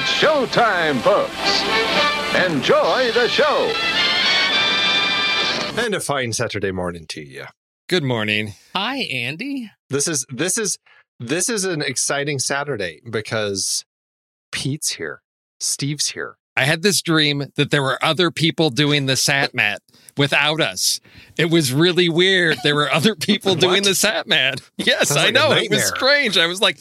[0.00, 1.34] It's showtime, folks.
[2.46, 3.72] Enjoy the show.
[5.76, 7.46] And a fine Saturday morning to you.
[7.88, 8.54] Good morning.
[8.76, 9.72] Hi, Andy.
[9.90, 10.78] This is this is
[11.18, 13.84] this is an exciting Saturday because
[14.52, 15.20] Pete's here.
[15.58, 16.36] Steve's here.
[16.58, 19.80] I had this dream that there were other people doing the sat mat
[20.16, 21.00] without us.
[21.36, 22.58] It was really weird.
[22.64, 24.60] There were other people doing the sat mat.
[24.76, 25.52] Yes, Sounds I like know.
[25.52, 26.36] It was strange.
[26.36, 26.78] I was like,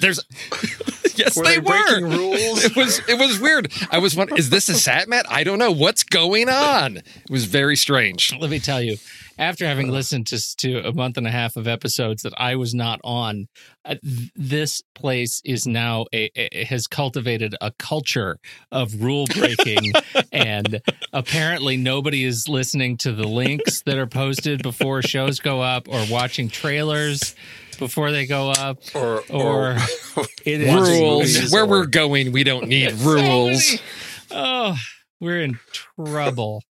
[0.00, 0.20] there's
[1.16, 2.00] Yes, Were they, they were.
[2.06, 2.64] rules?
[2.64, 3.70] It was it was weird.
[3.90, 5.26] I was wondering, is this a sat mat?
[5.28, 5.70] I don't know.
[5.70, 6.96] What's going on?
[6.98, 8.34] It was very strange.
[8.38, 8.96] let me tell you,
[9.40, 12.74] after having listened to to a month and a half of episodes that I was
[12.74, 13.48] not on,
[13.84, 18.36] uh, th- this place is now a, a has cultivated a culture
[18.70, 19.92] of rule breaking,
[20.30, 20.80] and
[21.12, 26.04] apparently nobody is listening to the links that are posted before shows go up or
[26.10, 27.34] watching trailers
[27.78, 29.76] before they go up Or or
[30.44, 31.50] it is Rules.
[31.52, 33.78] Where we're going, we don't need rules.
[34.30, 34.76] Oh,
[35.18, 36.62] we're in trouble.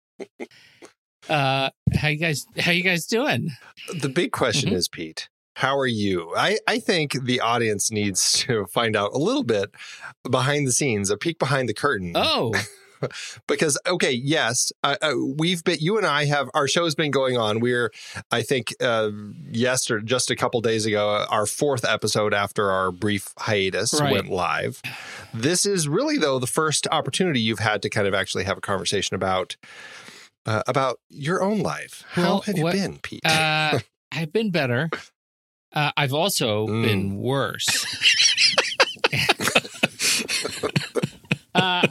[1.30, 2.44] Uh, how you guys?
[2.58, 3.50] How you guys doing?
[4.00, 4.74] the big question Mhm.
[4.74, 6.32] is, Pete, how are you?
[6.36, 9.70] I, I think the audience needs to find out a little bit
[10.28, 12.52] behind the scenes, a peek behind the curtain Oh,
[13.46, 15.78] because okay, yes, uh, uh, we've been.
[15.80, 17.60] You and I have our show's been going on.
[17.60, 17.90] We're,
[18.30, 19.10] I think, uh,
[19.50, 24.12] yesterday, just a couple days ago, our fourth episode after our brief hiatus Right.
[24.12, 24.82] went live.
[25.32, 28.62] This is really though the first opportunity you've had to kind of actually have a
[28.62, 29.56] conversation about.
[30.46, 32.02] Uh, about your own life.
[32.12, 33.20] How Well, have you what- been, Pete?
[33.26, 33.78] Uh,
[34.12, 34.88] I've been better.
[35.72, 36.82] Uh, I've also Mm.
[36.82, 37.68] been worse.
[41.54, 41.86] uh,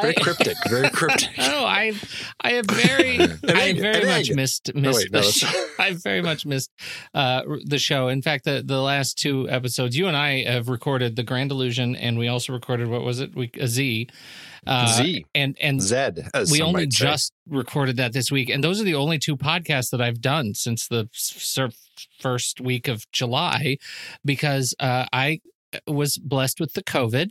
[0.00, 0.56] very I, cryptic.
[0.68, 1.28] Very cryptic.
[1.38, 1.92] oh, I,
[2.40, 5.66] I have very, I very much missed, missed wait, no, the that's- show.
[5.78, 6.70] I very much missed
[7.14, 8.08] uh, the show.
[8.08, 11.96] In fact, the the last two episodes, you and I have recorded the Grand Illusion,
[11.96, 13.34] and we also recorded what was it?
[13.34, 14.08] We a Z,
[14.66, 15.26] uh, Z.
[15.34, 16.28] and and Zed.
[16.50, 20.00] We only just recorded that this week, and those are the only two podcasts that
[20.00, 21.08] I've done since the
[22.20, 23.78] first week of July,
[24.24, 25.40] because uh, I
[25.86, 27.30] was blessed with the COVID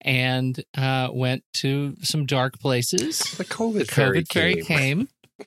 [0.00, 3.18] and uh, went to some dark places.
[3.36, 5.08] the COVID fairy COVID fairy came.
[5.40, 5.46] came,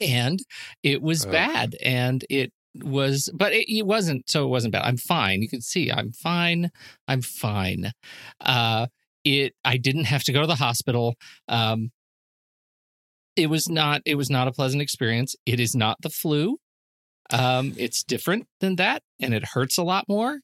[0.00, 0.40] and
[0.82, 1.30] it was Oh.
[1.30, 4.30] bad, and it was, but it, it wasn't.
[4.30, 4.84] So it wasn't bad.
[4.84, 5.42] I'm fine.
[5.42, 6.70] You can see I'm fine.
[7.08, 7.92] I'm fine.
[8.40, 8.86] Uh,
[9.24, 9.54] it.
[9.64, 11.14] I didn't have to go to the hospital.
[11.48, 11.90] Um,
[13.36, 14.02] it was not.
[14.04, 15.34] It was not a pleasant experience.
[15.46, 16.58] It is not the flu.
[17.32, 20.40] Um, it's different than that, and it hurts a lot more,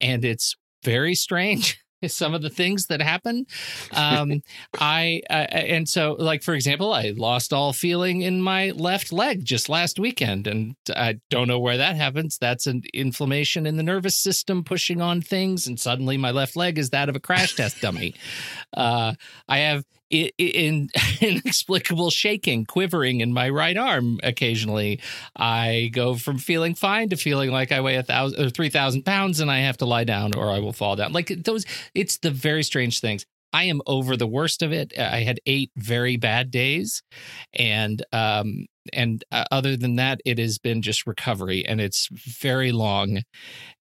[0.00, 1.78] and it's very strange.
[2.06, 3.46] Some of the things that happen.
[3.92, 4.42] Um,
[4.78, 9.44] I uh, and so like for example, I lost all feeling in my left leg
[9.44, 12.38] just last weekend, and I don't know where that happens.
[12.38, 16.78] That's an inflammation in the nervous system pushing on things, and suddenly my left leg
[16.78, 18.14] is that of a crash test dummy.
[18.76, 19.14] Uh,
[19.48, 20.88] I have in
[21.20, 25.00] inexplicable shaking, quivering in my right arm occasionally.
[25.36, 29.04] I go from feeling fine to feeling like I weigh a thousand or three thousand
[29.04, 31.12] pounds, and I have to lie down or I will fall down.
[31.12, 31.64] Like those,
[31.94, 33.24] it's the very strange things.
[33.52, 34.98] I am over the worst of it.
[34.98, 37.02] I had eight very bad days,
[37.52, 42.72] and um, and uh, other than that, it has been just recovery, and it's very
[42.72, 43.22] long.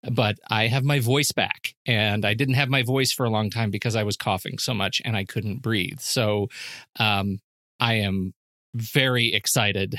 [0.09, 3.49] But I have my voice back, and I didn't have my voice for a long
[3.49, 5.99] time because I was coughing so much and I couldn't breathe.
[5.99, 6.47] So,
[6.99, 7.39] um,
[7.79, 8.33] I am
[8.75, 9.95] very excited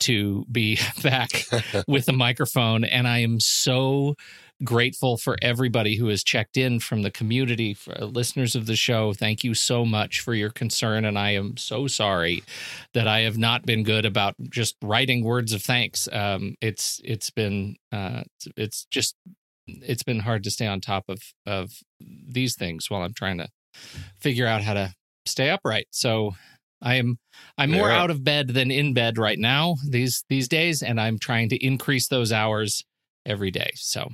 [0.00, 1.46] to be back
[1.88, 4.14] with a microphone, and I am so
[4.62, 8.76] grateful for everybody who has checked in from the community, for uh, listeners of the
[8.76, 9.12] show.
[9.12, 12.44] Thank you so much for your concern, and I am so sorry
[12.92, 16.08] that I have not been good about just writing words of thanks.
[16.12, 19.16] Um, it's it's been uh, it's, it's just
[19.66, 23.48] it's been hard to stay on top of of these things while I'm trying to
[24.20, 24.94] figure out how to
[25.26, 25.86] stay upright.
[25.90, 26.34] So.
[26.82, 27.18] I am
[27.56, 28.02] I'm more Yeah.
[28.02, 31.56] out of bed than in bed right now these these days, and I'm trying to
[31.64, 32.84] increase those hours
[33.24, 33.70] every day.
[33.76, 34.10] So,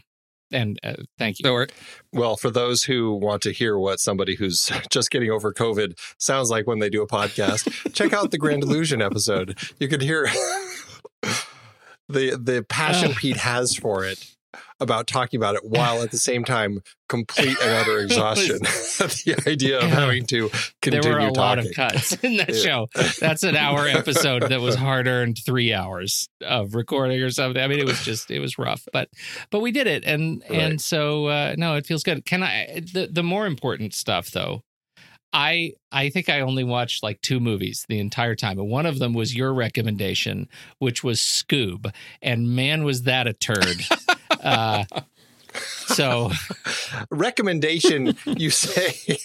[0.53, 1.45] and uh, thank you.
[1.45, 1.67] So
[2.13, 6.51] Well, for those who want to hear what somebody who's just getting over COVID sounds
[6.51, 9.59] like when they do a podcast, check out the Grand Illusion episode.
[9.79, 10.25] You can hear
[12.09, 13.17] the the passion Ugh.
[13.17, 14.35] Pete has for it
[14.81, 19.79] about talking about it while at the same time complete and utter exhaustion the idea
[19.79, 20.49] of having to
[20.83, 21.37] continue there were a talking.
[21.41, 22.63] lot of cuts in that Yeah.
[22.63, 22.89] show.
[23.21, 27.63] That's an hour episode that was hard earned three hours of recording or something.
[27.63, 29.09] I mean, it was just it was rough, but
[29.51, 30.59] but we did it, and Right.
[30.61, 32.25] and so uh, no, it feels good.
[32.25, 34.63] Can I the the more important stuff though?
[35.33, 38.99] I I think I only watched like two movies the entire time, and one of
[38.99, 40.49] them was your recommendation,
[40.79, 43.83] which was Scoob, and man, was that a turd.
[44.43, 44.85] Uh,
[45.87, 46.31] so
[47.11, 49.19] recommendation you say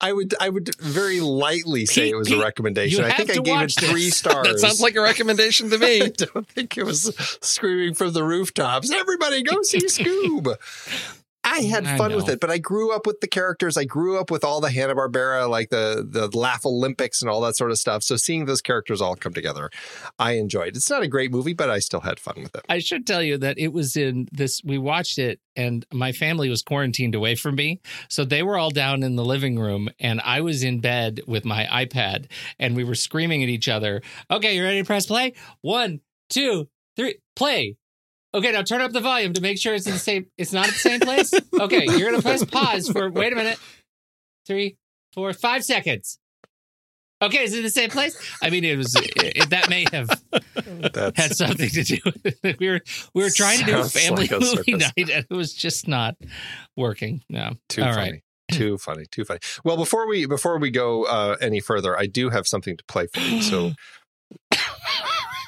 [0.00, 3.30] i would i would very lightly say Pete, it was Pete, a recommendation i think
[3.30, 3.90] i gave it watch this.
[3.90, 6.02] three stars that sounds like a recommendation to me.
[6.02, 8.90] I don't think it was screaming from the rooftops.
[8.90, 10.56] Everybody go see Scoob.
[11.46, 13.76] I had I fun with it, but I grew up with the characters.
[13.76, 17.56] I grew up with all the Hanna Barbera, like the the Laff-A-Lympics and all that
[17.56, 18.02] sort of stuff.
[18.02, 19.70] So seeing those characters all come together,
[20.18, 20.76] I enjoyed.
[20.76, 22.62] It's not a great movie, but I still had fun with it.
[22.68, 24.60] I should tell you that it was in this.
[24.64, 28.70] We watched it, and my family was quarantined away from me, so they were all
[28.70, 32.26] down in the living room, and I was in bed with my iPad,
[32.58, 34.02] and we were screaming at each other.
[34.30, 35.34] Okay, you ready to press play?
[35.60, 37.76] One, two, three, play.
[38.36, 40.26] Okay, now turn up the volume to make sure it's in the same.
[40.36, 41.32] It's not at the same place.
[41.58, 43.10] Okay, you're gonna press pause for.
[43.10, 43.58] Wait a minute.
[44.46, 44.76] Three,
[45.14, 46.18] four, five seconds.
[47.22, 48.14] Okay, is it the same place?
[48.42, 50.10] I mean, it was it, that may have
[50.92, 52.58] That's had something to do with it.
[52.60, 52.80] We were
[53.14, 54.92] we were trying to do a family like a movie circus.
[54.96, 56.16] night and it was just not
[56.76, 57.22] working.
[57.30, 57.52] No.
[57.70, 58.10] too All funny.
[58.10, 58.22] right.
[58.52, 59.40] Too funny, too funny.
[59.64, 63.06] Well, before we before we go uh, any further, I do have something to play
[63.06, 63.40] for you.
[63.40, 63.72] So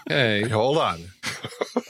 [0.09, 1.05] Hey, hold on.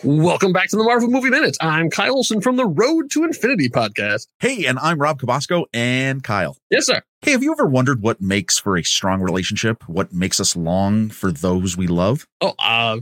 [0.02, 1.56] Welcome back to the Marvel Movie Minutes.
[1.60, 4.26] I'm Kyle Olson from the Road to Infinity podcast.
[4.40, 6.56] Hey, and I'm Rob Cabasco and Kyle.
[6.68, 7.00] Yes, sir.
[7.22, 9.84] Hey, have you ever wondered what makes for a strong relationship?
[9.88, 12.26] What makes us long for those we love?
[12.40, 12.98] Oh, uh,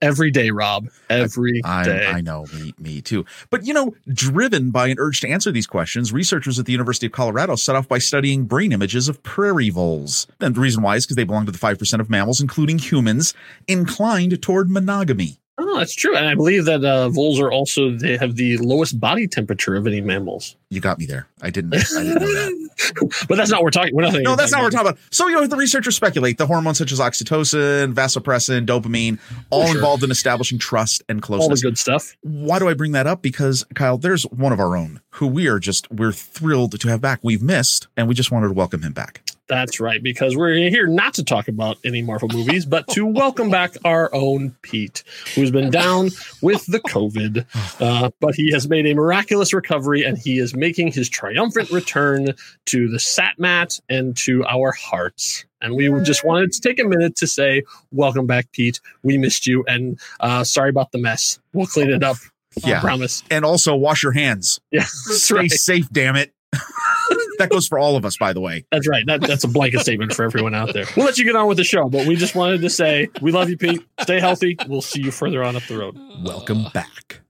[0.00, 0.88] every day, Rob.
[1.10, 2.06] Every I, day.
[2.06, 3.24] I know, me, me too.
[3.50, 7.06] But you know, driven by an urge to answer these questions, researchers at the University
[7.06, 10.26] of Colorado set off by studying brain images of prairie voles.
[10.40, 13.34] And the reason why is because they belong to the 5% of mammals, including humans,
[13.66, 15.38] inclined toward monogamy.
[15.58, 16.14] Oh, that's true.
[16.14, 19.86] And I believe that uh, voles are also, they have the lowest body temperature of
[19.86, 20.54] any mammals.
[20.68, 21.28] You got me there.
[21.40, 23.24] I didn't, I didn't know that.
[23.28, 24.98] but that's not what we're talking We're not No, that's not what we're talking about.
[25.10, 29.76] So, you know, the researchers speculate the hormones such as oxytocin, vasopressin, dopamine, all Sure.
[29.76, 31.48] involved in establishing trust and closeness.
[31.48, 32.14] All the good stuff.
[32.20, 33.22] Why do I bring that up?
[33.22, 37.00] Because Kyle, there's one of our own who we are just we're thrilled to have
[37.00, 37.20] back.
[37.22, 39.22] We've missed, and we just wanted to welcome him back.
[39.48, 43.48] That's right, because we're here not to talk about any Marvel movies, but to welcome
[43.48, 45.04] back our own Pete,
[45.36, 46.10] who's been down
[46.42, 47.46] with the COVID,
[47.80, 52.34] uh, but he has made a miraculous recovery and he is making his triumphant return
[52.66, 55.44] to the sat mat and to our hearts.
[55.60, 57.62] And we just wanted to take a minute to say,
[57.92, 58.80] welcome back, Pete.
[59.04, 61.38] We missed you, and uh, sorry about the mess.
[61.52, 62.16] We'll clean it up.
[62.64, 62.80] I Yeah.
[62.80, 63.22] promise.
[63.30, 64.60] And also wash your hands.
[64.70, 65.50] Yeah, Stay right.
[65.50, 66.32] safe, damn it.
[67.38, 68.64] that goes for all of us, by the way.
[68.70, 69.04] That's right.
[69.06, 70.86] That, that's a blanket statement for everyone out there.
[70.96, 73.32] We'll let you get on with the show, but we just wanted to say we
[73.32, 73.82] love you, Pete.
[74.00, 74.56] Stay healthy.
[74.68, 75.98] We'll see you further on up the road.
[76.24, 77.20] Welcome back.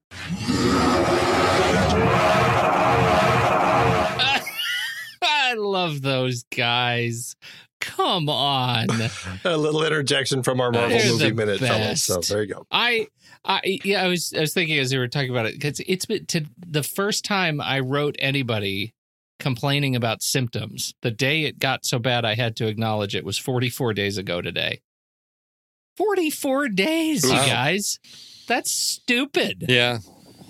[5.22, 7.36] I love those guys.
[7.80, 8.86] Come on.
[9.44, 12.04] a little interjection from our Marvel They're movie the minute fellows.
[12.04, 12.66] So there you go.
[12.70, 13.06] I,
[13.44, 16.06] I, yeah, I was, I was thinking as we were talking about it because it's
[16.06, 18.94] been to the first time I wrote anybody
[19.38, 20.94] complaining about symptoms.
[21.02, 24.40] The day it got so bad, I had to acknowledge it was 44 days ago
[24.40, 24.80] today.
[25.96, 27.46] 44 days, you Wow.
[27.46, 27.98] guys.
[28.48, 29.64] That's stupid.
[29.68, 29.98] Yeah.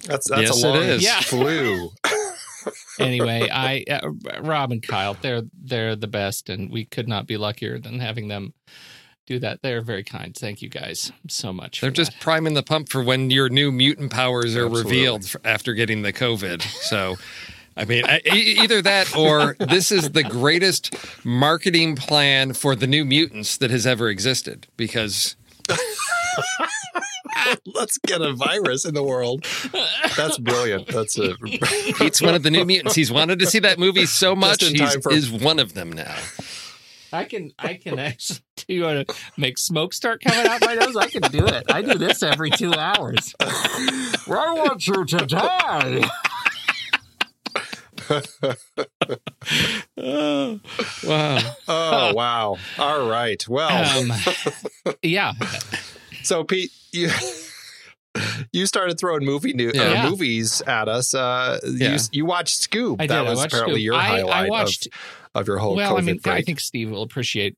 [0.05, 1.03] That's that's Yes, a long is.
[1.03, 1.21] Yeah.
[1.21, 1.91] flu.
[2.99, 7.37] anyway, I uh, Rob and Kyle, they're they're the best, and we could not be
[7.37, 8.55] luckier than having them
[9.27, 9.63] do that.
[9.63, 10.35] They're very kind.
[10.37, 11.81] Thank you guys so much.
[11.81, 12.21] They're just that.
[12.21, 14.83] priming the pump for when your new mutant powers are Absolutely.
[14.97, 16.61] revealed after getting the COVID.
[16.63, 17.17] So,
[17.77, 22.87] I mean, I- e- either that or this is the greatest marketing plan for the
[22.87, 25.37] new mutants that has ever existed because
[27.67, 29.45] Let's get a virus in the world.
[30.17, 30.89] That's brilliant.
[30.89, 31.35] That's a
[31.99, 32.95] Pete's one of the new mutants.
[32.95, 34.63] He's wanted to see that movie so much.
[34.63, 36.15] in He for- is one of them now.
[37.13, 40.75] I can I can actually do you want to make smoke start coming out my
[40.75, 40.97] nose?
[40.97, 41.65] I can do it.
[41.71, 43.35] I do this every two hours.
[43.41, 46.03] I want you to die.
[49.97, 51.39] Wow.
[51.69, 52.57] oh wow.
[52.79, 53.47] All right.
[53.49, 54.13] Well, Um,
[55.03, 55.33] yeah,
[56.23, 57.09] so Pete, you
[58.53, 59.83] you started throwing movie new, Yeah.
[59.83, 60.09] uh, Yeah.
[60.11, 61.15] movies at us.
[61.15, 61.93] Uh, Yeah.
[61.93, 62.97] you you watched Scoob.
[63.01, 63.27] I that did.
[63.27, 63.85] I was apparently Scoob.
[63.85, 64.89] your I- I highlight of- watched-
[65.35, 66.35] of, your whole well, COVID I mean, break.
[66.37, 67.57] I think Steve will appreciate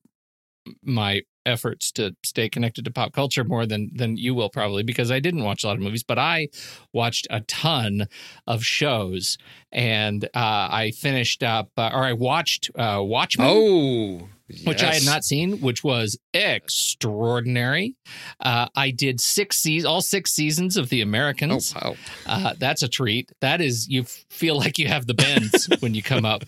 [0.83, 5.11] my efforts to stay connected to pop culture more than than you will probably because
[5.11, 6.49] I didn't watch a lot of movies, but I
[6.93, 8.07] watched a ton
[8.47, 9.39] of shows,
[9.73, 13.49] and uh, I finished up uh, or I watched uh, Watchmen.
[13.51, 14.29] Oh,
[14.65, 17.97] which I had not seen, which was extraordinary.
[18.41, 21.75] Uh, I did six seasons, all six seasons of The Americans.
[21.81, 21.97] Oh, wow.
[22.27, 23.31] Uh, that's a treat.
[23.41, 26.45] That is, you feel like you have the bends when you come up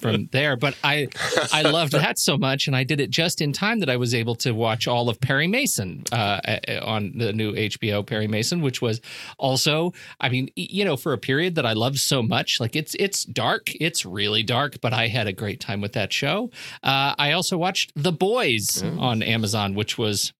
[0.00, 0.56] from there.
[0.56, 1.08] But I,
[1.52, 4.14] I loved that so much, and I did it just in time that I was
[4.14, 8.62] able to watch all of Perry Mason uh, uh, on the new HBO Perry Mason,
[8.62, 9.00] which was
[9.38, 12.60] also, I mean, you know, for a period that I loved so much.
[12.60, 16.12] Like it's it's dark, it's really dark, but I had a great time with that
[16.12, 16.50] show.
[16.82, 20.32] Uh, I also watched The Boys on Amazon, which was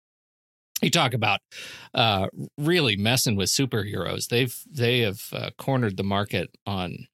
[0.83, 1.41] you talk about
[1.95, 2.27] uh,
[2.59, 4.29] really messing with superheroes.
[4.29, 7.07] They've they have uh, cornered the market on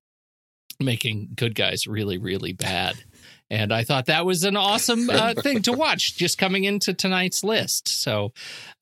[0.81, 2.97] making good guys really really bad.
[3.51, 7.43] And I thought that was an awesome uh, thing to watch just coming into tonight's
[7.43, 7.89] list.
[7.89, 8.33] So,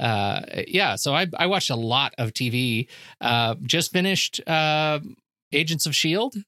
[0.01, 2.89] uh, yeah, so I, I watched a lot of TV.
[3.21, 4.99] Uh, just finished uh,
[5.53, 6.43] Agents of S.H.I.E.L.D.,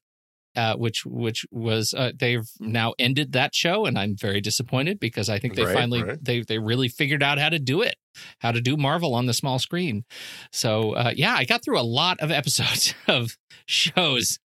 [0.59, 5.27] uh, which which was uh, they've now ended that show, and I'm very disappointed because
[5.29, 6.23] I think they Right, finally right.
[6.23, 7.95] they they really figured out how to do it,
[8.39, 10.03] how to do Marvel on the small screen.
[10.51, 14.37] So uh, yeah, I got through a lot of episodes of shows,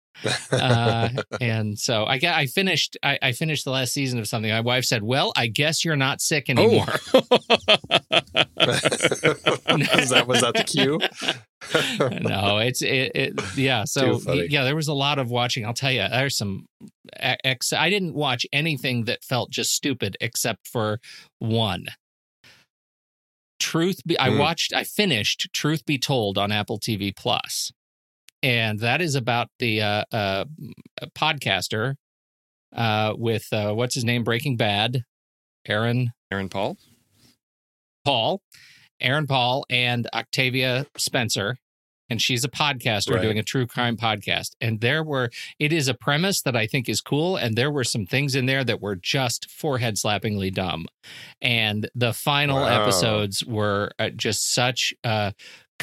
[0.53, 1.09] uh,
[1.41, 4.51] and so I got I finished I, I finished the last season of something.
[4.51, 7.01] My wife said, "Well, I guess you're not sick anymore." was
[10.11, 10.99] that was that the cue?
[12.21, 13.85] no, it's it, it yeah.
[13.95, 15.65] So yeah, there was a lot of watching.
[15.67, 16.67] I'll tell you, there's some.
[17.17, 21.01] Ex- I didn't watch anything that felt just stupid except for
[21.39, 21.87] one.
[23.61, 24.39] Truth be I Hmm.
[24.39, 27.73] watched I finished Truth Be Told on Apple TV Plus.
[28.45, 30.45] And that is about the uh, uh,
[31.17, 31.95] podcaster
[32.77, 35.03] uh, with uh, what's his name Breaking Bad,
[35.67, 36.77] Aaron Aaron Paul.
[38.05, 38.43] Paul,
[39.01, 41.57] Aaron Paul, and Octavia Spencer.
[42.11, 43.23] And she's a podcaster Right.
[43.23, 44.51] doing a true crime podcast.
[44.61, 47.37] And there were, it is a premise that I think is cool.
[47.37, 50.85] And there were some things in there that were just forehead slappingly dumb.
[51.41, 52.83] And the final Wow.
[52.83, 55.33] episodes were uh, just such a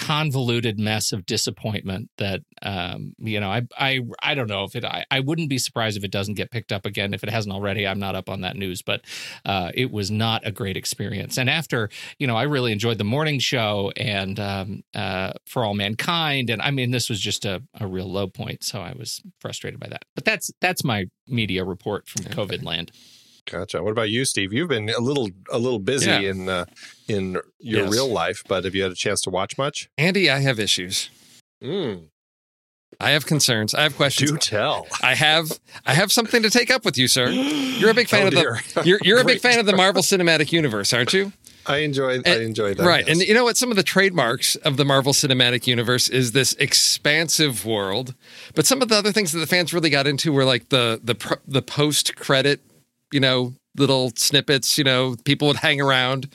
[0.02, 4.84] convoluted mess of disappointment that um you know i i i don't know if it
[4.84, 7.54] I, I wouldn't be surprised if it doesn't get picked up again if it hasn't
[7.54, 9.02] already i'm not up on that news but
[9.46, 13.04] uh it was not a great experience and after you know, I really enjoyed the
[13.04, 17.64] morning show and um, uh, For All Mankind, and I mean, this was just a,
[17.80, 20.06] a real low point, so I was frustrated by that.
[20.16, 22.92] But that's that's my media report from COVID land.
[23.50, 23.82] Gotcha.
[23.84, 24.54] What about you, Steve?
[24.54, 26.20] You've been a little a little busy Yeah.
[26.20, 26.66] in uh,
[27.08, 27.92] in your Yes.
[27.92, 29.90] real life, but have you had a chance to watch much?
[29.98, 31.10] Andy, I have issues.
[31.64, 32.06] Mm,
[33.00, 33.74] I have concerns.
[33.74, 34.32] I have questions.
[34.32, 34.88] do tell.
[35.02, 37.30] I have I have something to take up with you, sir.
[37.30, 40.04] You're a big fan Oh, of the you're you're a big fan of the Marvel
[40.04, 41.34] Cinematic Universe, aren't you?
[41.66, 42.22] I enjoy.
[42.26, 42.84] I enjoy that.
[42.86, 43.06] Right.
[43.08, 43.20] yes.
[43.20, 43.56] And you know what?
[43.58, 48.16] Some of the trademarks of the Marvel Cinematic Universe is this expansive world.
[48.56, 51.00] But some of the other things that the fans really got into were like the
[51.04, 52.62] the the post credit,
[53.12, 54.78] you know, little snippets.
[54.78, 56.30] You know, people would hang around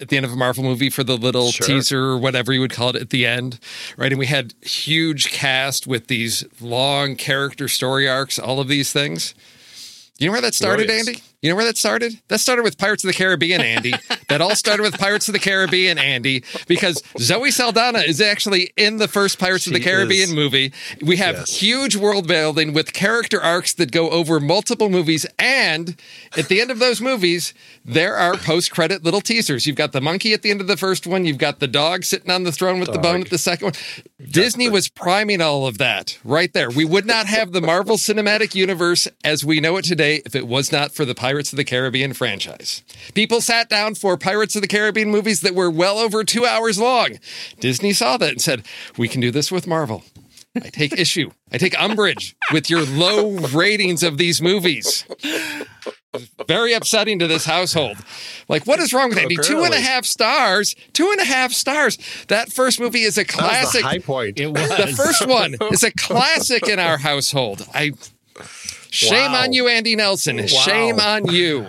[0.00, 1.66] at the end of a Marvel movie for the little Sure.
[1.66, 3.58] teaser or whatever you would call it at the end,
[3.96, 4.12] right?
[4.12, 8.38] And we had huge cast with these long character story arcs.
[8.38, 9.34] All of these things.
[10.18, 11.06] You know where that started, yes.
[11.08, 11.22] Andy?
[11.40, 12.14] You know where that started?
[12.26, 13.94] That started with Pirates of the Caribbean, Andy.
[14.28, 18.96] that all started with Pirates of the Caribbean, Andy, because Zoe Saldana is actually in
[18.96, 20.34] the first Pirates of the Caribbean is.
[20.34, 20.72] movie.
[21.00, 21.60] We have Yes.
[21.60, 25.26] huge world building with character arcs that go over multiple movies.
[25.38, 25.94] And
[26.36, 27.54] at the end of those movies,
[27.84, 29.64] there are post credit little teasers.
[29.64, 32.02] You've got the monkey at the end of the first one, you've got the dog
[32.02, 33.74] sitting on the throne with the bone at the second one.
[34.28, 36.68] Disney was priming all of that right there.
[36.68, 40.48] We would not have the Marvel Cinematic Universe as we know it today if it
[40.48, 42.82] was not for the Pirates of the Caribbean franchise.
[43.14, 46.78] People sat down for Pirates of the Caribbean movies that were well over two hours
[46.78, 47.18] long.
[47.60, 48.64] Disney saw that and said,
[48.96, 50.04] We can do this with Marvel.
[50.56, 51.30] I take issue.
[51.52, 55.04] I take umbrage with your low ratings of these movies.
[56.46, 57.98] Very upsetting to this household.
[58.48, 59.36] Like, what is wrong with Andy?
[59.36, 59.80] Two and a Apparently.
[59.82, 60.74] half stars.
[60.94, 61.98] Two and a half stars.
[62.28, 63.82] That first movie is a that was classic.
[63.82, 64.40] the high point.
[64.40, 67.66] It was The first one is a classic in our household.
[67.74, 67.92] I
[68.90, 69.42] shame Wow.
[69.42, 70.46] on you, Andy Nelson.
[70.46, 71.68] Shame on you.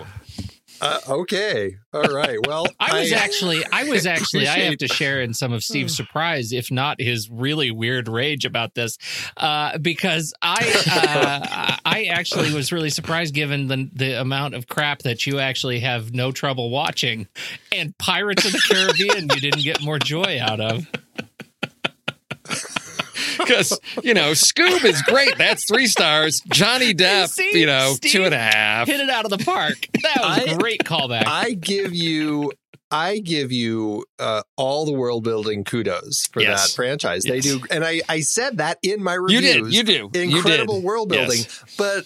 [0.82, 1.76] Uh, okay.
[1.92, 2.38] All right.
[2.46, 5.94] Well, I was actually, I was actually, I have to share in some of Steve's
[5.94, 8.96] surprise, if not his really weird rage about this,
[9.36, 15.00] uh, because I, uh, I actually was really surprised given the the amount of crap
[15.02, 17.28] that you actually have no trouble watching,
[17.72, 20.86] and Pirates of the Caribbean you didn't get more joy out of.
[23.46, 25.36] Because, you know, Scoob is great.
[25.38, 26.40] That's three stars.
[26.52, 27.58] Johnny Depp, See?
[27.58, 28.86] you know, Steve two and a half.
[28.86, 29.88] Hit it out of the park.
[30.02, 31.24] That was a I- great callback.
[31.26, 32.52] I give you.
[32.92, 36.70] I give you uh, all the world building kudos for Yes.
[36.70, 37.22] that franchise.
[37.22, 39.38] They do, and I, I said that in my review.
[39.38, 39.72] You did.
[39.74, 40.10] You do.
[40.28, 40.84] You incredible did.
[40.84, 41.38] world building.
[41.38, 41.64] Yes.
[41.78, 42.04] But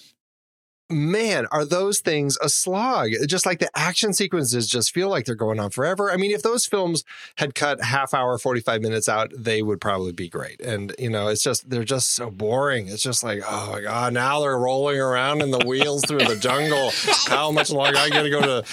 [0.90, 3.10] man, are those things a slog?
[3.26, 6.10] Just like the action sequences just feel like they're going on forever.
[6.10, 7.04] I mean, if those films
[7.36, 10.60] had cut half hour, 45 minutes out, they would probably be great.
[10.60, 12.88] And, you know, it's just, they're just so boring.
[12.88, 16.36] It's just like, oh my God, now they're rolling around in the wheels through the
[16.36, 16.90] jungle.
[17.26, 17.98] How much longer?
[17.98, 18.64] I gotta go to,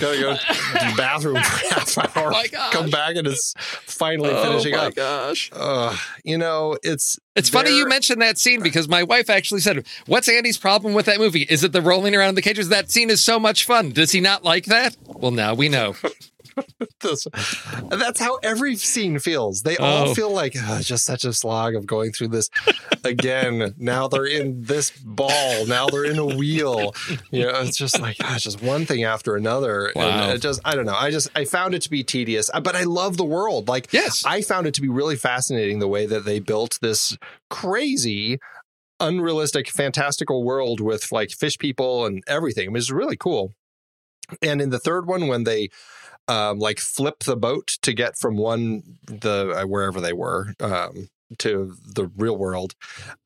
[0.00, 1.40] gotta go to the bathroom for
[1.74, 2.30] half hour.
[2.30, 2.72] my gosh.
[2.72, 4.94] Come back and it's finally Oh finishing my up.
[4.94, 5.50] gosh.
[5.52, 9.86] Uh, you know, it's, It's funny you mentioned that scene because my wife actually said,
[10.06, 11.42] What's Andy's problem with that movie?
[11.42, 12.68] Is it the rolling around in the cages?
[12.68, 13.90] That scene is so much fun.
[13.90, 14.96] Does he not like that?
[15.06, 15.94] Well, now we know.
[17.00, 17.26] this.
[17.90, 19.62] That's how every scene feels.
[19.62, 20.14] They all Oh.
[20.14, 22.48] feel like "Ah, it's just such a slog of going through this
[23.04, 23.74] again.
[23.78, 25.66] now they're in this ball.
[25.66, 26.94] Now they're in a wheel.
[27.30, 29.92] You know, it's just like ah, just one thing after another.
[29.96, 30.02] Wow.
[30.08, 30.94] And it just I don't know.
[30.96, 33.68] I just I found it to be tedious, Uh, but I love the world.
[33.68, 34.24] Like Yes.
[34.26, 37.16] I found it to be really fascinating the way that they built this
[37.50, 38.38] crazy.
[39.00, 42.64] Unrealistic, fantastical world with like fish people and everything.
[42.66, 43.52] I mean, it's really cool.
[44.42, 45.68] And in the third one, when they
[46.28, 51.08] um, like flip the boat to get from one the uh, wherever they were um,
[51.38, 52.74] to the real world.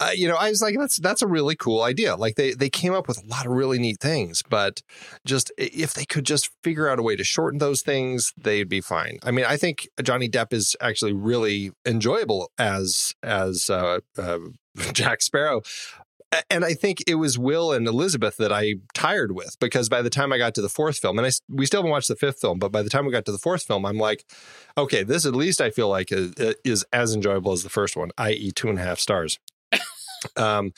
[0.01, 2.17] Uh, you know, I was like, that's that's a really cool idea.
[2.17, 4.83] Like they they came up with a lot of really neat things, but
[5.25, 8.81] just if they could just figure out a way to shorten those things, they'd be
[8.81, 9.19] fine.
[9.23, 14.38] I mean, I think Johnny Depp is actually really enjoyable as as uh, uh,
[14.93, 15.62] Jack Sparrow.
[16.49, 20.11] And I think it was Will and Elizabeth that I tired with because by the
[20.11, 22.40] time I got to the fourth film, and I we still haven't watched the fifth
[22.40, 24.25] film, but by the time we got to the fourth film, I'm like,
[24.79, 26.33] okay, this at least I feel like is,
[26.64, 29.38] is as enjoyable as the first one, i.e., two and a half stars.
[30.37, 30.73] um,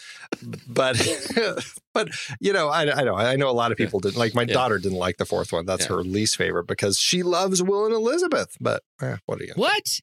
[0.67, 0.97] but
[1.95, 2.09] but
[2.41, 4.35] you know, I, I know I know a lot of people didn't like.
[4.35, 4.55] My Yeah.
[4.55, 5.67] daughter didn't like the fourth one.
[5.67, 5.97] That's Yeah.
[5.97, 8.57] her least favorite because she loves Will and Elizabeth.
[8.61, 9.53] But eh, what are you?
[9.57, 10.01] What?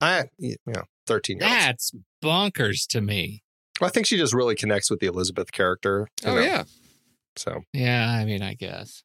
[0.00, 1.38] I you know, thirteen.
[1.38, 3.42] That's bonkers to me.
[3.80, 6.08] Well, I think she just really connects with the Elizabeth character.
[6.24, 6.64] Oh know, yeah.
[7.36, 9.02] So Yeah, I mean, I guess.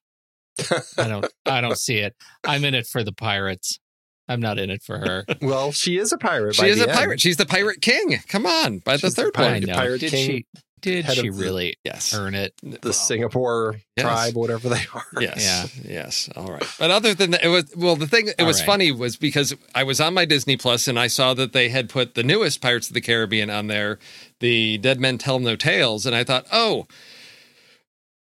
[0.98, 2.16] I don't I don't see it.
[2.44, 3.80] I'm in it for the pirates.
[4.28, 5.26] I'm not in it for her.
[5.42, 6.54] well, she is a pirate.
[6.56, 6.98] She by is the a end.
[6.98, 7.22] pirate.
[7.22, 8.20] She's the pirate king.
[8.28, 9.76] Come on, by the She's the third pirate- I one.
[9.76, 10.46] Pirate did King, she
[10.82, 12.14] did she of the- really Yes.
[12.14, 12.54] earn it?
[12.62, 14.06] the Singapore Yes.
[14.06, 15.04] tribe, whatever they are.
[15.22, 15.76] Yes.
[15.84, 16.30] Yes.
[16.36, 16.64] All right.
[16.78, 17.96] But other than that, it was well.
[17.96, 18.66] The thing it All was right.
[18.68, 21.90] funny was because I was on my Disney Plus and I saw that they had
[21.90, 23.98] put the newest Pirates of the Caribbean on there,
[24.40, 26.88] the Dead Men Tell No Tales, and I thought, oh,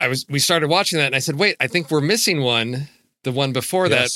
[0.00, 0.26] I was.
[0.28, 2.88] We started watching that, and I said, wait, I think we're missing one,
[3.24, 4.10] the one before that.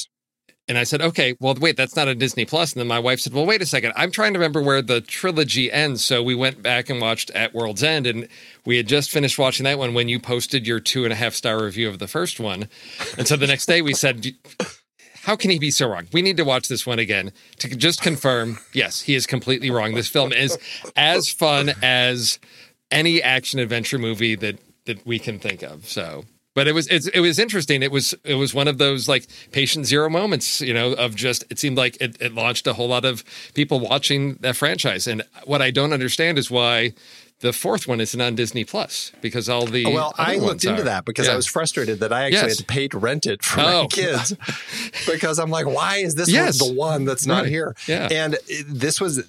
[0.68, 2.72] And I said, okay, well, wait, that's not a Disney Plus.
[2.72, 3.92] And then my wife said, well, wait a second.
[3.96, 6.04] I'm trying to remember where the trilogy ends.
[6.04, 8.28] So we went back and watched At World's End, and
[8.64, 11.34] we had just finished watching that one when you posted your two and a half
[11.34, 12.68] star review of the first one.
[13.18, 14.24] And so the next day we said,
[15.22, 16.08] how can he be so wrong?
[16.12, 19.94] We need to watch this one again to just confirm, yes, he is completely wrong.
[19.94, 20.58] This film is
[20.96, 22.40] as fun as
[22.90, 25.88] any action adventure movie that that we can think of.
[25.88, 27.84] So, but it was it was interesting.
[27.84, 31.44] It was it was one of those like patient zero moments, you know, of just
[31.50, 33.22] it seemed like it, it launched a whole lot of
[33.54, 35.06] people watching that franchise.
[35.06, 36.94] And what I don't understand is why
[37.42, 40.84] the fourth one isn't on Disney Plus because all the well, I looked into are.
[40.84, 41.34] that because Yeah.
[41.34, 42.58] I was frustrated that I actually Yes.
[42.58, 43.82] had to pay to rent it for Oh.
[43.82, 44.34] my kids
[45.06, 46.60] because I'm like, why is this Yes.
[46.60, 47.50] one the one that's not Right.
[47.50, 47.76] here?
[47.86, 48.08] Yeah.
[48.10, 49.24] And this was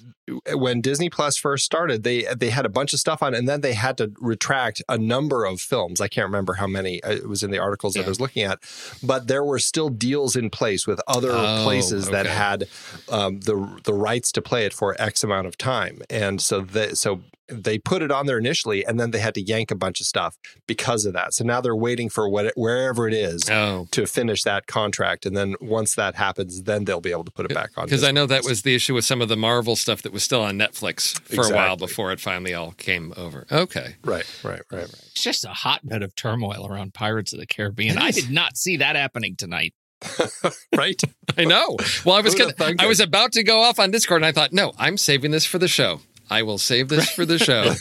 [0.54, 2.02] when Disney Plus first started.
[2.02, 4.96] They they had a bunch of stuff on, and then they had to retract a
[4.96, 6.00] number of films.
[6.00, 7.02] I can't remember how many.
[7.02, 8.58] uh, It was in the articles that I was looking at,
[9.02, 12.68] but there were still deals in place with other Oh, places that had
[13.10, 16.94] um, the the rights to play it for X amount of time, and so they
[16.94, 20.00] so they put it on there initially, and then they had to yank a bunch
[20.00, 21.34] of stuff because of that.
[21.34, 25.36] So now they're waiting for what wherever it is Oh, to finish that contract, and
[25.36, 27.84] then once that happens, then they'll be able to put it back on.
[27.86, 30.22] because I know that was the issue with some of the Marvel stuff that was
[30.22, 33.46] still on Netflix for a while before it finally all came over.
[33.52, 33.96] Okay.
[34.04, 34.84] right, right, right, right.
[35.12, 37.98] It's just a hotbed of turmoil around Pirates of the Caribbean.
[37.98, 39.74] I did not see that happening tonight.
[40.76, 41.00] right.
[41.36, 41.76] I know.
[42.04, 44.52] Well, I was gonna, I was about to go off on Discord, and I thought,
[44.52, 46.00] no, I'm saving this for the show.
[46.30, 47.74] I will save this for the show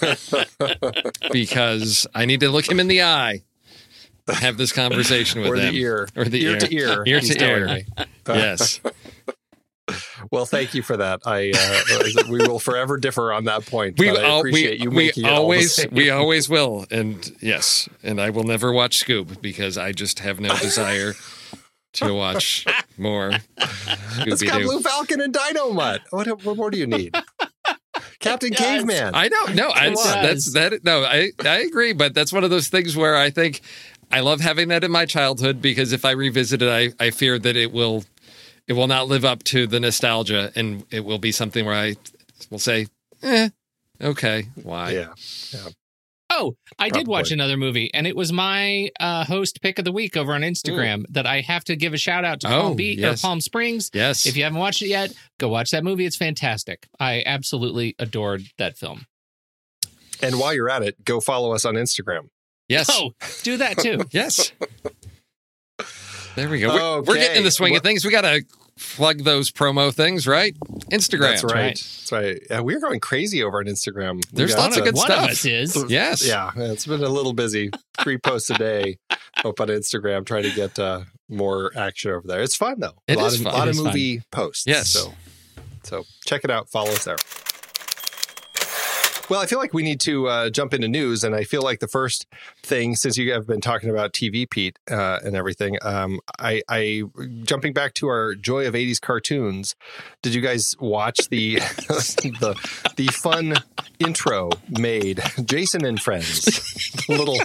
[1.32, 3.44] because I need to look him in the eye,
[4.28, 5.54] have this conversation with him.
[5.54, 7.80] or him, the ear, or the ear, ear, to ear, ear to ear.
[8.28, 8.80] yes,
[10.32, 11.22] Well, thank you for that.
[11.26, 14.00] I uh, we will forever differ on that point.
[14.00, 17.90] we I appreciate we, you we making it all always we always will, and yes,
[18.02, 21.14] and I will never watch Scoob because I just have no desire
[21.94, 22.66] to watch
[22.98, 23.32] more
[24.20, 26.00] It's got Blue Falcon and Dynomutt.
[26.10, 27.16] What, what more do you need?
[28.24, 29.12] Captain Caveman.
[29.14, 29.46] I know.
[29.54, 30.84] No, I, that's that.
[30.84, 33.62] No, I I agree, but that's one of those things where I think
[34.12, 37.38] I love having that in my childhood because if I revisit it, I I fear
[37.40, 38.06] that it will
[38.68, 41.96] it will not live up to the nostalgia, and it will be something where I
[42.50, 42.88] will say,
[43.22, 43.50] eh,
[44.02, 44.92] okay, why?
[44.92, 45.14] yeah.
[46.36, 49.91] Oh, I did watch another movie, and it was my uh, host pick of the
[49.91, 52.76] week over on Instagram that I have to give a shout out to Oh, Palm
[52.76, 53.24] Beach yes.
[53.24, 53.91] or Palm Springs.
[53.93, 54.26] Yes.
[54.26, 56.06] If you haven't watched it yet, go watch that movie.
[56.06, 56.88] It's fantastic.
[57.00, 59.06] I absolutely adored that film.
[60.24, 62.30] And while you're at it, go follow us on Instagram.
[62.67, 62.89] yes.
[62.91, 63.12] Oh,
[63.43, 64.04] do that too.
[64.12, 64.52] Yes.
[66.36, 66.69] There we go.
[66.74, 67.78] We're, we're getting in the swing Okay.
[67.78, 68.04] of things.
[68.04, 68.43] We got to
[68.78, 70.56] plug those promo things, right?
[70.92, 71.20] Instagram.
[71.22, 71.54] That's right.
[71.54, 71.68] right.
[71.76, 72.42] That's right.
[72.50, 74.22] Yeah, we're going crazy over on Instagram.
[74.32, 75.26] There's There's lots of a- good One stuff.
[75.26, 75.86] of us is.
[75.90, 76.26] Yes.
[76.26, 77.70] Yeah, it's been a little busy.
[78.02, 78.98] Three posts a day
[79.44, 82.42] up on Instagram trying to get uh, more action over there.
[82.42, 82.94] It's fun though.
[83.08, 83.54] It a lot is of, fun.
[83.54, 83.86] lot It of is fun.
[83.88, 84.66] movie posts.
[84.68, 84.90] Yes.
[84.90, 85.14] So,
[85.84, 86.70] so check it out.
[86.70, 87.18] Follow us there.
[89.30, 91.80] Well, I feel like we need to uh, jump into news, and I feel like
[91.80, 92.28] the first
[92.62, 97.04] thing, since you have been talking about TV, Pete, uh, and everything, um, I, I
[97.44, 99.76] jumping back to our joy of '80s cartoons.
[100.22, 101.56] Did you guys watch the
[102.40, 102.56] the
[102.98, 103.56] the fun
[103.98, 106.46] intro made Jason and Friends?
[107.08, 107.38] Little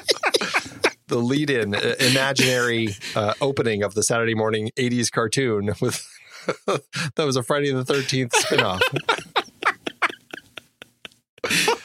[1.07, 6.05] the lead-in uh, imaginary uh, opening of the Saturday morning '80s cartoon with
[6.67, 8.81] that was a Friday the Thirteenth spinoff.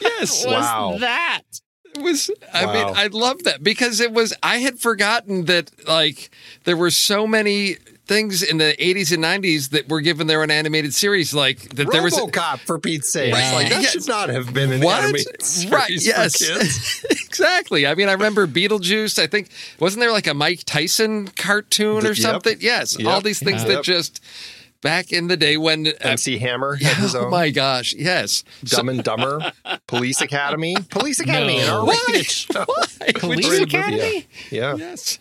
[0.44, 0.96] Was Wow.
[1.00, 1.42] that?
[1.96, 2.72] It was I Wow.
[2.72, 6.30] mean I love that because it was I had forgotten that like
[6.64, 10.50] there were so many things in the 80s and 90s that were given their own
[10.50, 12.18] animated series, like that there was.
[12.18, 13.32] a- RoboCop for Pete's sake.
[13.32, 13.52] Yeah.
[13.54, 13.92] Like that Yes.
[13.92, 15.04] should not have been an What?
[15.04, 15.86] animated series Right?
[15.86, 17.04] for Yes, kids.
[17.10, 17.86] exactly.
[17.86, 19.18] I mean, I remember Beetlejuice.
[19.22, 22.16] I think wasn't there like a Mike Tyson cartoon The- or yep.
[22.16, 22.56] something?
[22.60, 23.06] Yes, Yep.
[23.08, 23.68] all these things Yeah.
[23.68, 23.82] that Yep.
[23.84, 24.20] just
[24.84, 25.88] back in the day when.
[25.88, 27.92] uh, MC Hammer had his oh my gosh!
[27.94, 29.50] Yes, Dumb and Dumber,
[29.88, 31.90] Police Academy, Police Academy, No.
[31.90, 33.16] an R-rated.
[33.20, 34.26] Police Great movie, Academy?
[34.52, 34.76] Yeah.
[34.76, 35.18] yes.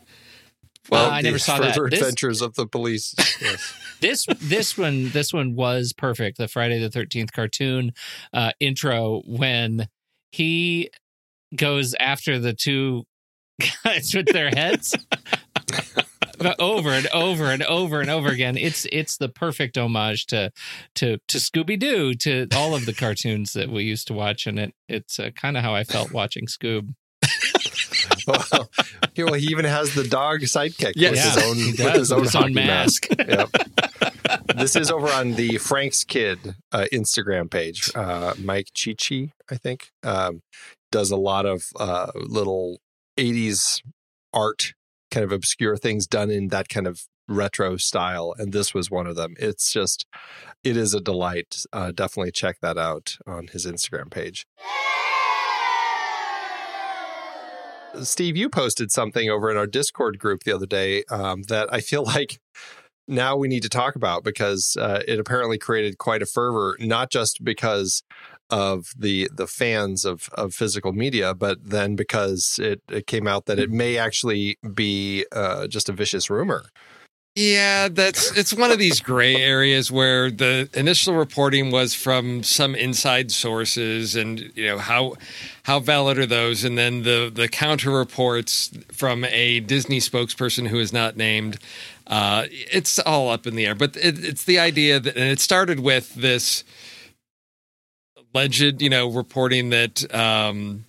[0.89, 1.75] Well, The I never saw that.
[1.75, 3.15] Further This- Adventures of the Police.
[3.41, 3.73] Yes.
[4.01, 7.93] this this one this one was perfect the friday the 13th cartoon
[8.33, 9.87] uh intro when
[10.33, 10.89] he
[11.55, 13.05] goes after the two
[13.85, 14.93] guys with their heads
[16.43, 20.51] But over and over and over and over again it's it's the perfect homage to
[20.95, 24.73] to to scooby-doo to all of the cartoons that we used to watch and it
[24.87, 26.93] it's uh, kind of how i felt watching scoob
[28.27, 28.69] well,
[29.13, 32.19] he, well, he even has the dog sidekick with Yeah, his own with his own,
[32.21, 33.07] with his own hockey mask.
[33.17, 33.49] yep.
[34.55, 37.91] This is over on the Frank's Kid uh, Instagram page.
[37.95, 40.41] Uh, Mike Chichi, I think, um,
[40.91, 42.79] does a lot of uh, little
[43.17, 43.81] '80s
[44.33, 44.73] art,
[45.13, 49.07] kind of obscure things done in that kind of retro style, and this was one
[49.07, 49.35] of them.
[49.39, 50.05] It's just,
[50.63, 51.63] it is a delight.
[51.71, 54.45] Uh, definitely check that out on his Instagram page.
[58.01, 61.79] Steve, you posted something over in our Discord group the other day um, that I
[61.79, 62.39] feel like
[63.07, 67.11] now we need to talk about because uh, it apparently created quite a fervor, not
[67.11, 68.01] just because
[68.53, 73.47] of the the fans of of physical media, but then because it, it came out
[73.47, 76.65] that it may actually be uh, just a vicious rumor.
[77.35, 82.75] Yeah, that's it's one of these gray areas where the initial reporting was from some
[82.75, 85.15] inside sources and you know how
[85.63, 86.63] how valid are those?
[86.63, 91.57] And then the the counter reports from a Disney spokesperson who is not named
[92.05, 93.73] uh it's all up in the air.
[93.73, 96.63] But it, it's the idea that and it started with this
[98.33, 100.85] alleged you know reporting that um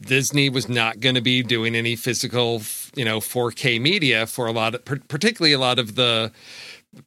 [0.00, 2.62] Disney was not going to be doing any physical,
[2.94, 6.32] you know, 4K media for a lot of, particularly a lot of the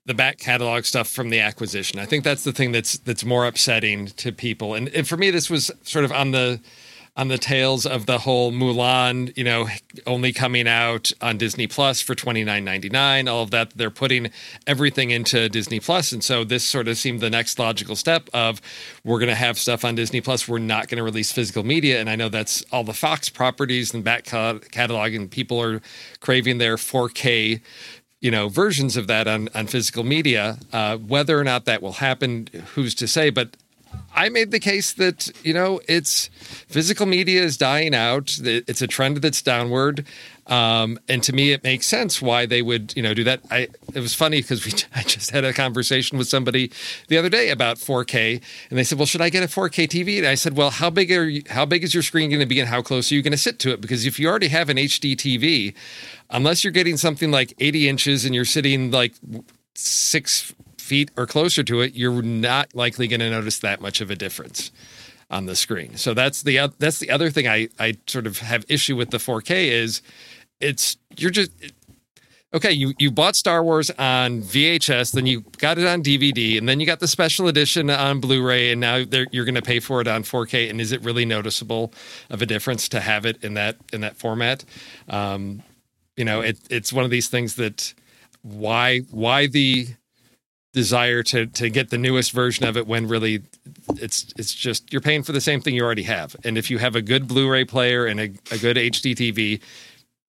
[0.05, 1.97] the back catalog stuff from the acquisition.
[1.97, 4.73] I think that's the thing that's that's more upsetting to people.
[4.73, 6.60] And, and for me, this was sort of on the
[7.17, 9.67] on the tails of the whole Mulan, you know,
[10.06, 13.27] only coming out on Disney Plus for twenty nine ninety nine.
[13.27, 14.30] All of that, they're putting
[14.67, 18.62] everything into Disney Plus, and so this sort of seemed the next logical step of
[19.03, 20.47] we're going to have stuff on Disney Plus.
[20.47, 23.93] We're not going to release physical media, and I know that's all the Fox properties
[23.93, 25.82] and back catalog, and people are
[26.19, 27.62] craving their four K
[28.19, 31.93] you know versions of that on on physical media uh whether or not that will
[31.93, 33.56] happen who's to say but
[34.17, 36.30] I made the case that you know it's
[36.67, 38.36] physical media is dying out.
[38.41, 40.06] It's a trend that's downward,
[40.47, 43.41] um, and to me, it makes sense why they would you know do that.
[43.52, 46.71] I it was funny because we I just had a conversation with somebody
[47.10, 50.17] the other day about 4K, and they said, "Well, should I get a 4K TV?"
[50.17, 52.47] And I said, "Well, how big are you, how big is your screen going to
[52.47, 53.82] be, and how close are you going to sit to it?
[53.82, 55.76] Because if you already have an HD TV,
[56.32, 59.13] unless you're getting something like 80 inches and you're sitting like
[59.76, 60.56] six
[60.88, 64.15] feet or closer to it, you're not likely going to notice that much of a
[64.15, 64.71] difference
[65.30, 65.97] on the screen.
[65.97, 69.17] So that's the that's the other thing I I sort of have issue with the
[69.17, 70.02] 4K is
[70.60, 71.52] it's you're just
[72.54, 72.71] okay.
[72.71, 76.80] You you bought Star Wars on VHS, then you got it on DVD, and then
[76.80, 78.95] you got the special edition on Blu-ray, and now
[79.32, 80.69] you're going to pay for it on 4K.
[80.69, 81.93] And is it really noticeable
[82.30, 84.63] of a difference to have it in that in that format?
[85.10, 85.62] Um,
[86.15, 87.93] you know, it it's one of these things that
[88.41, 89.88] why why the
[90.77, 93.41] desire to to get the newest version of it when really
[93.95, 96.77] it's it's just you're paying for the same thing you already have and if you
[96.77, 99.59] have a good blu-ray player and a, a good hd tv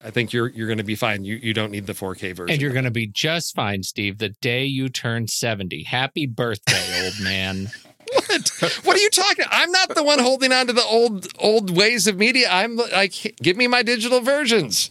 [0.03, 2.51] i think you're you're going to be fine you you don't need the 4k version
[2.51, 5.83] And you're going to be just fine, Steve, the day you turn 70.
[5.83, 7.69] Happy birthday, old man.
[8.15, 8.49] what?
[8.85, 12.07] what are you talking i'm not the one holding on to the old old ways
[12.07, 14.89] of media i'm like give me my digital versions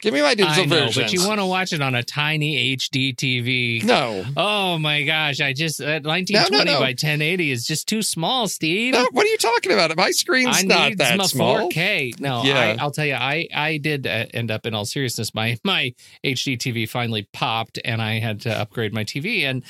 [0.00, 2.02] give me my digital I know, versions but you want to watch it on a
[2.02, 3.82] tiny HD TV.
[3.84, 6.78] no Oh my gosh, I just that 1920 No, no, no.
[6.80, 8.94] by 1080 is just too small, Steve.
[9.12, 12.20] what are you talking about my screen's I not that small 4K.
[12.20, 12.58] No, Yeah.
[12.58, 15.34] I, I'll tell you, I I did uh, end up in all seriousness.
[15.34, 19.42] My my HD TV finally popped, and I had to upgrade my TV.
[19.42, 19.64] And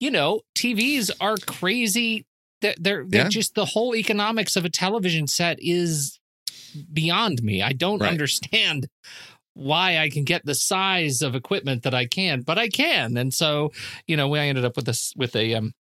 [0.00, 2.26] you know, TVs are crazy.
[2.60, 3.28] They're they're, they're Yeah.
[3.28, 6.18] just the whole economics of a television set is
[6.92, 7.62] beyond me.
[7.62, 8.10] I don't Right.
[8.10, 8.88] understand
[9.54, 13.16] why I can get the size of equipment that I can, but I can.
[13.16, 13.72] And so,
[14.06, 15.72] you know, I ended up with this with a um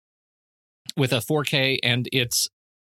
[0.97, 2.49] with a 4K and it's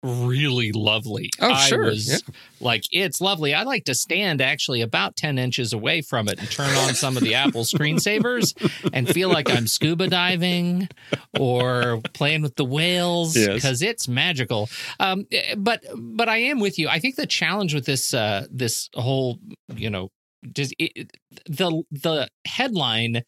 [0.05, 1.31] really lovely.
[1.41, 2.19] Oh, I sure, was yeah.
[2.61, 3.53] like, it's lovely.
[3.55, 7.17] I like to stand actually about 10 inches away from it and turn on some
[7.17, 8.55] of the Apple screensavers
[8.93, 10.89] and feel like I'm scuba diving
[11.37, 13.55] or playing with the whales Yes.
[13.55, 14.69] because it's magical.
[15.01, 16.89] Um, eh, but but I am with you.
[16.89, 19.41] I think the challenge with this uh, this whole
[19.75, 20.11] you know
[20.53, 21.11] just it,
[21.47, 23.23] the the headline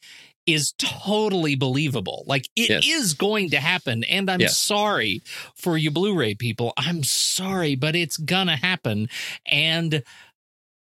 [0.46, 2.24] is totally believable.
[2.26, 3.12] Like it is Yes.
[3.12, 4.56] going to happen, and I'm Yes.
[4.58, 5.22] sorry
[5.54, 6.72] for you Blu-ray people.
[6.76, 9.08] I'm sorry, but it's gonna happen,
[9.46, 10.02] and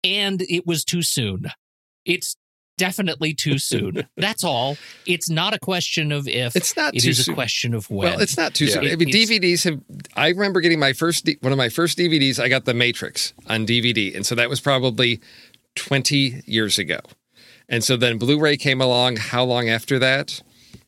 [0.04, 1.52] and it was too soon.
[2.06, 2.38] It's
[2.78, 4.08] definitely too soon.
[4.18, 4.78] That's all.
[5.08, 6.56] It's not a question of if.
[6.56, 7.36] It's not It too is a soon.
[7.36, 8.12] question of when.
[8.12, 8.74] Well, it's not too Yeah.
[8.76, 8.84] soon.
[8.88, 9.82] I mean, it's- DVDs have.
[10.16, 12.40] I remember getting my first one of my first DVDs.
[12.40, 15.20] I got The Matrix on DVD, and so that was probably
[15.78, 17.00] twenty years ago.
[17.70, 19.18] And so then Blu-ray came along.
[19.18, 20.42] How long after that?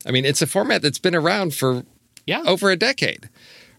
[0.05, 1.83] I mean, it's a format that's been around for
[2.25, 2.41] yeah.
[2.45, 3.27] over a decade,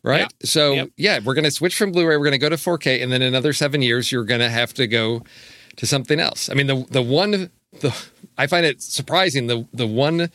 [0.03, 0.21] right?
[0.21, 0.33] Yep.
[0.45, 0.91] So Yep.
[0.99, 2.17] yeah, we're going to switch from Blu-ray.
[2.19, 4.75] We're going to go to 4K, and then another seven years, you're going to have
[4.75, 5.23] to go
[5.77, 6.51] to something else.
[6.51, 10.31] I mean, the the one the I find it surprising the the one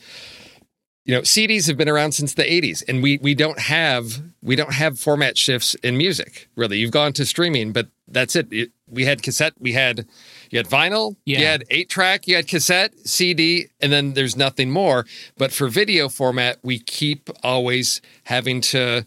[1.04, 4.56] you know CDs have been around since the 80s, and we we don't have we
[4.56, 6.78] don't have format shifts in music really.
[6.78, 8.48] You've gone to streaming, but that's it.
[8.52, 10.06] It- we had cassette, we had
[10.50, 14.70] you had vinyl, you had eight track, you had cassette, CD, and then there's nothing
[14.70, 15.06] more.
[15.36, 19.04] But for video format, we keep always having to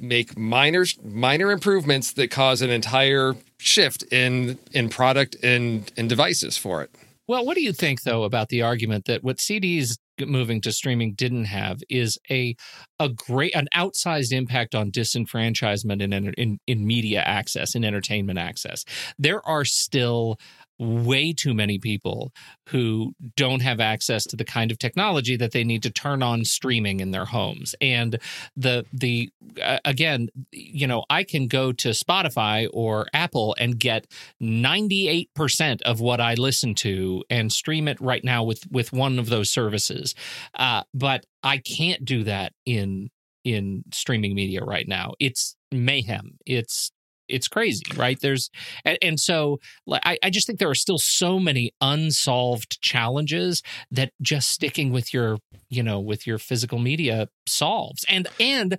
[0.00, 6.56] make minor minor improvements that cause an entire shift in in product and and devices
[6.56, 6.90] for it.
[7.28, 11.14] Well, what do you think though about the argument that what CDs moving to streaming
[11.14, 12.54] didn't have is a
[12.98, 18.84] a great an outsized impact on disenfranchisement in in in media access and entertainment access.
[19.18, 20.38] There are still
[20.78, 22.32] way too many people
[22.68, 26.44] who don't have access to the kind of technology that they need to turn on
[26.44, 27.74] streaming in their homes.
[27.80, 28.18] And
[28.56, 29.30] the the
[29.62, 34.06] uh, again you know i can go to spotify or apple and get
[34.40, 39.28] 98% of what i listen to and stream it right now with with one of
[39.28, 40.14] those services.
[40.54, 43.10] Uh, but i can't do that in
[43.44, 45.14] in streaming media right now.
[45.18, 46.38] It's mayhem.
[46.46, 46.92] It's
[47.28, 48.18] it's crazy right?
[48.20, 48.50] There's
[48.84, 53.62] and, and so like, I, I just think there are still so many unsolved challenges
[53.90, 58.04] that just sticking with your you know with your physical media solves.
[58.08, 58.78] And and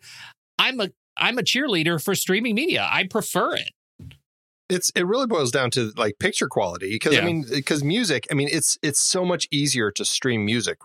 [0.60, 2.88] i'm a i'm a cheerleader for streaming media.
[2.90, 3.72] I prefer it
[4.70, 8.34] it's it really boils down to like picture quality because I mean because music I
[8.34, 10.78] mean it's it's so much easier to stream music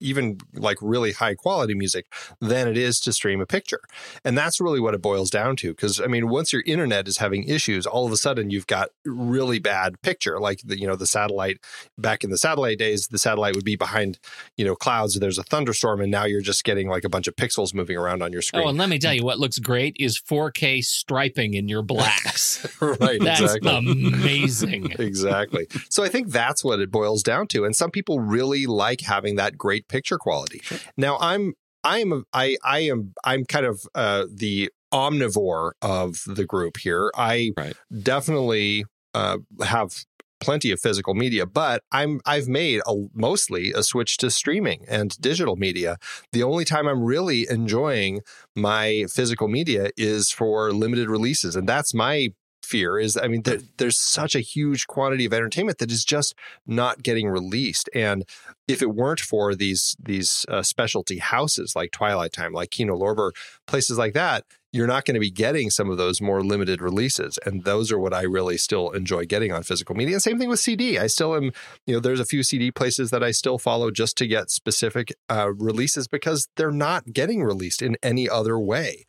[0.00, 2.06] even like really high quality music
[2.40, 3.80] than it is to stream a picture.
[4.24, 7.18] And that's really what it boils down to because I mean once your internet is
[7.18, 10.96] having issues all of a sudden you've got really bad picture like the you know
[10.96, 11.58] the satellite
[11.98, 14.18] back in the satellite days the satellite would be behind
[14.56, 17.36] you know clouds there's a thunderstorm and now you're just getting like a bunch of
[17.36, 18.64] pixels moving around on your oh, screen.
[18.64, 22.66] oh and let me tell you what looks great is 4k striping in your blacks
[23.00, 25.66] right that's exactly amazing exactly.
[25.90, 27.64] So I think that's what it boils down to.
[27.64, 30.60] And some people really like having that great picture quality.
[30.96, 36.44] Now I'm I am I I am I'm kind of uh the omnivore of the
[36.44, 37.10] group here.
[37.16, 37.74] I Right.
[38.02, 40.04] definitely uh have
[40.38, 45.18] plenty of physical media but i'm i've made a, mostly a switch to streaming and
[45.18, 45.96] digital media
[46.32, 48.20] the only time i'm really enjoying
[48.54, 52.28] my physical media is for limited releases and that's my
[52.62, 56.34] fear is i mean there, there's such a huge quantity of entertainment that is just
[56.66, 57.88] not getting released.
[57.94, 58.24] And
[58.68, 63.30] if it weren't for these these uh, specialty houses like twilight time like kino lorber
[63.66, 67.38] places like that you're not going to be getting some of those more limited releases.
[67.46, 70.16] And those are what i really still enjoy getting on physical media.
[70.16, 71.52] And same thing with cd i still am
[71.86, 75.14] you know there's a few cd places that i still follow just to get specific
[75.30, 79.04] uh, releases because they're not getting released in any other way.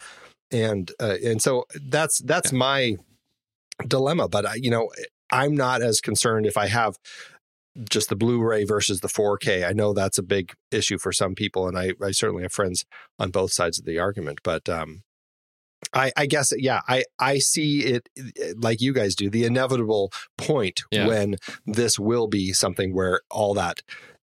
[0.51, 2.95] And uh, and so that's that's my
[3.85, 4.89] dilemma but I, you know
[5.31, 6.97] i'm not as concerned if i have
[7.89, 11.67] just the blu-ray versus the 4k i know that's a big issue for some people
[11.67, 12.85] and i, I certainly have friends
[13.19, 15.03] on both sides of the argument but um
[15.93, 20.11] I, I guess yeah I, I see it eh, like you guys do the inevitable
[20.35, 21.05] point Yeah.
[21.07, 21.35] when
[21.67, 23.83] this will be something where all that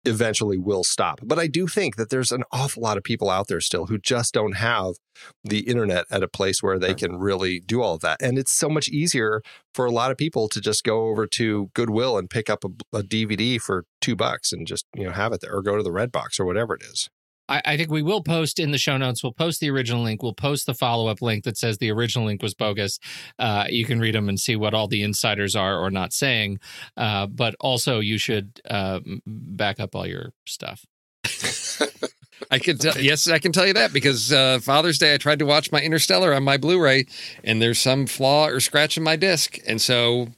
[0.08, 1.20] eventually will stop.
[1.24, 3.98] But i do think that there's an awful lot of people out there still who
[3.98, 4.96] just don't have
[5.44, 8.22] the internet at a place where they can really do all of that.
[8.22, 9.42] And it's so much easier
[9.74, 12.98] for a lot of people to just go over to goodwill and pick up a,
[12.98, 15.84] a dvd for two bucks and just you know have it there or go to
[15.84, 17.10] the red box or whatever it is
[17.50, 19.24] I, I think we will post in the show notes.
[19.24, 20.22] We'll post the original link.
[20.22, 23.00] We'll post the follow up link that says the original link was bogus.
[23.40, 26.60] Uh, you can read them and see what all the insiders are or not saying.
[26.96, 30.86] Uh, but also, you should uh, back up all your stuff.
[32.52, 32.98] I can tell.
[32.98, 35.82] Yes, I can tell you that because uh, Father's Day, I tried to watch my
[35.82, 37.08] Interstellar on my Blu-ray,
[37.44, 40.30] and there's some flaw or scratch in my disc, and so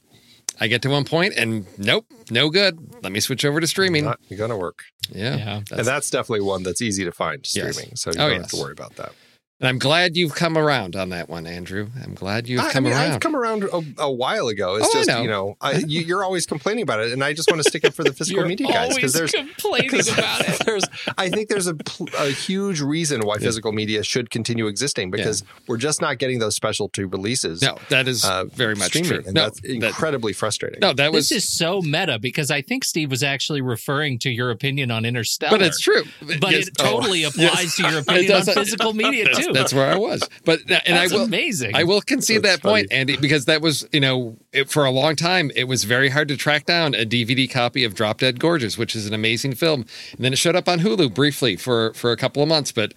[0.60, 2.78] I get to one point, and nope, no good.
[3.02, 4.04] Let me switch over to streaming.
[4.04, 4.84] Not gonna work.
[5.10, 5.56] yeah, Yeah.
[5.72, 7.74] and that's definitely one that's easy to find Yes.
[7.74, 7.96] streaming.
[7.96, 8.50] So you Oh, don't have yes.
[8.50, 9.12] to worry about that.
[9.60, 11.88] And I'm glad you've come around on that one, Andrew.
[12.02, 13.12] I'm glad you've I- come I mean, around.
[13.12, 14.76] I've come around a, a while ago.
[14.76, 15.20] It's Oh, I just know.
[15.22, 17.84] you know, I, you, you're always complaining about it, and I just want to stick
[17.84, 20.64] up for the physical media guys always because there's complaining about it.
[20.64, 20.84] there's
[21.18, 21.76] I think there's a,
[22.18, 26.56] a huge reason why physical media should continue existing because we're just not getting those
[26.56, 27.60] specialty releases.
[27.60, 29.22] no, that is uh, very much streaming, true.
[29.26, 30.80] and No, that's that, incredibly frustrating.
[30.80, 31.28] no, that was.
[31.28, 35.04] This is so meta because I think Steve was actually referring to your opinion on
[35.04, 35.50] Interstellar.
[35.58, 36.04] but it's true.
[36.40, 36.68] But Yes.
[36.68, 37.76] it totally Oh, applies yes.
[37.76, 39.49] to your opinion on physical media too.
[39.52, 40.28] That's where I was.
[40.44, 41.24] But and I will.
[41.24, 41.74] amazing.
[41.74, 44.90] I will concede That's that point, Andy, because that was, you know, it, for a
[44.90, 48.40] long time, it was very hard to track down a DVD copy of Drop Dead
[48.40, 49.84] Gorgeous, which is an amazing film.
[50.12, 52.94] And then it showed up on Hulu briefly for, for a couple of months, but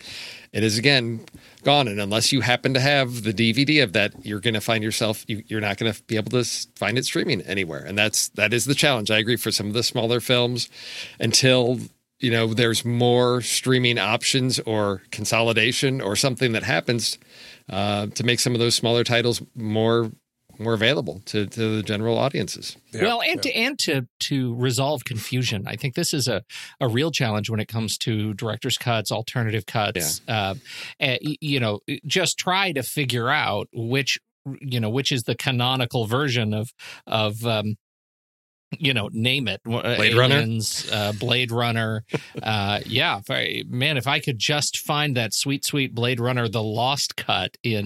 [0.52, 1.26] it is again
[1.64, 1.88] gone.
[1.88, 5.26] And unless you happen to have the DVD of that, you're going to find yourself,
[5.28, 6.44] you, you're not going to be able to
[6.76, 7.84] find it streaming anywhere.
[7.84, 9.10] And that's, that is the challenge.
[9.10, 10.70] I agree for some of the smaller films
[11.20, 11.80] until
[12.24, 17.20] you know there's more streaming options or consolidation or something that happens
[17.70, 20.12] uh, to make some of those smaller titles more
[20.60, 22.78] more available to, to the general audiences.
[22.94, 26.44] well, and to and to to resolve confusion, I think this is a
[26.80, 30.22] a real challenge when it comes to director's cuts, alternative cuts.
[30.28, 34.20] Uh, uh, y- you know, just try to figure out which
[34.62, 36.72] you know which is the canonical version of
[37.08, 37.76] of um,
[38.80, 39.62] you know, name it.
[39.64, 40.46] Blade Runner?
[40.92, 42.04] Uh, Blade Runner.
[42.44, 46.48] uh, yeah, if I, man, if I could just find that sweet, sweet Blade Runner,
[46.48, 47.86] the lost cut in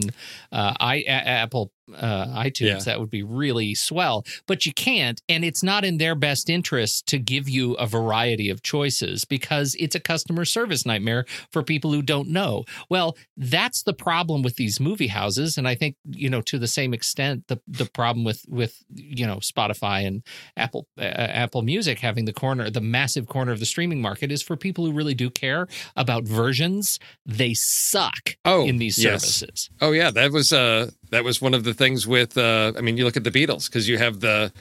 [0.52, 2.80] uh, I, Apple uh, iTunes, Yeah.
[2.80, 4.26] that would be really swell.
[4.48, 8.50] But you can't, and it's not in their best interest to give you a variety
[8.50, 12.64] of choices because it's a customer service nightmare for people who don't know.
[12.90, 16.68] Well, that's the problem with these movie houses, and I think you know to the
[16.68, 20.24] same extent the the problem with with you know Spotify and
[20.56, 24.42] Apple uh, Apple Music having the corner, the massive corner of the streaming market is
[24.42, 27.00] for people who really do care about versions.
[27.26, 29.24] They suck Oh, in these yes.
[29.24, 29.70] services.
[29.82, 32.98] Oh yeah, that was uh that was one of the things with uh I mean
[32.98, 34.52] you look at the Beatles because you have the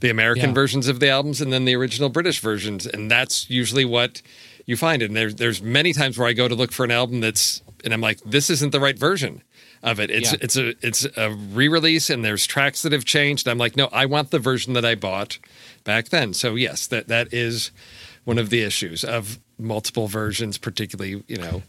[0.00, 0.54] the American Yeah.
[0.54, 4.22] versions of the albums and then the original British versions and that's usually what
[4.66, 7.20] you find and there there's many times where I go to look for an album
[7.20, 9.42] that's and I'm like this isn't the right version
[9.82, 10.10] of it.
[10.10, 10.38] It's Yeah.
[10.40, 13.46] it's a it's a re-release and there's tracks that have changed.
[13.48, 15.38] I'm like no, I want the version that I bought
[15.84, 16.32] back then.
[16.34, 17.70] So yes, that that is
[18.24, 21.62] one of the issues of multiple versions particularly, you know,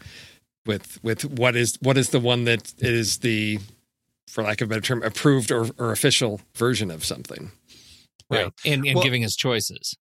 [0.64, 3.58] with with what is what is the one that is the
[4.28, 7.50] for lack of a better term approved or, or official version of something
[8.28, 8.52] Right.
[8.64, 9.96] And, and Well- giving us choices.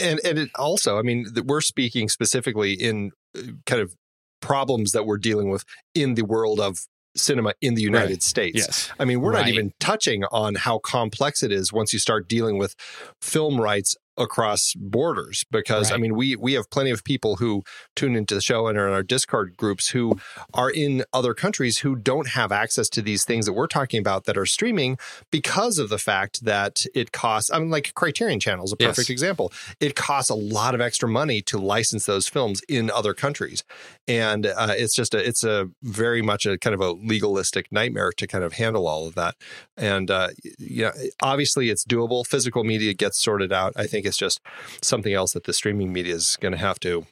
[0.00, 3.94] and and it also i mean we're speaking specifically in uh, kind of
[4.40, 5.64] problems that we're dealing with
[5.94, 6.78] in the world of
[7.16, 8.22] cinema in the united Right.
[8.22, 11.98] states yes i mean we're not even touching on how complex it is once you
[11.98, 12.74] start dealing with
[13.20, 17.62] film rights across borders because i mean we we have plenty of people who
[17.96, 20.18] tune into the show and are in our discord groups who
[20.54, 24.24] are in other countries who don't have access to these things that we're talking about
[24.24, 24.98] that are streaming
[25.30, 28.90] because of the fact that it costs i mean like criterion channel is a Yes.
[28.90, 29.52] perfect example.
[29.80, 33.64] It costs a lot of extra money to license those films in other countries.
[34.06, 38.12] And uh, it's just a it's a very much a kind of a legalistic nightmare
[38.18, 39.34] to kind of handle all of that.
[39.76, 40.92] And uh, yeah
[41.22, 42.26] obviously it's doable.
[42.26, 44.40] Physical media gets sorted out i think it's just
[44.82, 47.06] something else that the streaming media is going to have to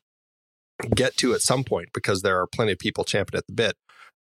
[0.94, 3.76] get to at some point because there are plenty of people champing at the bit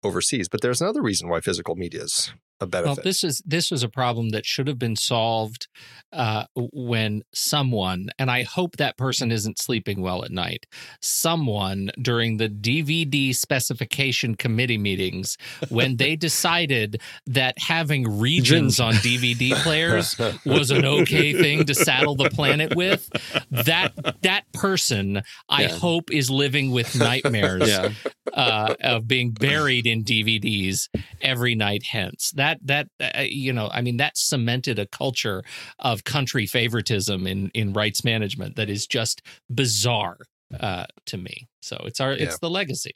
[0.04, 3.84] overseas but there's another reason why physical media is a Well, this is this was
[3.84, 5.68] a problem that should have been solved
[6.12, 10.66] uh, when someone, and I hope that person isn't sleeping well at night.
[11.02, 15.38] Someone during the DVD specification committee meetings,
[15.70, 22.16] when they decided that having regions on DVD players was an okay thing to saddle
[22.16, 23.10] the planet with,
[23.50, 23.92] that
[24.22, 25.78] that person, I Yeah.
[25.78, 27.90] hope, is living with nightmares yeah
[28.34, 30.90] uh, of being buried in DVDs
[31.22, 31.84] every night.
[31.92, 35.44] Hence, that that uh, you know, I mean, that cemented a culture
[35.80, 39.22] of country favoritism in in rights management that is just
[39.54, 40.18] bizarre
[40.60, 41.48] uh, to me.
[41.62, 42.24] So it's our Yeah.
[42.24, 42.92] it's the legacy.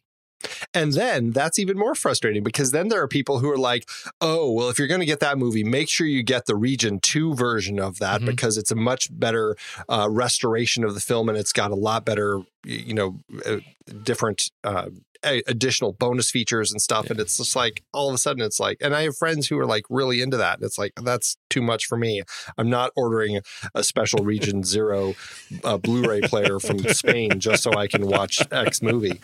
[0.71, 3.89] And then that's even more frustrating because then there are people who are like,
[4.21, 6.99] oh, well, if you're going to get that movie, make sure you get the Region
[7.01, 8.27] 2 version of that Mhm.
[8.27, 9.55] because it's a much better
[9.89, 13.57] uh, restoration of the film and it's got a lot better, you know uh,
[14.03, 14.89] different uh,
[15.23, 17.09] additional bonus features and stuff.
[17.09, 19.57] And it's just like all of a sudden it's like, and I have friends who
[19.57, 20.55] are like really into that.
[20.59, 22.21] And it's like that's too much for me.
[22.57, 23.39] I'm not ordering
[23.73, 25.15] a special Region Zero
[25.63, 29.19] uh, Blu-ray player from Spain just so I can watch X movie.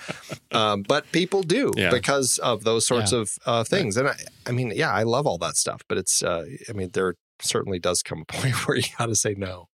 [0.52, 1.92] Um, but people do Yeah.
[1.92, 3.20] because of those sorts Yeah.
[3.20, 3.96] of uh, things.
[3.98, 4.16] And I,
[4.48, 5.82] I mean, yeah, I love all that stuff.
[5.88, 9.16] But it's, uh, I mean, there certainly does come a point where you got to
[9.16, 9.68] say no.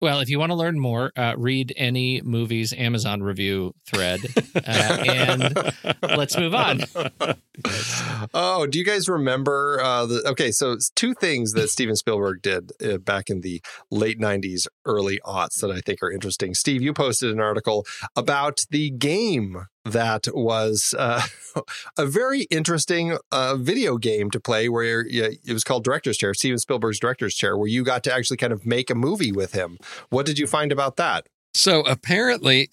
[0.00, 4.20] Well, if you want to learn more, uh, read any movie's Amazon review thread.
[4.54, 5.72] Uh, and
[6.02, 6.80] let's move on.
[8.34, 9.80] oh, do you guys remember?
[9.82, 14.18] Uh, the, okay, so two things that Steven Spielberg did uh, back in the late
[14.18, 16.54] 90s, early aughts that I think are interesting.
[16.54, 17.86] Steve, you posted an article
[18.16, 21.22] about the game that was uh,
[21.98, 26.34] a very interesting uh, video game to play where you, it was called Director's Chair,
[26.34, 29.52] Steven Spielberg's Director's Chair, where you got to actually kind of make a movie with
[29.52, 29.78] him.
[30.10, 31.26] What did you find about that?
[31.52, 32.70] So apparently,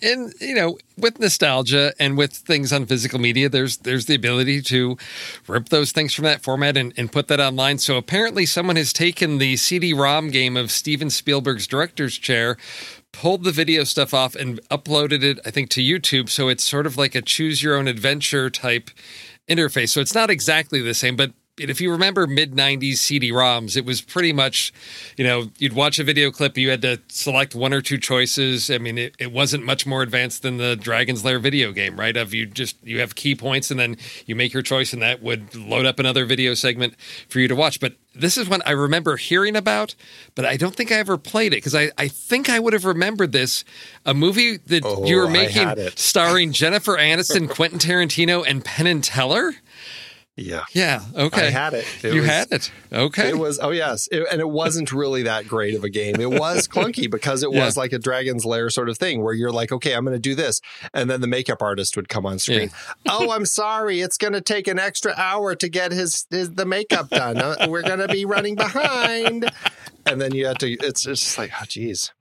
[0.00, 4.60] in you know, with nostalgia and with things on physical media, there's there's the ability
[4.62, 4.96] to
[5.46, 7.78] rip those things from that format and, and put that online.
[7.78, 12.56] So apparently, someone has taken the CD-ROM game of Steven Spielberg's Director's Chair,
[13.12, 16.28] pulled the video stuff off, and uploaded it, I think, to YouTube.
[16.28, 18.90] So it's sort of like a choose your own adventure type
[19.48, 19.90] interface.
[19.90, 24.00] So it's not exactly the same, but if you remember mid 90s CD-ROMs, it was
[24.00, 24.72] pretty much,
[25.16, 28.70] you know, you'd watch a video clip, you had to select one or two choices.
[28.70, 32.16] I mean, it, it wasn't much more advanced than the Dragon's Lair video game, right?
[32.16, 33.96] Of you just you have key points and then
[34.26, 36.94] you make your choice and that would load up another video segment
[37.28, 37.80] for you to watch.
[37.80, 39.94] But this is one I remember hearing about,
[40.34, 42.84] but I don't think I ever played it because I, I think I would have
[42.84, 43.64] remembered this.
[44.04, 49.04] A movie that Oh, you were making starring Jennifer Aniston, Quentin Tarantino, and Penn and
[49.04, 49.52] Teller.
[50.40, 50.62] Yeah.
[50.72, 51.02] Yeah.
[51.16, 51.48] Okay.
[51.48, 51.84] I had it.
[52.02, 52.70] It you was- had it.
[52.92, 53.28] Okay.
[53.30, 56.20] It was oh yes, It- and it wasn't really that great of a game.
[56.20, 57.64] It was clunky because it Yeah.
[57.64, 60.20] was like a Dragon's Lair sort of thing where you're like, okay, I'm going to
[60.20, 60.60] do this,
[60.94, 62.70] and then the makeup artist would come on screen.
[63.08, 66.64] oh, I'm sorry, it's going to take an extra hour to get his, his the
[66.66, 67.36] makeup done.
[67.38, 69.50] Uh, We're going to be running behind,
[70.06, 70.70] and then you have to.
[70.70, 72.12] It's it's just like oh geez,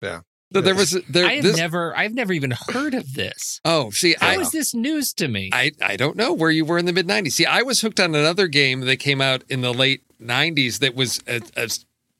[0.00, 0.20] yeah.
[0.52, 1.26] So there was there.
[1.26, 3.60] I have this, never, I've never even heard of this.
[3.64, 5.50] oh, see, How I, is this news to me?
[5.52, 7.32] I I don't know where you were in the mid '90s.
[7.32, 10.94] See, I was hooked on another game that came out in the late '90s that
[10.94, 11.68] was a, a,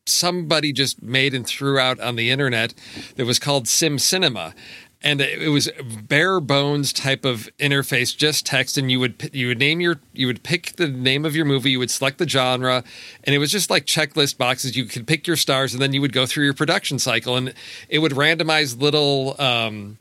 [0.07, 2.75] somebody just made and threw out on the internet
[3.17, 4.55] that was called Sim Cinema.
[5.03, 5.71] And it was
[6.09, 10.27] bare bones type of interface, just text, and you would you would name your you
[10.27, 12.83] would pick the name of your movie, you would select the genre,
[13.23, 14.75] and it was just like checklist boxes.
[14.75, 17.53] You could pick your stars, and then you would go through your production cycle, and
[17.89, 19.99] it would randomize little um,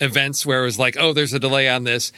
[0.00, 2.10] events where it was like, oh, there's a delay on this.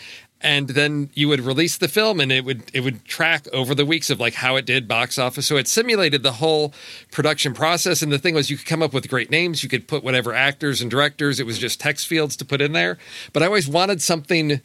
[0.43, 3.85] And then you would release the film and it would it would track over the
[3.85, 5.47] weeks of like how it did box office.
[5.47, 6.73] So it simulated the whole
[7.11, 8.01] production process.
[8.01, 9.63] And the thing was you could come up with great names.
[9.63, 11.41] You could put whatever actors and directors.
[11.41, 12.97] It was just text fields to put in there.
[13.33, 14.61] But I always wanted something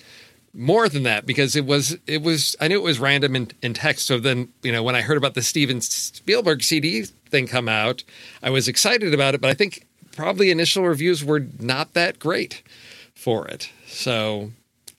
[0.55, 3.73] more than that because it was it was I knew it was random in, in
[3.73, 4.07] text.
[4.07, 8.03] So then you know when I heard about the Steven Spielberg CD thing come out,
[8.41, 9.41] I was excited about it.
[9.41, 12.63] But I think probably initial reviews were not that great
[13.13, 13.69] for it.
[13.87, 14.51] So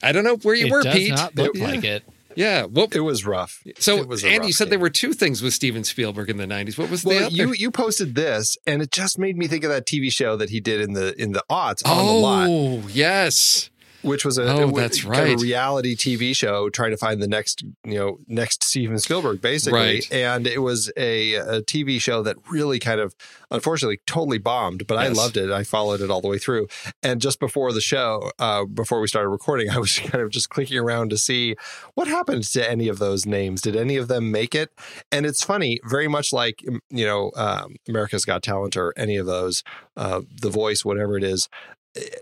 [0.02, 1.10] I don't know where you it were, does Pete.
[1.10, 1.66] not look yeah.
[1.66, 2.04] like it.
[2.34, 2.66] Yeah.
[2.66, 3.62] Well, It was rough.
[3.78, 4.70] so it was a Andy, you said game.
[4.70, 6.76] there were two things with Steven Spielberg in the '90s.
[6.76, 7.34] What was the other?
[7.34, 10.50] you you posted this, and it just made me think of that TV show that
[10.50, 12.46] he did in the in the aughts on the lot.
[12.50, 13.70] oh, yes.
[14.06, 15.34] Which was a Oh, that's kind of right.
[15.38, 19.78] a reality TV show trying to find the next you know next Steven Spielberg basically,
[19.78, 20.12] Right.
[20.12, 23.14] and it was a, a TV show that really kind of
[23.50, 25.50] unfortunately totally bombed, but I loved it.
[25.50, 26.68] I followed it all the way through,
[27.02, 30.48] and just before the show, uh, before we started recording, I was kind of just
[30.48, 31.56] clicking around to see
[31.94, 33.60] what happened to any of those names.
[33.60, 34.70] Did any of them make it?
[35.12, 39.26] And it's funny, very much like you know um, America's Got Talent or any of
[39.26, 39.62] those,
[39.96, 41.48] uh, The Voice, whatever it is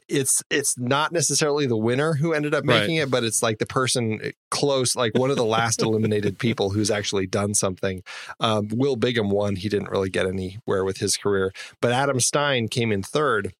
[0.09, 2.81] it's it's not necessarily the winner who ended up Right.
[2.81, 6.71] making it, but it's like the person close, like one of the last eliminated people
[6.71, 8.03] who's actually done something.
[8.41, 12.69] Um, Will Bigham won; he didn't really get anywhere with his career, but Adam Stein
[12.69, 13.53] came in third,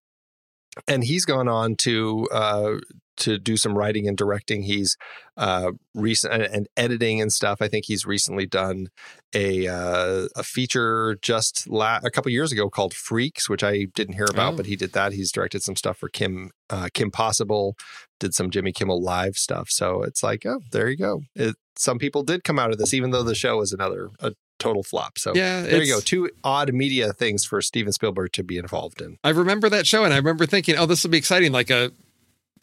[0.87, 2.75] and he's gone on to uh,
[3.19, 4.63] to do some writing and directing.
[4.63, 4.97] He's
[5.37, 7.59] uh, recent and, editing and stuff.
[7.61, 8.89] I think he's recently done
[9.35, 14.15] a uh, a feature just la- a couple years ago called Freaks, which I didn't
[14.15, 14.57] hear about, Oh.
[14.57, 15.13] but he did that.
[15.13, 17.77] He's directed some stuff for Kim uh, Kim Possible,
[18.21, 19.69] did some Jimmy Kimmel live stuff.
[19.71, 21.23] So it's like, oh, there you go.
[21.35, 24.33] It, some people did come out of this, even though the show is another a
[24.61, 25.19] total flop.
[25.19, 26.01] So Yeah, there you go.
[26.01, 29.19] Two odd media things for Steven Spielberg to be involved in.
[29.25, 31.91] I remember that show, and I remember thinking, "Oh, this will be exciting!" Like a,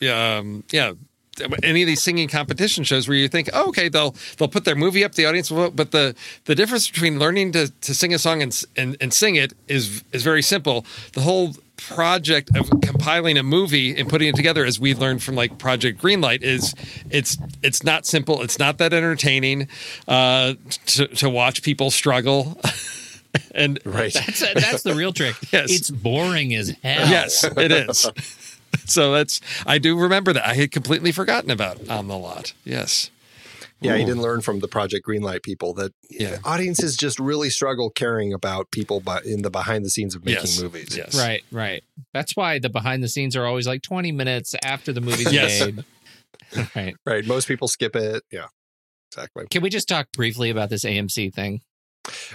[0.09, 0.93] um, yeah,
[1.63, 4.75] any of these singing competition shows where you think, oh, okay, they'll they'll put their
[4.75, 5.75] movie up, the audience will vote.
[5.75, 9.35] But the the difference between learning to, to sing a song and, and and sing
[9.35, 10.85] it is is very simple.
[11.13, 15.35] The whole project of compiling a movie and putting it together, as we learned from
[15.35, 16.75] like Project Greenlight, is
[17.09, 18.41] it's it's not simple.
[18.41, 19.67] It's not that entertaining
[20.07, 20.55] uh,
[20.87, 22.59] to to watch people struggle.
[23.55, 24.13] and Right.
[24.13, 25.35] That's that's the real trick.
[25.51, 25.71] Yes.
[25.71, 27.09] It's boring as hell.
[27.09, 28.09] Yes, it is.
[28.85, 30.47] so that's I do remember that.
[30.47, 32.53] I had completely forgotten about on the lot.
[32.63, 33.09] Yes.
[33.83, 36.37] Yeah, he didn't learn from the Project Greenlight people that Yeah.
[36.43, 40.43] audiences just really struggle caring about people by, in the behind the scenes of making
[40.43, 40.61] Yes.
[40.61, 40.95] movies.
[40.95, 41.17] Yes.
[41.17, 41.83] Right, right.
[42.13, 45.59] That's why the behind the scenes are always like 20 minutes after the movie's Yes.
[45.61, 45.83] made.
[46.75, 46.95] right.
[47.07, 47.25] Right.
[47.25, 48.21] Most people skip it.
[48.31, 48.47] Yeah.
[49.11, 49.45] Exactly.
[49.49, 51.61] Can we just talk briefly about this AMC thing?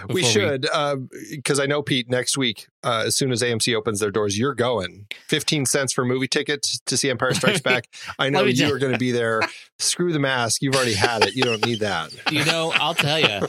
[0.09, 0.97] we should, uh,
[1.31, 2.09] because I know Pete.
[2.09, 5.07] Next week, uh, as soon as AMC opens their doors, you're going.
[5.27, 7.89] Fifteen cents for movie tickets to see Empire Strikes Back.
[8.19, 9.41] I know you are going to be there.
[9.77, 10.61] Screw the mask.
[10.61, 11.35] You've already had it.
[11.35, 12.13] You don't need that.
[12.37, 13.47] You know, I'll tell you,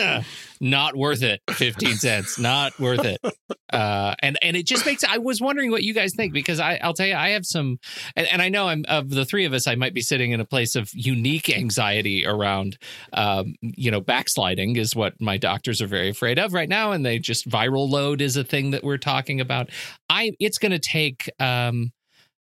[0.60, 1.42] not worth it.
[1.50, 3.20] Fifteen cents, not worth it.
[3.70, 5.04] Uh, and and it just makes.
[5.04, 7.78] I was wondering what you guys think because I, I'll tell you, I have some,
[8.14, 10.40] and, and I know I'm of the three of us, I might be sitting in
[10.40, 12.78] a place of unique anxiety around,
[13.12, 17.04] um, you know, backsliding is what my doctors are very afraid of right now, and
[17.04, 19.70] they just viral load is a thing that we're talking about.
[20.08, 21.30] I it's going to take.
[21.38, 21.92] Um,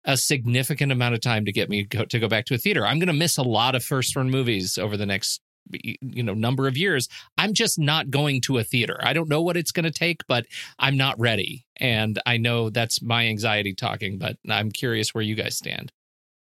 [0.05, 2.85] a significant amount of time to get me go, to go back to a theater.
[2.85, 5.41] I'm going to miss a lot of first run movies over the next
[5.71, 7.07] you know number of years.
[7.37, 8.99] I'm just not going to a theater.
[9.01, 10.45] I don't know what it's going to take, but
[10.77, 11.65] I'm not ready.
[11.77, 15.91] And I know that's my anxiety talking, but I'm curious where you guys stand.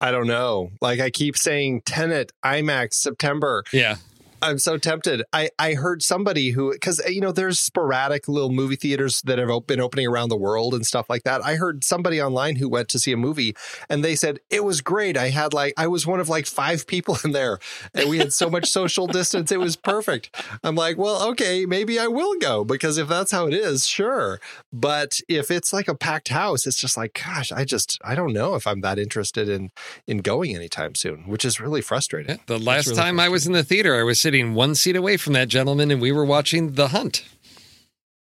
[0.00, 0.72] I don't know.
[0.82, 3.64] Like I keep saying, Tenet, IMAX, September.
[3.72, 3.96] Yeah.
[4.42, 5.22] I'm so tempted.
[5.32, 9.66] I, I heard somebody who, because, you know, there's sporadic little movie theaters that have
[9.66, 11.44] been opening around the world and stuff like that.
[11.44, 13.56] I heard somebody online who went to see a movie
[13.88, 15.16] and they said, it was great.
[15.16, 17.58] I had like, I was one of like five people in there
[17.94, 19.50] and we had so much social distance.
[19.50, 20.34] It was perfect.
[20.62, 24.40] I'm like, well, okay, maybe I will go because if that's how it is, sure.
[24.72, 28.32] But if it's like a packed house, it's just like, gosh, I just, I don't
[28.32, 29.70] know if I'm that interested in,
[30.06, 32.36] in going anytime soon, which is really frustrating.
[32.36, 32.42] Yeah.
[32.46, 35.16] The last really time I was in the theater, I was sitting one seat away
[35.16, 37.24] from that gentleman and we were watching The Hunt.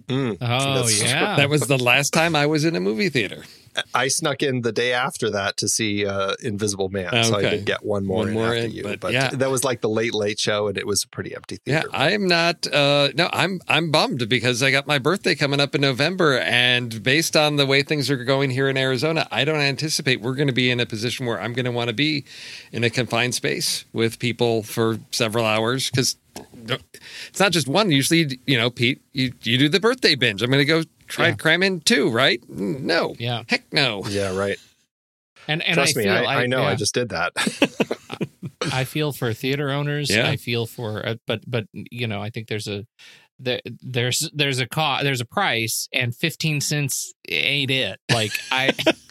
[0.06, 0.38] Mm.
[0.40, 3.42] Oh That's- yeah, That was the last time I was in a movie theater.
[3.94, 7.64] I snuck in the day after that to see uh, Invisible Man, so I did
[7.64, 8.82] get one more, One more after in, you.
[8.82, 9.30] but But, yeah.
[9.30, 11.88] that was like the late late show, and it was a pretty empty Yeah, theater.
[11.92, 12.66] I'm not.
[12.66, 17.02] Uh, no, I'm I'm bummed because I got my birthday coming up in November, and
[17.02, 20.48] based on the way things are going here in Arizona, I don't anticipate we're going
[20.48, 22.24] to be in a position where I'm going to want to be
[22.72, 26.16] in a confined space with people for several hours because
[27.28, 27.90] it's not just one.
[27.90, 30.42] Usually, you know, Pete, you you do the birthday binge.
[30.42, 31.30] I'm going to go try Yeah.
[31.32, 32.40] and cram two, right?
[32.48, 33.42] No, yeah.
[33.48, 34.04] heck no.
[34.08, 34.58] yeah, right.
[35.46, 36.62] And and Trust I me, feel I, I know.
[36.62, 37.32] I just did that.
[38.72, 40.10] I feel for theater owners.
[40.10, 40.28] Yeah.
[40.28, 42.86] I feel for, uh, but but you know, I think there's a
[43.38, 47.98] there, there's there's a cost, there's a price, and fifteen cents ain't it.
[48.12, 48.72] Like I,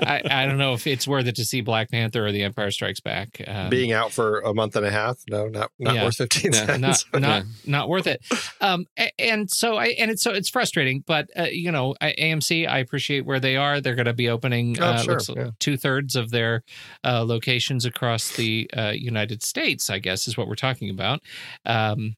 [0.00, 2.70] I I don't know if it's worth it to see Black Panther or The Empire
[2.70, 3.40] Strikes Back.
[3.46, 6.04] Um, Being out for a month and a half, no, not not Yeah.
[6.04, 6.66] worth fifteen Yeah.
[6.66, 7.04] cents.
[7.12, 8.24] not not not worth it.
[8.60, 8.86] Um,
[9.18, 12.78] and so I and it's so it's frustrating, but uh, you know, I- AMC, I
[12.78, 13.80] appreciate where they are.
[13.80, 15.50] They're going to be opening Oh, uh, sure, yeah.
[15.58, 16.62] two thirds of their
[17.04, 19.90] uh, locations across the uh, United States.
[19.90, 21.20] I guess is what we're talking about.
[21.66, 22.14] Um,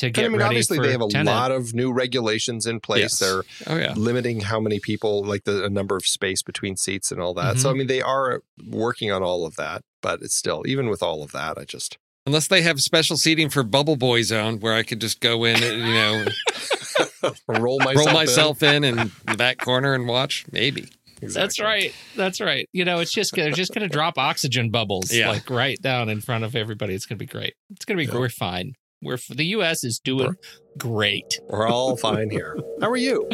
[0.00, 1.26] to get I mean, ready obviously, for they have a Tenet.
[1.32, 3.00] lot of new regulations in place.
[3.00, 3.18] Yes.
[3.18, 3.94] They're Oh yeah.
[3.96, 7.52] limiting how many people, like the a number of space between seats and all that.
[7.54, 7.58] Mm-hmm.
[7.60, 11.02] So, I mean, they are working on all of that, but it's still, even with
[11.02, 11.96] all of that, I just
[12.26, 15.56] Unless they have special seating for Bubble Boy Zone, where I could just go in,
[15.62, 16.26] and, you know,
[17.48, 18.14] roll myself, roll in.
[18.14, 18.96] myself in in
[19.26, 20.44] the back corner and watch.
[20.52, 20.88] Maybe.
[21.22, 21.94] That's right.
[22.16, 22.68] That's right.
[22.72, 25.28] You know, it's just they're just going to drop oxygen bubbles Yeah.
[25.30, 26.94] like right down in front of everybody.
[26.94, 27.54] It's going to be great.
[27.70, 28.74] It's going to be we're fine.
[29.02, 29.82] We're the U.S.
[29.84, 30.34] is doing
[30.78, 31.40] great.
[31.48, 32.58] We're all fine here.
[32.80, 33.28] How are you?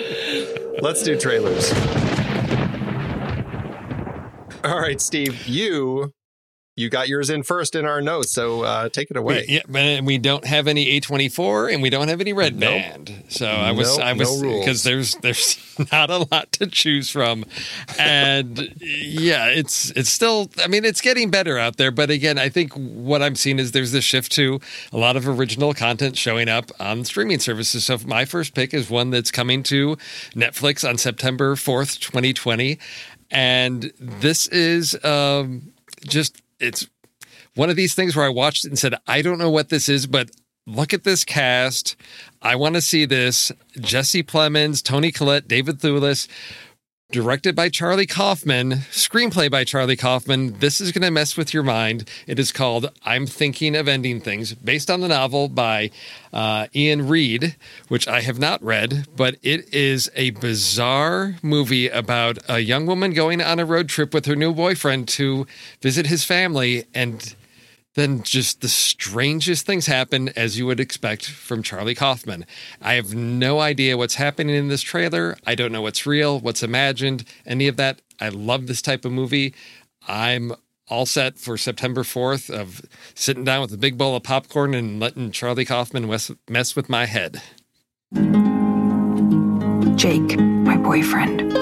[0.81, 1.73] Let's do trailers.
[4.65, 6.13] All right, Steve, you
[6.77, 9.47] you got yours in first in our notes, so uh, take it away.
[9.49, 12.71] We, yeah, but we don't have any A24 and we don't have any red Nope.
[12.71, 13.25] band.
[13.29, 15.59] So I was, Nope, I was, no because there's, there's
[15.93, 17.47] not a lot to choose from.
[17.99, 21.91] And yeah, it's, it's still, I mean, it's getting better out there.
[21.91, 24.61] But again, I think what I'm seeing is there's this shift to
[24.93, 27.87] a lot of original content showing up on streaming services.
[27.87, 29.97] So my first pick is one that's coming to
[30.35, 32.79] Netflix on September 4th, 2020.
[33.31, 35.73] And this is um,
[36.07, 36.89] just, it's
[37.55, 39.89] one of these things where I watched it and said, I don't know what this
[39.89, 40.31] is, but
[40.67, 41.97] look at this cast.
[42.43, 43.53] I want to see this.
[43.81, 46.29] Jesse Plemons, Toni Collette, David Thewlis.
[47.13, 50.59] Directed by Charlie Kaufman, screenplay by Charlie Kaufman.
[50.59, 52.09] This is going to mess with your mind.
[52.27, 55.93] It is called I'm Thinking of Ending Things, based on the novel by
[56.33, 57.55] uh, Iain Reid,
[57.87, 63.13] which I have not read, but it is a bizarre movie about a young woman
[63.13, 65.47] going on a road trip with her new boyfriend to
[65.81, 67.37] visit his family and
[67.97, 72.47] then just the strangest things happen as you would expect from Charlie Kaufman.
[72.81, 75.37] I have no idea what's happening in this trailer.
[75.47, 78.03] I don't know what's real, what's imagined, any of that.
[78.21, 79.55] I love this type of movie.
[80.07, 80.53] I'm
[80.89, 82.83] all set for September 4th of
[83.15, 86.89] sitting down with a big bowl of popcorn and letting Charlie Kaufman mess, mess with
[86.89, 87.43] my head.
[89.97, 91.53] Jake, my boyfriend.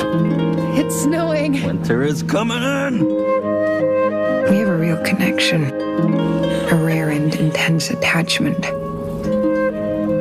[0.77, 1.65] It's snowing.
[1.65, 4.04] Winter is coming in.
[4.51, 8.65] We have a real connection, a rare and intense attachment.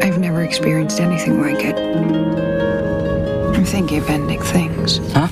[0.03, 1.75] I've never experienced anything like it.
[3.55, 4.97] I'm thinking of ending things.
[5.13, 5.27] Huh?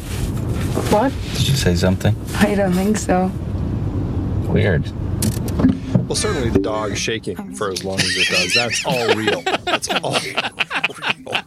[0.91, 1.11] What?
[1.35, 2.15] Did you say something?
[2.39, 3.27] I don't think so.
[4.51, 4.89] Weird.
[6.07, 8.53] Well, certainly the dog shaking for as long as it does.
[8.53, 9.41] That's all real.
[9.63, 11.41] That's all real.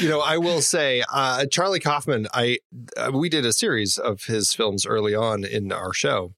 [0.00, 2.26] You know, I will say, uh, Charlie Kaufman.
[2.32, 2.58] I
[2.96, 6.34] uh, we did a series of his films early on in our show,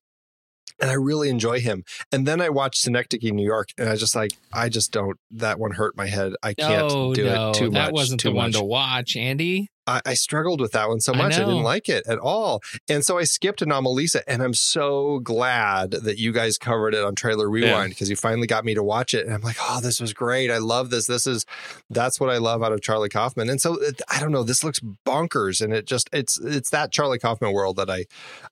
[0.81, 1.85] and I really enjoy him.
[2.12, 5.18] And then I watched Synecdoche, New York, and I just like, I just don't.
[5.31, 6.33] That one hurt my head.
[6.43, 7.72] I can't no, do no, it too much.
[7.74, 9.70] that wasn't too the one to watch, Andy.
[9.89, 11.35] I, I struggled with that one so much.
[11.35, 12.61] I, didn't like it at all.
[12.89, 14.20] And so I skipped Anomalisa.
[14.29, 18.47] And I'm so glad that you guys covered it on Trailer Rewind because you finally
[18.47, 19.24] got me to watch it.
[19.24, 20.51] And I'm like, oh, this was great.
[20.51, 21.07] I love this.
[21.07, 21.47] This is,
[21.89, 23.49] that's what I love out of Charlie Kaufman.
[23.49, 23.79] And so
[24.11, 25.62] I don't know, this looks bonkers.
[25.62, 28.05] And it just, it's, it's that Charlie Kaufman world that I,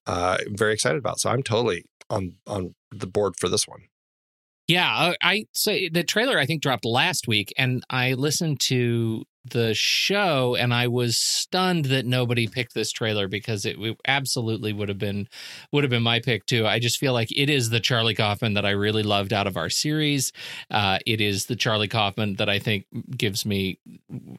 [0.07, 1.21] uh, am very excited about.
[1.21, 3.83] So I'm totally on, on the board for this one.
[4.69, 8.59] Yeah, uh, I, I say the trailer I think dropped last week, and I listened
[8.63, 13.77] to the show, and I was stunned that nobody picked this trailer because it,
[14.07, 15.29] absolutely would have been
[15.73, 16.67] would have been my pick too.
[16.67, 19.57] I just feel like it is the Charlie Kaufman that I really loved out of
[19.57, 20.33] our series.
[20.71, 22.87] Uh, it is the Charlie Kaufman that I think
[23.17, 23.79] gives me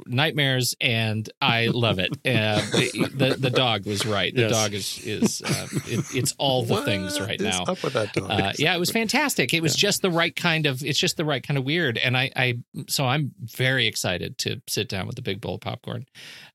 [0.05, 2.11] nightmares, and I love it.
[2.25, 4.33] Uh, the, the dog was right.
[4.33, 4.51] The Yes.
[4.51, 7.63] dog is is uh, it, it's all the things right now.
[7.63, 8.29] up with that dog?
[8.29, 9.53] Uh, yeah, it was fantastic.
[9.53, 10.83] It was just the right kind of.
[10.83, 14.61] It's just the right kind of weird, and I, I, so I'm very excited to
[14.67, 16.05] sit down with a big bowl of popcorn,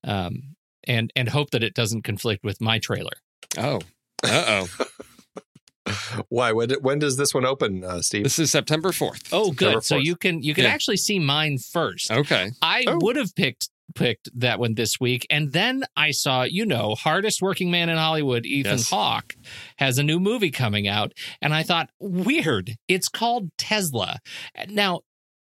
[0.03, 3.13] um, and and hope that it doesn't conflict with my trailer.
[3.59, 3.81] Oh,
[4.25, 4.87] uh oh.
[6.29, 6.53] Why?
[6.53, 8.23] When, when does this one open, uh, Steve?
[8.23, 9.29] This is September 4th.
[9.33, 9.85] Oh, September good.
[9.85, 10.71] So you can you can Yeah.
[10.71, 12.11] actually see mine first.
[12.11, 12.51] Okay.
[12.63, 12.99] I Oh.
[13.03, 17.43] would have picked picked that one this week, and then I saw you know hardest
[17.43, 18.91] working man in Hollywood, Ethan Yes.
[18.91, 19.35] Hawke,
[19.77, 21.13] has a new movie coming out,
[21.43, 22.77] and I thought weird.
[22.89, 24.19] It's called Tesla.
[24.69, 25.01] Now.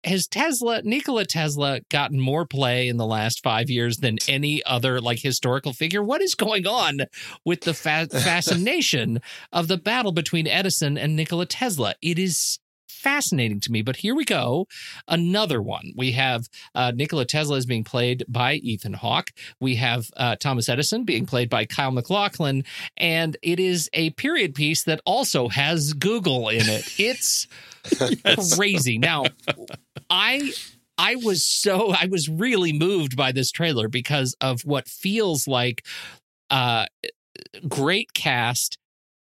[0.04, 5.00] Has Tesla, Nikola Tesla, gotten more play in the last five years than any other
[5.00, 6.02] like historical figure?
[6.02, 7.00] What is going on
[7.44, 9.20] with the fa- fascination
[9.52, 11.94] of the battle between Edison and Nikola Tesla?
[12.00, 12.58] It is
[13.00, 13.82] fascinating to me.
[13.82, 14.66] But here we go.
[15.08, 15.92] Another one.
[15.96, 19.30] We have uh, Nikola Tesla is being played by Ethan Hawke.
[19.58, 22.64] We have uh, Thomas Edison being played by Kyle MacLachlan.
[22.96, 26.98] And it is a period piece that also has Google in it.
[26.98, 27.48] It's
[28.56, 28.98] crazy.
[28.98, 29.24] Now,
[30.08, 30.52] I.
[31.02, 35.86] I was so I was really moved by this trailer because of what feels like
[36.50, 36.84] uh
[37.66, 38.76] great cast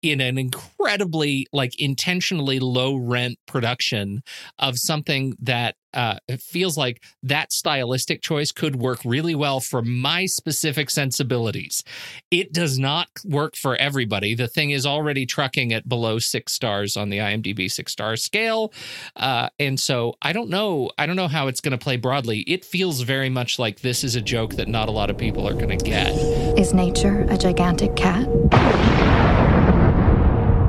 [0.01, 4.23] in an incredibly like intentionally low rent production
[4.57, 9.81] of something that uh it feels like that stylistic choice could work really well for
[9.81, 11.83] my specific sensibilities.
[12.31, 14.35] It does not work for everybody.
[14.35, 18.73] The thing is already trucking at below six stars on the imdb six star scale.
[19.15, 22.39] Uh and so i don't know i don't know how it's going to play broadly.
[22.41, 25.47] It feels very much like this is a joke that not a lot of people
[25.47, 26.09] are going to get.
[26.57, 28.27] Is nature a gigantic cat?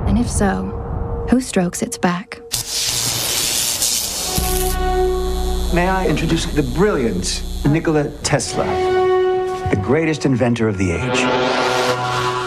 [0.08, 2.40] And if so, who strokes its back?
[5.72, 8.64] May I introduce the brilliant Nikola Tesla,
[9.70, 11.20] the greatest inventor of the age.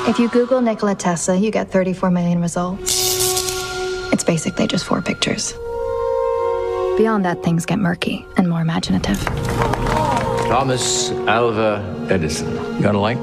[0.10, 3.54] If you Google Nikola Tesla, you get 34 million results.
[4.12, 5.54] It's basically just four pictures.
[6.98, 9.18] Beyond that, things get murky and more imaginative.
[10.50, 12.52] Thomas Alva Edison.
[12.76, 13.18] You got a light?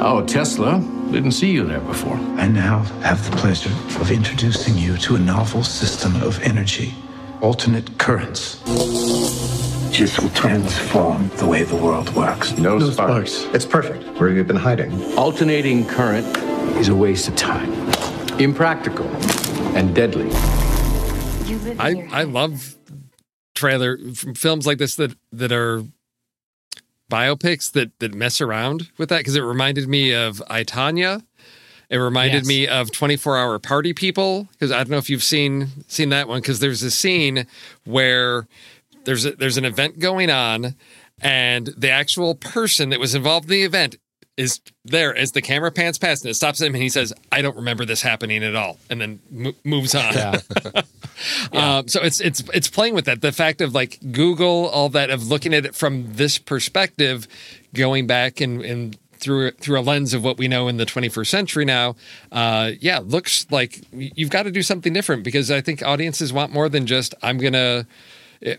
[0.00, 0.78] Oh, Tesla.
[1.10, 2.16] Didn't see you there before.
[2.36, 6.94] I now have the pleasure of introducing you to a novel system of energy,
[7.40, 8.56] alternate currents.
[9.96, 12.56] This will transform the way the world works.
[12.58, 13.44] No, sparks.
[13.52, 14.04] It's perfect.
[14.18, 14.92] Where have you been hiding?
[15.16, 16.26] Alternating current
[16.76, 17.72] is a waste of time.
[18.38, 19.06] Impractical
[19.76, 20.30] and deadly.
[21.78, 22.76] I, I love
[23.54, 23.98] trailer
[24.36, 25.82] films like this that that are
[27.10, 31.24] biopics that that mess around with that because it reminded me of I Tonya.
[31.90, 32.46] It reminded Yes.
[32.46, 36.28] me of 24 Hour Party People because I don't know if you've seen seen that
[36.28, 37.46] one because there's a scene
[37.84, 38.46] where
[39.04, 40.74] there's a, there's an event going on
[41.22, 43.96] and the actual person that was involved in the event
[44.36, 47.40] is there as the camera pans past and it stops him and he says I
[47.42, 50.12] don't remember this happening at all and then mo- moves on.
[50.14, 50.40] Yeah.
[51.52, 53.22] Um, so it's it's it's playing with that.
[53.22, 57.26] The fact of like Google, all that of looking at it from this perspective,
[57.74, 61.26] going back and and through through a lens of what we know in the 21st
[61.26, 61.96] century now.
[62.32, 66.52] Uh, yeah, looks like you've got to do something different because I think audiences want
[66.52, 67.86] more than just I'm gonna.
[68.42, 68.56] eh,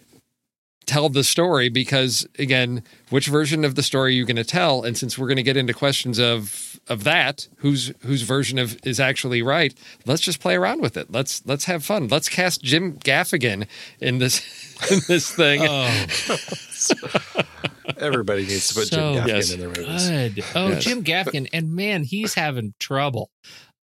[0.86, 2.82] Tell the story because again,
[3.12, 4.82] which version of the story are you going to tell?
[4.82, 8.76] And since we're going to get into questions of of that, whose whose version of
[8.84, 9.72] is actually right,
[10.07, 11.12] let's just play around with it.
[11.12, 12.07] Let's let's have fun.
[12.07, 13.68] Let's cast Jim Gaffigan
[13.99, 14.41] in this
[14.91, 15.62] in this thing.
[17.97, 19.51] Everybody needs to put so Jim Gaffigan Yes.
[19.53, 20.09] in their movies.
[20.09, 20.43] good.
[20.55, 20.83] Oh, Yes.
[20.83, 23.31] Jim Gaffigan, and man, he's having trouble.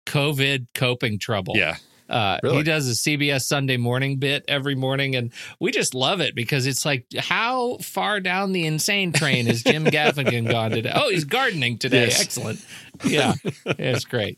[0.06, 1.56] COVID coping trouble.
[1.58, 1.78] Yeah.
[2.08, 2.58] Uh, Really?
[2.58, 6.68] He does a CBS Sunday morning bit every morning, and we just love it because
[6.68, 10.92] it's like, how far down the insane train is Jim Gaffigan gone today?
[10.94, 12.04] Oh, he's gardening today.
[12.04, 12.22] Yes.
[12.22, 12.64] Excellent.
[13.04, 13.34] Yeah,
[13.66, 14.38] it's great.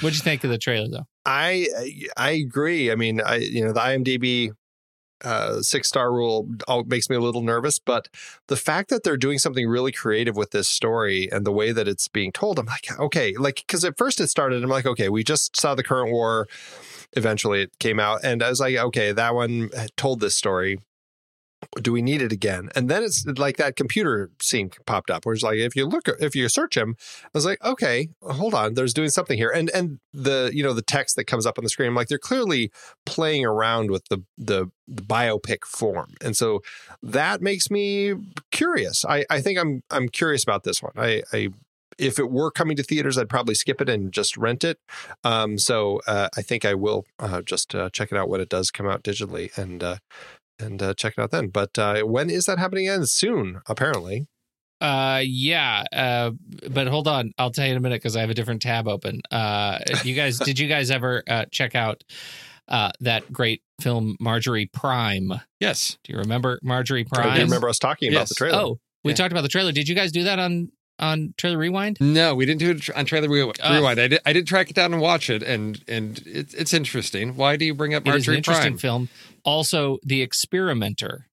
[0.00, 1.06] What'd you think of the trailer, though?
[1.24, 1.66] I
[2.16, 2.90] I agree.
[2.92, 4.50] I mean, I you know the IMDb
[5.24, 6.48] uh, six star rule
[6.86, 8.08] makes me a little nervous, but
[8.48, 11.88] the fact that they're doing something really creative with this story and the way that
[11.88, 15.08] it's being told, I'm like, okay, like because at first it started, I'm like, okay,
[15.08, 16.48] we just saw the current war.
[17.14, 20.78] Eventually, it came out, and I was like, okay, that one told this story.
[21.80, 22.68] Do we need it again?
[22.74, 26.06] And then it's like that computer scene popped up, where it's like, if you look,
[26.20, 29.70] if you search him, I was like, okay, hold on, there's doing something here, and
[29.70, 32.70] and the you know the text that comes up on the screen, like they're clearly
[33.06, 36.60] playing around with the the, the biopic form, and so
[37.02, 38.14] that makes me
[38.50, 39.04] curious.
[39.06, 40.92] I I think I'm I'm curious about this one.
[40.96, 41.48] I I
[41.98, 44.78] if it were coming to theaters, I'd probably skip it and just rent it.
[45.24, 48.48] Um, so uh, I think I will uh, just uh, check it out when it
[48.48, 49.96] does come out digitally and uh,
[50.62, 51.48] and uh, check it out then.
[51.48, 53.04] But uh, when is that happening again?
[53.06, 54.26] Soon, apparently.
[54.80, 55.84] Uh, yeah.
[55.92, 56.30] Uh,
[56.70, 58.88] but hold on, I'll tell you in a minute because I have a different tab
[58.88, 59.20] open.
[59.30, 62.02] Uh, you guys, did you guys ever uh, check out
[62.68, 65.32] uh that great film Marjorie Prime?
[65.60, 65.98] Yes.
[66.04, 67.28] Do you remember Marjorie Prime?
[67.30, 68.58] I do remember us talking about the trailer.
[68.58, 69.16] Oh, we Yeah.
[69.16, 69.72] talked about the trailer.
[69.72, 71.98] Did you guys do that on on Trailer Rewind?
[72.00, 73.58] No, we didn't do it on Trailer Rewind.
[73.62, 73.74] Oh.
[73.74, 74.00] Rewind.
[74.00, 74.20] I did.
[74.26, 77.36] I did track it down and watch it, and and it, it's interesting.
[77.36, 78.78] Why do you bring up It is an interesting Prime?
[78.78, 79.08] film.
[79.44, 81.26] Also, The Experimenter.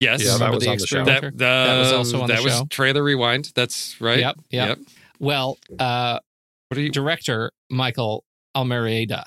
[0.00, 0.98] Yes, Yeah, that was The on the show.
[1.00, 1.30] Experimenter?
[1.36, 2.66] That, That was also on that the was show.
[2.68, 3.52] Trailer Rewind.
[3.54, 4.18] That's right.
[4.18, 4.78] Yep, yep.
[5.18, 6.18] Well, uh,
[6.68, 6.90] What are you?
[6.90, 8.24] director Michael
[8.56, 9.24] Almereyda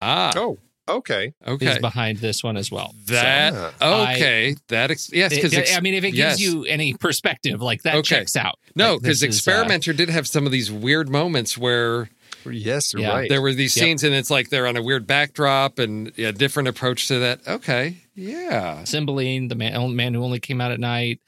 [0.00, 0.58] Ah, Oh,
[0.88, 1.32] okay.
[1.46, 1.66] okay.
[1.66, 2.94] is behind this one as well.
[3.06, 4.56] That So, okay.
[4.68, 7.96] that ex- yes, It- because I mean, if it gives you any perspective, like that
[7.96, 8.16] Okay.
[8.16, 8.58] checks out.
[8.74, 12.08] no, Like, because this is, uh, Experimenter did have some of these weird moments where
[12.48, 13.08] Yes, Yeah.
[13.08, 13.28] right.
[13.28, 13.82] there were these Yep.
[13.84, 17.40] scenes, and it's like they're on a weird backdrop and a different approach to that.
[17.48, 18.82] Okay, yeah.
[18.84, 21.20] Cymbeline, the man, man who only came out at night.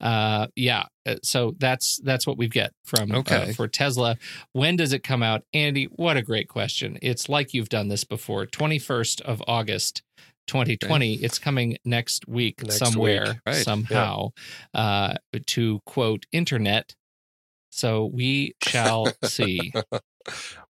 [0.00, 0.84] Uh, yeah.
[1.04, 3.52] Uh, So that's that's what we've get from uh, Okay.
[3.52, 4.16] for Tesla.
[4.52, 5.84] When does it come out, Andy?
[5.84, 6.98] What a great question.
[7.02, 8.46] It's like you've done this before.
[8.46, 10.02] Twenty first of August.
[10.48, 13.36] 2020 it's coming next week Next somewhere week.
[13.44, 13.56] Right.
[13.56, 14.28] somehow
[14.74, 16.94] uh to quote internet
[17.70, 19.72] so we shall see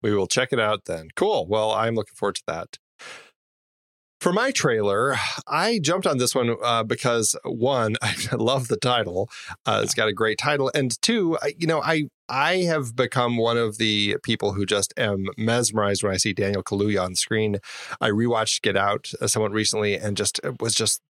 [0.01, 1.09] we will check it out then.
[1.15, 1.45] Cool.
[1.47, 2.77] Well, I'm looking forward to that.
[4.19, 9.29] For my trailer, I jumped on this one uh, because one, I love the title.
[9.65, 13.37] Uh, it's got a great title, and two, I, you know, I I have become
[13.37, 17.57] one of the people who just am mesmerized when I see Daniel Kaluuya on screen.
[18.01, 21.01] I rewatched Get Out uh, somewhat recently, and just was just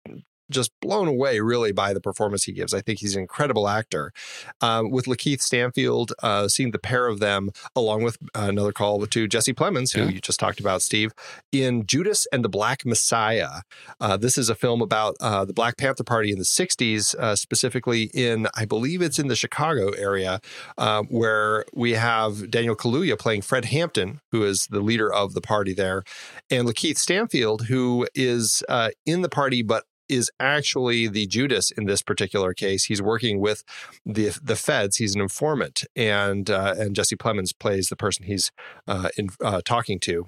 [0.50, 2.74] just blown away really by the performance he gives.
[2.74, 4.12] I think he's an incredible actor.
[4.60, 9.04] Um, with Lakeith Stanfield, uh, seeing the pair of them along with uh, another call
[9.06, 10.08] to Jesse Plemons, who Yeah.
[10.10, 11.12] you just talked about, Steve,
[11.52, 13.62] in Judas and the Black Messiah.
[14.00, 17.36] Uh, this is a film about uh, the Black Panther Party in the 60s, uh,
[17.36, 20.40] specifically in, I believe it's in the Chicago area,
[20.78, 25.40] uh, where we have Daniel Kaluuya playing Fred Hampton, who is the leader of the
[25.40, 26.02] party there,
[26.50, 31.86] and Lakeith Stanfield, who is uh, in the party but is actually the Judas in
[31.86, 32.84] this particular case.
[32.84, 33.64] He's working with
[34.04, 34.96] the the feds.
[34.96, 38.50] He's an informant, and uh, and Jesse Plemons plays the person he's
[38.86, 40.26] uh, in, uh, talking to.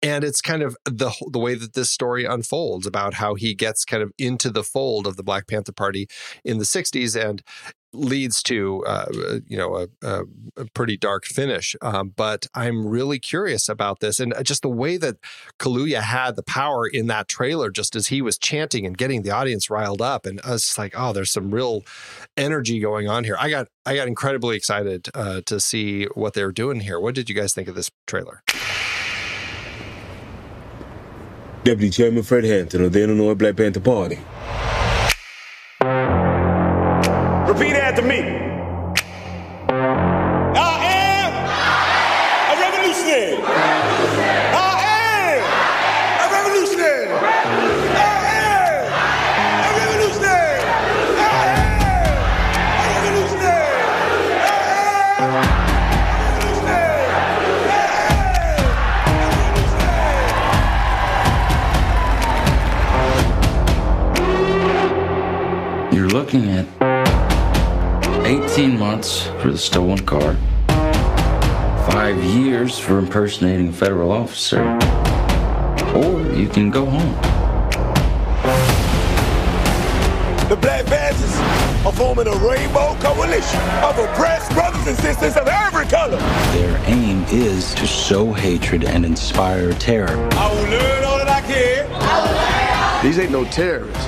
[0.00, 3.84] And it's kind of the the way that this story unfolds about how he gets
[3.84, 6.06] kind of into the fold of the Black Panther Party
[6.44, 7.42] in the '60s, and
[7.92, 9.06] leads to uh,
[9.46, 10.24] you know a,
[10.56, 11.76] a, pretty dark finish.
[11.82, 15.16] Um, but I'm really curious about this and uh, just the way that
[15.58, 19.30] Kaluuya had the power in that trailer, just as he was chanting and getting the
[19.30, 21.82] audience riled up, and was like, oh, there's some real
[22.36, 23.36] energy going on here.
[23.38, 26.98] I got I got incredibly excited uh, to see what they were doing here.
[26.98, 28.42] What did you guys think of this trailer?
[31.64, 34.18] Deputy Chairman Fred Hampton of the Illinois Black Panther Party.
[66.12, 66.66] Looking at
[68.26, 70.34] 18 months for the stolen car,
[71.90, 74.60] five years for impersonating a federal officer,
[75.96, 77.14] or you can go home.
[80.50, 81.34] The Black Panthers
[81.86, 86.18] are forming a rainbow coalition of oppressed brothers and sisters of every color.
[86.52, 90.28] Their aim is to sow hatred and inspire terror.
[90.32, 93.02] I will learn all that I can.
[93.02, 94.01] These ain't no terrorists.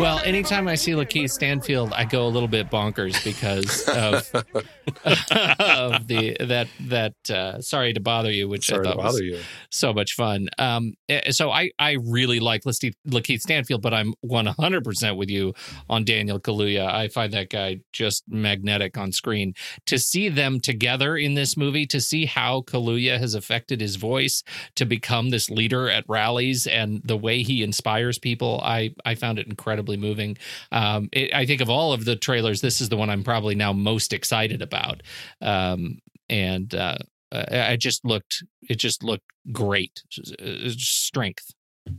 [0.00, 4.26] Well, anytime I see Lakeith Stanfield, I go a little bit bonkers because of,
[5.04, 9.20] of the that that uh, sorry to bother you, which Sorry I to thought was
[9.20, 9.38] you.
[9.70, 10.48] so much fun.
[10.56, 15.28] Um, eh, so I I really like Lakeith Lakeith Stanfield, but I'm 100 percent with
[15.28, 15.52] you
[15.90, 16.86] on Daniel Kaluuya.
[16.86, 19.52] I find that guy just magnetic on screen.
[19.84, 24.42] To see them together in this movie, to see how Kaluuya has affected his voice
[24.76, 29.38] to become this leader at rallies and the way he inspires people, I I found
[29.38, 30.36] it incredibly moving.
[30.72, 33.54] Um, it, I think of all of the trailers, this is the one I'm probably
[33.54, 35.02] now most excited about.
[35.40, 36.98] Um, and uh,
[37.32, 40.02] I I just looked, it just looked great,
[40.40, 41.52] Uh, strength.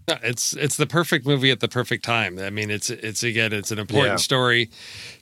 [0.08, 2.40] No, It's it's the perfect movie at the perfect time.
[2.40, 4.24] I mean, it's it's again, it's an important Yeah.
[4.24, 4.70] story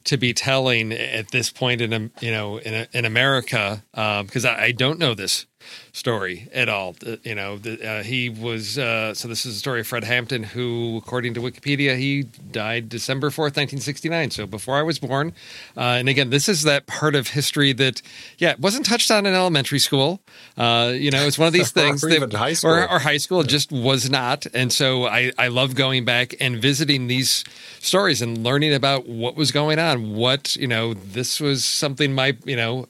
[0.03, 4.65] to be telling at this point in um, you know in in America because I,
[4.65, 5.45] I don't know this
[5.91, 6.95] story at all.
[7.23, 10.43] You know, the, uh, he was uh, so this is the story of Fred Hampton,
[10.43, 14.31] who, according to Wikipedia, he died December fourth, nineteen sixty nine.
[14.31, 15.33] So before I was born.
[15.77, 18.01] Uh, and again, this is that part of history that
[18.37, 20.21] yeah, it wasn't touched on in elementary school.
[20.57, 22.71] Uh, you know, it's one of these Or things that high school.
[22.71, 24.45] or, or high school just was not.
[24.53, 27.43] And so I, I love going back and visiting these
[27.79, 30.15] stories and learning about what was going on.
[30.15, 32.87] What, you know, this was something my, you know,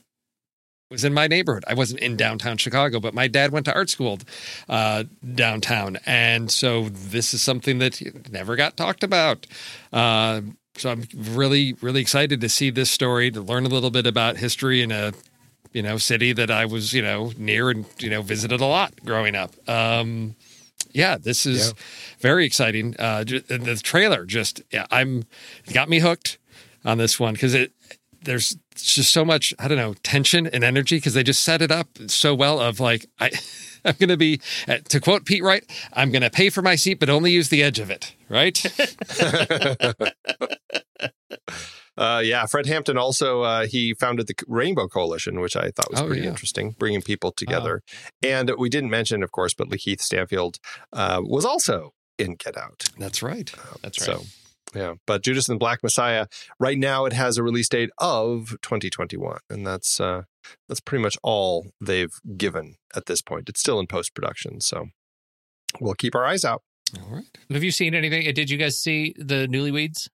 [0.89, 1.63] was in my neighborhood.
[1.67, 4.19] I wasn't in downtown Chicago, but my dad went to art school
[4.67, 5.03] uh,
[5.35, 5.97] downtown.
[6.05, 9.45] And so this is something that never got talked about.
[9.93, 10.41] Uh,
[10.75, 14.37] so I'm really, really excited to see this story, to learn a little bit about
[14.37, 15.13] history in a
[15.73, 18.93] you know, city that I was, you know, near and, you know, visited a lot
[19.05, 19.53] growing up.
[19.69, 20.35] Um,
[20.91, 21.73] yeah, this is
[22.19, 22.95] very exciting.
[22.97, 25.25] Uh, the trailer just, yeah, I'm,
[25.71, 26.39] got me hooked
[26.83, 27.73] on this one because it,
[28.23, 31.71] there's just so much, I don't know, tension and energy because they just set it
[31.71, 33.31] up so well of like, I,
[33.85, 35.63] I'm going to be, uh, to quote Pete Wright,
[35.93, 38.13] I'm going to pay for my seat, but only use the edge of it.
[38.29, 38.61] Right.
[41.97, 45.99] Uh, yeah, Fred Hampton also uh, he founded the Rainbow Coalition, which I thought was
[45.99, 46.29] Oh, pretty yeah.
[46.29, 47.81] interesting, bringing people together.
[48.23, 50.59] And we didn't mention, of course, but LaKeith Stanfield
[50.93, 52.85] uh, was also in Get Out.
[52.97, 53.51] That's right.
[53.81, 54.17] That's right.
[54.17, 54.23] So,
[54.75, 56.27] yeah, but Judas and the Black Messiah.
[56.59, 60.23] Right now, it has a release date of 2021, and that's uh,
[60.67, 63.49] that's pretty much all they've given at this point.
[63.49, 64.87] It's still in post production, so
[65.79, 66.61] we'll keep our eyes out.
[66.99, 67.25] All right.
[67.51, 68.31] Have you seen anything?
[68.33, 70.09] Did you guys see the Newlyweeds?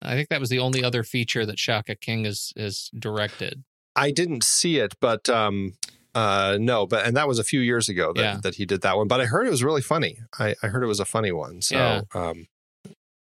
[0.00, 3.64] I think that was the only other feature that Shaka King has has directed.
[3.94, 5.74] I didn't see it, but um,
[6.14, 8.38] uh, no, but and that was a few years ago that, Yeah.
[8.42, 9.06] that he did that one.
[9.08, 10.18] But I heard it was really funny.
[10.38, 11.60] I, I heard it was a funny one.
[11.62, 12.00] So Yeah.
[12.14, 12.46] um,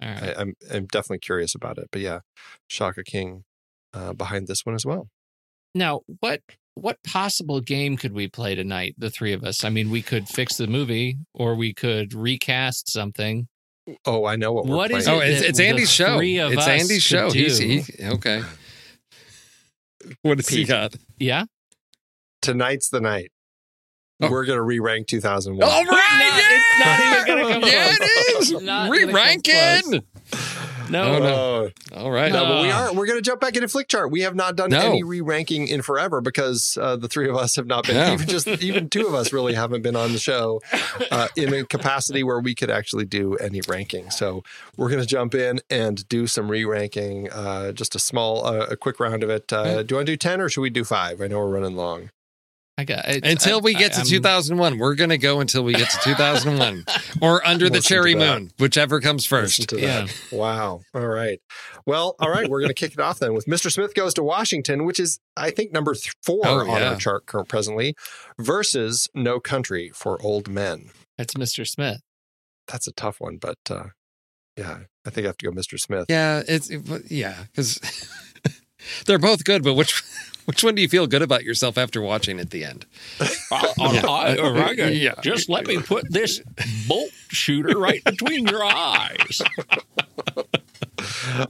[0.02, 0.36] right.
[0.38, 1.90] I, I'm I'm definitely curious about it.
[1.92, 2.20] But yeah,
[2.68, 3.44] Shaka King
[3.94, 5.10] uh, behind this one as well.
[5.74, 6.42] Now, what
[6.76, 9.64] what possible game could we play tonight, the three of us?
[9.64, 13.48] I mean, we could fix the movie or we could recast something.
[14.06, 15.20] Oh, I know what we're What is playing.
[15.20, 16.20] Oh, it it's, it's Andy's show.
[16.22, 17.32] It's Andy's show.
[17.32, 18.44] He's, he, okay.
[20.22, 20.96] What has he got?
[21.18, 21.46] Yeah.
[22.42, 23.32] Tonight's the night.
[24.20, 24.32] Oh.
[24.32, 25.68] We're gonna re-rank 2001.
[25.68, 25.86] All right.
[25.86, 28.52] Not- it's not even gonna come yeah, close.
[28.52, 28.62] it is.
[28.64, 30.04] Not Re-ranking.
[30.90, 31.04] No.
[31.04, 32.00] Oh, no.
[32.02, 32.32] All right.
[32.32, 32.94] No, but we are.
[32.94, 34.10] We're going to jump back into Flickchart.
[34.10, 34.80] We have not done No.
[34.80, 37.98] any re-ranking in forever because uh, the three of us have not been.
[37.98, 38.14] Yeah.
[38.14, 40.62] Even just even two of us really haven't been on the show
[41.12, 44.10] uh, in a capacity where we could actually do any ranking.
[44.12, 44.44] So
[44.78, 47.30] we're going to jump in and do some re-ranking.
[47.34, 49.52] Uh, just a small, uh, a quick round of it.
[49.52, 51.20] Uh, Do you want to do ten or should we do five?
[51.20, 52.12] I know we're running long.
[52.80, 55.40] I got it's- Until I- we get I- to I'm- 2001, we're going to go
[55.40, 56.86] until we get to 2001
[57.22, 59.68] or under the cherry moon, whichever comes first.
[59.70, 60.14] to that.
[60.32, 60.82] Wow.
[60.94, 61.40] All right.
[61.88, 62.48] Well, all right.
[62.48, 63.72] We're going to kick it off then with Mr.
[63.72, 66.90] Smith Goes to Washington, which is, I think, number th- four Oh, on yeah.
[66.92, 67.96] our chart current presently,
[68.38, 70.92] versus No Country for Old Men.
[71.18, 71.68] That's Mr.
[71.68, 72.02] Smith.
[72.68, 73.86] That's a tough one, but uh,
[74.56, 75.80] yeah, I think I have to go Mr.
[75.80, 76.06] Smith.
[76.10, 77.80] Yeah, it's it- yeah, because
[79.08, 79.64] they're both good.
[79.64, 80.04] But which
[80.48, 82.86] which one do you feel good about yourself after watching at the end?
[83.52, 84.94] I, I, I reckon.
[84.94, 85.16] Yeah.
[85.22, 86.42] Just let me put this
[86.88, 89.42] bolt shooter right between your eyes.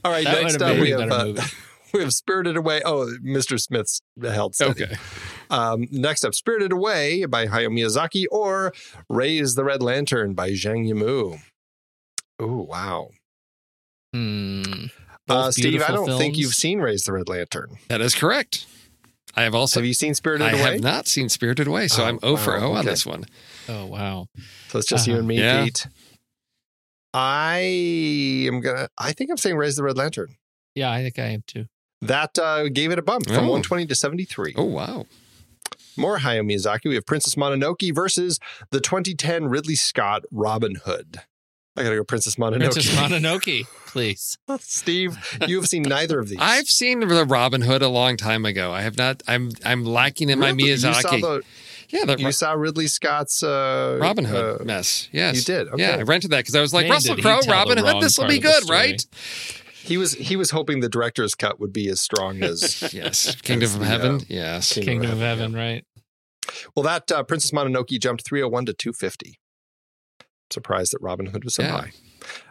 [0.04, 0.24] All right.
[0.24, 1.34] That next up, we have, uh,
[1.94, 2.82] we have Spirited Away.
[2.84, 3.60] Oh, Mr.
[3.60, 4.82] Smith's held steady.
[4.82, 4.96] Okay.
[5.48, 8.72] Um, next up, Spirited Away by Hayao Miyazaki or
[9.08, 11.40] Raise the Red Lantern by Zhang Yimou.
[12.40, 13.10] Oh, wow.
[14.12, 14.86] Hmm.
[15.28, 17.78] Uh, Steve, I don't think you've seen Raise the Red Lantern.
[17.86, 18.66] That is correct.
[19.38, 19.80] I have also.
[19.80, 20.72] Have you seen Spirited I Away?
[20.72, 23.24] have not seen Spirited Away, so Oh, I'm 0 for wow, 0 on this one.
[23.68, 24.26] Oh wow.
[24.68, 25.18] So it's just you Uh-huh.
[25.20, 25.64] and me, Yeah.
[25.64, 25.86] Pete.
[27.14, 27.58] I
[28.48, 28.88] am gonna.
[28.98, 30.36] I think I'm saying Raise the Red Lantern.
[30.74, 31.66] Yeah, I think I am too.
[32.02, 33.50] That uh, gave it a bump from Oh.
[33.52, 34.54] 120 to 73.
[34.56, 35.06] Oh wow.
[35.96, 36.84] More Hayao Miyazaki.
[36.84, 38.38] We have Princess Mononoke versus
[38.70, 41.22] the 2010 Ridley Scott Robin Hood.
[41.78, 42.72] I gotta go Princess Mononoke.
[42.72, 44.36] Princess Mononoke, please.
[44.60, 45.16] Steve,
[45.46, 46.38] you have seen neither of these.
[46.40, 48.72] I've seen the Robin Hood a long time ago.
[48.72, 49.22] I have not.
[49.28, 50.70] I'm I'm lacking in my Really?
[50.70, 51.20] You saw Miyazaki.
[51.20, 51.42] the-
[51.90, 55.08] yeah, the you saw Ridley Scott's uh, Robin Hood uh, mess.
[55.10, 55.68] Yes, you did?
[55.68, 55.82] Okay.
[55.82, 57.78] Yeah, I rented that because I was like Man, Russell did he Crowe, tell Robin
[57.78, 58.02] Hood.
[58.02, 59.02] This will be good, right?
[59.84, 63.80] He was he was hoping the director's cut would be as strong as Yes, Kingdom
[63.80, 64.16] of Heaven.
[64.16, 65.84] uh, yes, Kingdom of Heaven, right?
[66.76, 69.38] Well, that uh, Princess Mononoke jumped 301 to 250.
[70.50, 71.70] Surprised that Robin Hood was so Yeah.
[71.72, 71.92] high.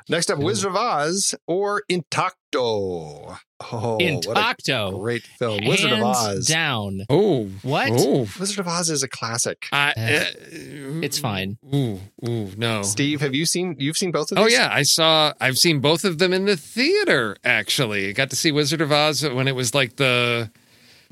[0.09, 3.37] Next up, Wizard of Oz or Intacto.
[3.59, 4.99] Oh, what a Intacto.
[5.01, 5.65] great film.
[5.65, 6.47] Wizard of Oz.
[6.47, 7.01] down.
[7.09, 7.89] Oh, What?
[7.91, 9.65] Oh, Wizard of Oz is a classic.
[9.71, 11.57] I, Eh, uh, It's fine.
[11.75, 12.83] Ooh, ooh, no.
[12.83, 14.43] Steve, have you seen you've seen both of these?
[14.43, 14.53] Oh these?
[14.57, 15.33] yeah, I saw.
[15.41, 17.35] I've seen both of them in the theater.
[17.43, 20.49] Actually, I got to see Wizard of Oz when it was like the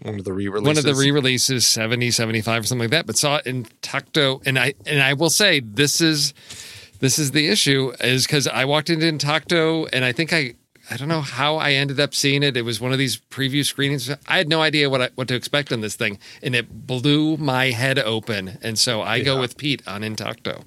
[0.01, 0.67] One of the re-releases.
[0.67, 4.41] one of the re-releases 70 75 or something like that but saw it in tacto
[4.45, 6.33] and i and i will say this is
[6.99, 10.53] this is the issue is because i walked into intacto and i think i
[10.91, 13.65] i don't know how i ended up seeing it it was one of these preview
[13.65, 16.87] screenings i had no idea what I, what to expect on this thing and it
[16.87, 20.63] blew my head open and so i go with pete on intacto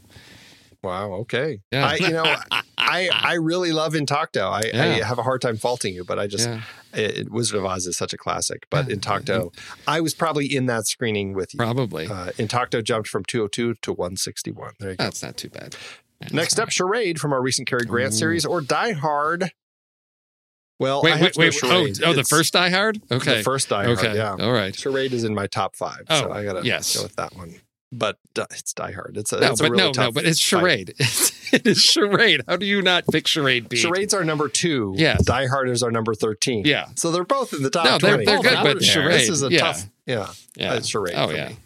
[0.81, 1.11] Wow.
[1.15, 1.59] Okay.
[1.73, 1.87] Yeah.
[1.87, 2.37] I, you know,
[2.79, 4.43] I I really love Intacto.
[4.49, 6.61] I, I have a hard time faulting you, but I just Yeah.
[6.95, 8.65] it, Wizard of Oz is such a classic.
[8.71, 9.53] But Intacto,
[9.89, 11.59] I was probably in that screening with you.
[11.59, 14.75] probably Uh, Intacto jumped from 202 to 161.
[14.79, 15.03] There you go.
[15.03, 15.75] that's not too bad
[16.33, 19.51] Next up, Charade from our recent Cary Grant series, or Die Hard.
[20.81, 23.01] Well, I wait have wait to go wait oh, oh the It's first die hard
[23.11, 23.99] okay The first Die Hard.
[23.99, 24.37] okay Yeah.
[24.39, 26.97] all right Charade is in my top five, so Oh, I gotta yes.
[26.97, 27.55] go with that one.
[27.91, 29.17] But uh, it's Die Hard.
[29.17, 30.95] It's a, no, it's a but really no, no, but it's charade.
[31.01, 32.43] It's, it is charade.
[32.47, 33.71] How do you not pick charade?
[33.71, 33.81] Pete?
[33.81, 34.93] Charade's our number two.
[34.97, 36.65] Yeah, Die Hard is our number 13.
[36.67, 36.89] Yeah.
[36.97, 38.25] So they're both in the top No, they're 20.
[38.27, 39.21] they're Oh, good, but was- charade.
[39.21, 39.59] This is a yeah.
[39.61, 39.87] tough.
[40.05, 40.29] Yeah.
[40.57, 40.75] Yeah.
[40.75, 41.15] It's charade.
[41.17, 41.49] Oh for yeah.
[41.49, 41.57] me.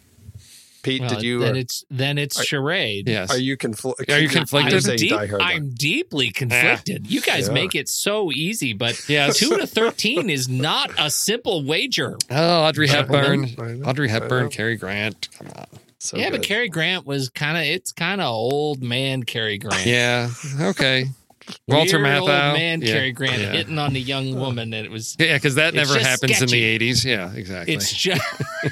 [0.83, 1.39] Pete, Well, did you?
[1.39, 3.07] Then uh, it's then it's charade.
[3.07, 3.31] Yes.
[3.31, 4.97] Are you, confl- Are you I'm conflicted?
[4.97, 5.31] deep- Die Hard.
[5.31, 5.41] then.
[5.41, 7.09] I'm deeply conflicted.
[7.09, 7.53] You guys Yeah.
[7.53, 9.37] make it so easy, but Yes.
[9.37, 12.17] two to thirteen is not a simple wager.
[12.29, 13.45] Oh, Audrey I know, Hepburn.
[13.59, 14.49] I know, Audrey Hepburn, know.
[14.49, 15.29] Cary Grant.
[15.37, 15.65] Come on.
[15.99, 16.47] So yeah, but good.
[16.47, 19.85] Cary Grant was kind of it's kind of old man Cary Grant.
[19.85, 20.29] Yeah.
[20.59, 21.05] Okay.
[21.67, 22.87] Walter Weird old man yeah.
[22.93, 23.51] Cary Grant Yeah.
[23.51, 26.47] hitting on the young woman, and it was Yeah, because that never just happens in
[26.49, 27.03] the 80s.
[27.05, 27.73] Yeah, exactly.
[27.73, 28.21] it's just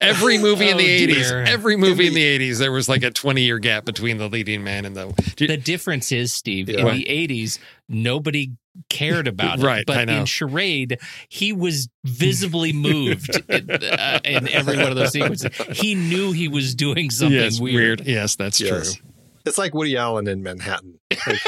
[0.00, 3.10] every movie in Oh, the 80s, every movie in the 80s, there was like a
[3.10, 5.12] 20 year gap between the leading man and the.
[5.36, 6.80] Do- the difference is Steve Yeah.
[6.88, 8.52] in the '80s nobody
[8.90, 10.20] cared about it, Right, But I know.
[10.20, 15.50] in charade, he was visibly moved in, uh, in every one of those sequences.
[15.72, 18.06] He knew he was doing something yes, weird.
[18.06, 18.94] Yes, that's Yes.
[18.94, 19.02] true.
[19.46, 20.98] It's like Woody Allen in Manhattan.
[21.26, 21.38] Like,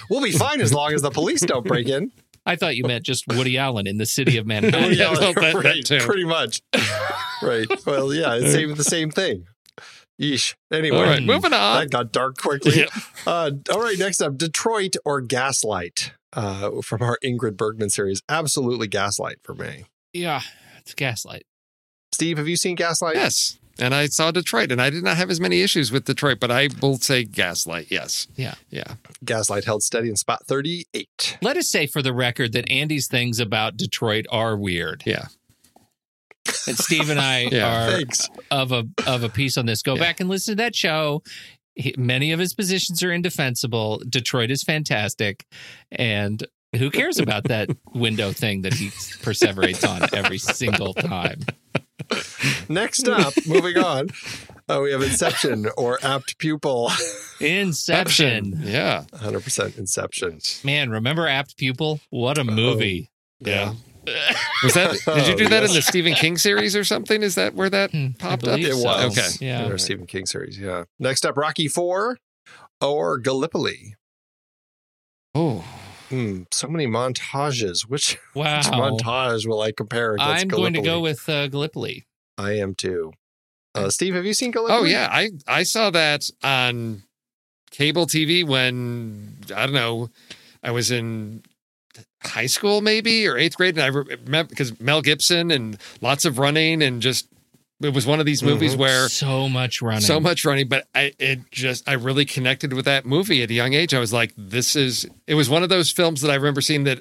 [0.10, 2.12] we'll be fine as long as the police don't break in.
[2.46, 4.82] I thought you meant just Woody Allen in the city of Manhattan.
[4.82, 5.98] Woody Allen, well, that- that right, too.
[6.00, 6.60] pretty much.
[7.42, 7.66] right.
[7.86, 9.46] Well, yeah, it's same, the same thing.
[10.20, 10.54] Yeesh.
[10.70, 11.80] Anyway, All right, moving on.
[11.80, 12.80] that got dark quickly.
[12.80, 12.86] Yeah.
[13.26, 18.20] Uh, all right, next up, Detroit or Gaslight uh, from our Ingrid Bergman series.
[18.28, 19.84] Absolutely Gaslight for me.
[20.12, 20.42] Yeah,
[20.78, 21.44] it's Gaslight.
[22.12, 23.14] Steve, have you seen Gaslight?
[23.16, 23.58] Yes.
[23.80, 26.50] And I saw Detroit, and I did not have as many issues with Detroit, but
[26.50, 28.26] I will say Gaslight, yes.
[28.36, 28.54] Yeah.
[28.68, 28.94] Yeah.
[29.24, 31.38] Gaslight held steady in spot 38.
[31.40, 35.02] Let us say for the record that Andy's things about Detroit are weird.
[35.06, 35.26] Yeah.
[36.66, 37.88] And Steve and I Yeah.
[37.88, 38.28] are Thanks.
[38.50, 39.82] of a of a piece on this.
[39.82, 40.00] Go Yeah.
[40.00, 41.22] back and listen to that show.
[41.74, 44.02] He, many of his positions are indefensible.
[44.08, 45.46] Detroit is fantastic,
[45.92, 46.44] and
[46.76, 51.40] who cares about that window thing that he perseverates on every single time?
[52.68, 54.08] Next up, moving on,
[54.68, 56.90] uh, we have Inception or Apt Pupil.
[57.40, 58.60] Inception.
[58.62, 59.04] Yeah.
[59.12, 60.40] 100% Inception.
[60.64, 62.00] Man, remember Apt Pupil?
[62.10, 63.10] What a movie!
[63.40, 63.74] Yeah.
[64.62, 64.96] Was that?
[65.04, 67.22] Did you do that in the Stephen King series or something?
[67.22, 68.56] Is that where that popped up?
[68.56, 68.84] believe It so.
[68.84, 69.18] was.
[69.18, 69.46] Okay.
[69.46, 69.64] Yeah.
[69.66, 70.84] In our Stephen King series, yeah.
[70.98, 72.18] Next up, Rocky 4
[72.80, 73.94] or Gallipoli.
[75.34, 75.64] Oh,
[76.10, 77.82] Hmm, so many montages.
[77.88, 78.58] Which, Wow.
[78.58, 82.04] which montage will I compare against I'm going to go with uh, Gallipoli.
[82.36, 83.12] I am too.
[83.74, 84.78] Uh, Steve, have you seen Gallipoli?
[84.80, 85.08] oh yeah.
[85.10, 87.04] I I saw that on
[87.70, 90.10] cable TV when I don't know.
[90.62, 91.42] I was in
[92.22, 96.38] high school maybe or eighth grade, and I remember because Mel Gibson and lots of
[96.38, 97.28] running and just
[97.82, 98.80] it was one of these movies mm-hmm.
[98.82, 102.84] where so much running, so much running but i it just i really connected with
[102.84, 103.94] that movie at a young age.
[103.94, 106.84] I was like this is it was one of those films that i remember seeing
[106.84, 107.00] that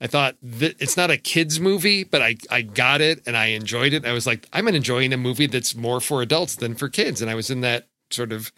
[0.00, 3.46] i thought that it's not a kids movie but i i got it and i
[3.46, 4.06] enjoyed it.
[4.06, 7.20] I was like i'm enjoying a movie that's more for adults than for kids.
[7.20, 8.52] And i was in that sort of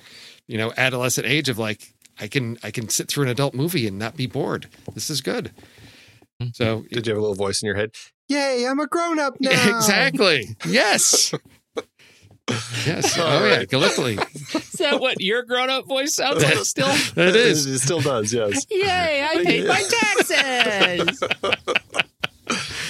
[0.47, 3.87] you know adolescent age of like i can i can sit through an adult movie
[3.87, 4.69] and not be bored.
[4.95, 5.53] This is good.
[6.43, 6.51] Mm-hmm.
[6.55, 7.91] So Did you have a little voice in your head?
[8.29, 9.77] Yay, I'm a grown up now.
[9.77, 10.57] exactly.
[10.67, 11.35] Yes
[12.87, 14.15] yes All oh yeah gallipoli
[14.55, 16.89] Is that what your grown up voice sounds like still?
[17.17, 18.67] it is It still does, yes.
[18.71, 21.21] Yay, I paid my taxes.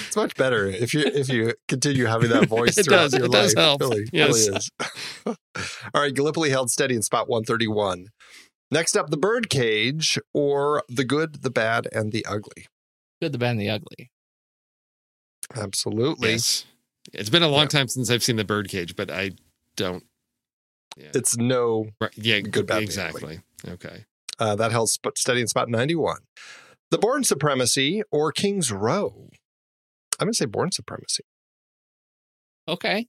[0.07, 3.13] It's much better if you if you continue having that voice It throughout does.
[3.15, 3.81] your It does help.
[3.81, 4.47] Really, really Yes.
[4.47, 4.71] is.
[5.25, 8.07] All right, Gallipoli held steady in spot 131.
[8.71, 12.67] Next up, the birdcage or the good, the bad, and the ugly.
[13.21, 14.09] Good, the bad, and the ugly.
[15.55, 16.31] Absolutely.
[16.31, 16.65] Yes.
[17.13, 19.31] It's been a long time since I've seen the birdcage, but I
[19.75, 20.03] don't.
[20.97, 21.11] Yeah.
[21.13, 23.39] It's no Right, yeah, good, bad, and the exactly.
[23.67, 24.05] Okay.
[24.39, 26.17] Uh, that held sp- steady in spot 91.
[26.91, 29.29] The Bourne Supremacy or King's Row.
[30.19, 31.23] I'm going to say Bourne Supremacy.
[32.67, 33.07] Okay.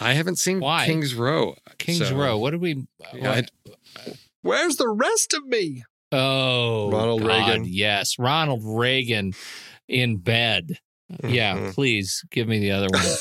[0.00, 0.86] I haven't seen Why?
[0.86, 1.56] King's Row.
[1.78, 2.38] King's so- Row.
[2.38, 2.86] What did we?
[3.14, 4.12] Yeah, I-
[4.42, 5.84] Where's the rest of me?
[6.12, 7.64] Oh, Ronald God, Reagan.
[7.66, 9.32] Yes, Ronald Reagan
[9.88, 10.78] in bed.
[11.24, 11.74] Yeah, Mhm.
[11.74, 13.02] please give me the other one.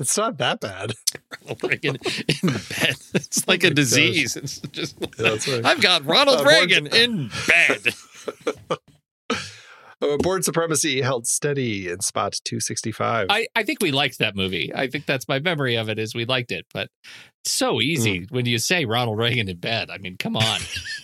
[0.00, 0.94] It's not that bad.
[1.42, 1.96] Ronald Reagan
[2.42, 2.96] in bed.
[3.14, 3.74] It's like a gosh.
[3.76, 4.36] disease.
[4.36, 4.98] It's just.
[5.16, 5.64] that's right.
[5.64, 7.94] I've got Ronald Uh, Born- Reagan in bed.
[10.00, 13.28] Uh, Bourne Supremacy held steady in spot 265.
[13.30, 14.72] I, I think we liked that movie.
[14.74, 16.88] I think that's my memory of it is we liked it, but
[17.44, 19.90] so easy when you say Ronald Reagan in bed.
[19.90, 20.60] I mean, come on.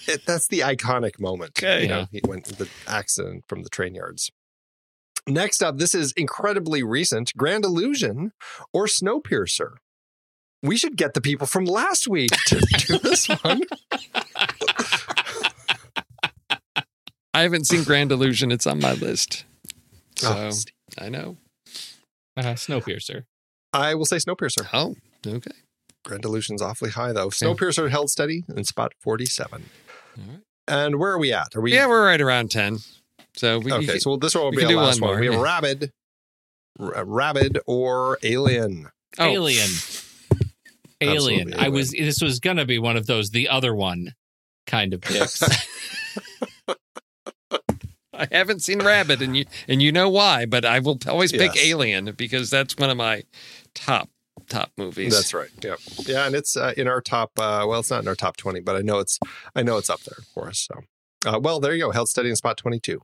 [0.09, 1.52] It- that's the iconic moment.
[1.56, 1.82] Okay.
[1.82, 4.32] You know, he went the accident from the train yards.
[5.28, 8.32] Next up, this is incredibly recent Grand Illusion
[8.72, 9.74] or Snowpiercer.
[10.62, 13.60] We should get the people from last week to do this one.
[17.34, 18.50] I haven't seen Grand Illusion.
[18.50, 19.44] It's on my list.
[20.16, 20.50] So Oh,
[21.05, 21.36] I know.
[22.36, 23.24] Uh, Snowpiercer.
[23.72, 24.66] I will say Snowpiercer.
[24.72, 24.96] Oh,
[25.26, 25.50] okay.
[26.05, 27.28] Grand Illusion's awfully high, though.
[27.28, 29.64] Snowpiercer held steady in spot 47.
[30.16, 30.40] All right.
[30.66, 31.55] And where are we at?
[31.55, 31.72] Are we?
[31.74, 32.78] Yeah, we're right around 10.
[33.39, 35.20] So we, okay, so this one will be can our last one one.
[35.20, 35.43] We have yeah.
[35.43, 35.93] Rabid,
[36.81, 38.89] R- Rabid or Alien.
[39.19, 39.24] Oh.
[39.24, 39.70] Alien.
[41.01, 41.52] Alien.
[41.52, 44.15] Absolutely I was this was gonna be one of those the other one
[44.66, 45.40] kind of picks.
[48.12, 51.55] I haven't seen Rabid, and you and you know why, but I will always pick
[51.55, 51.66] Yes.
[51.66, 53.23] Alien because that's one of my
[53.77, 54.10] top
[54.48, 55.15] top movies.
[55.15, 55.51] That's right.
[55.62, 57.31] Yeah, yeah, and it's uh, in our top.
[57.39, 59.20] Uh, well, it's not in our top twenty, but I know it's.
[59.55, 60.66] I know it's up there for us.
[60.69, 60.81] So,
[61.27, 61.90] uh, well, there you go.
[61.90, 63.01] Held steady in spot twenty-two.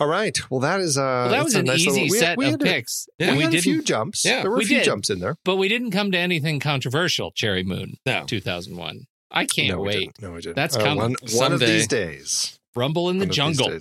[0.00, 0.36] All right.
[0.50, 0.98] Well, that is.
[0.98, 2.58] Uh, well, that was a an nice easy little- we had- set we of a-
[2.58, 3.06] picks.
[3.18, 4.24] Yeah, we, we had a few jumps.
[4.24, 4.84] Yeah, there were we a few did.
[4.84, 5.36] jumps in there.
[5.44, 7.94] but we didn't come to anything controversial, Cherry Moon.
[8.04, 8.24] No.
[8.26, 9.04] 2001.
[9.30, 9.92] I can't no, wait.
[9.98, 10.22] didn't.
[10.22, 10.56] No, we didn't.
[10.56, 10.98] That's Uh, coming.
[10.98, 12.58] one, one of these days.
[12.74, 13.78] Rumble in the One jungle.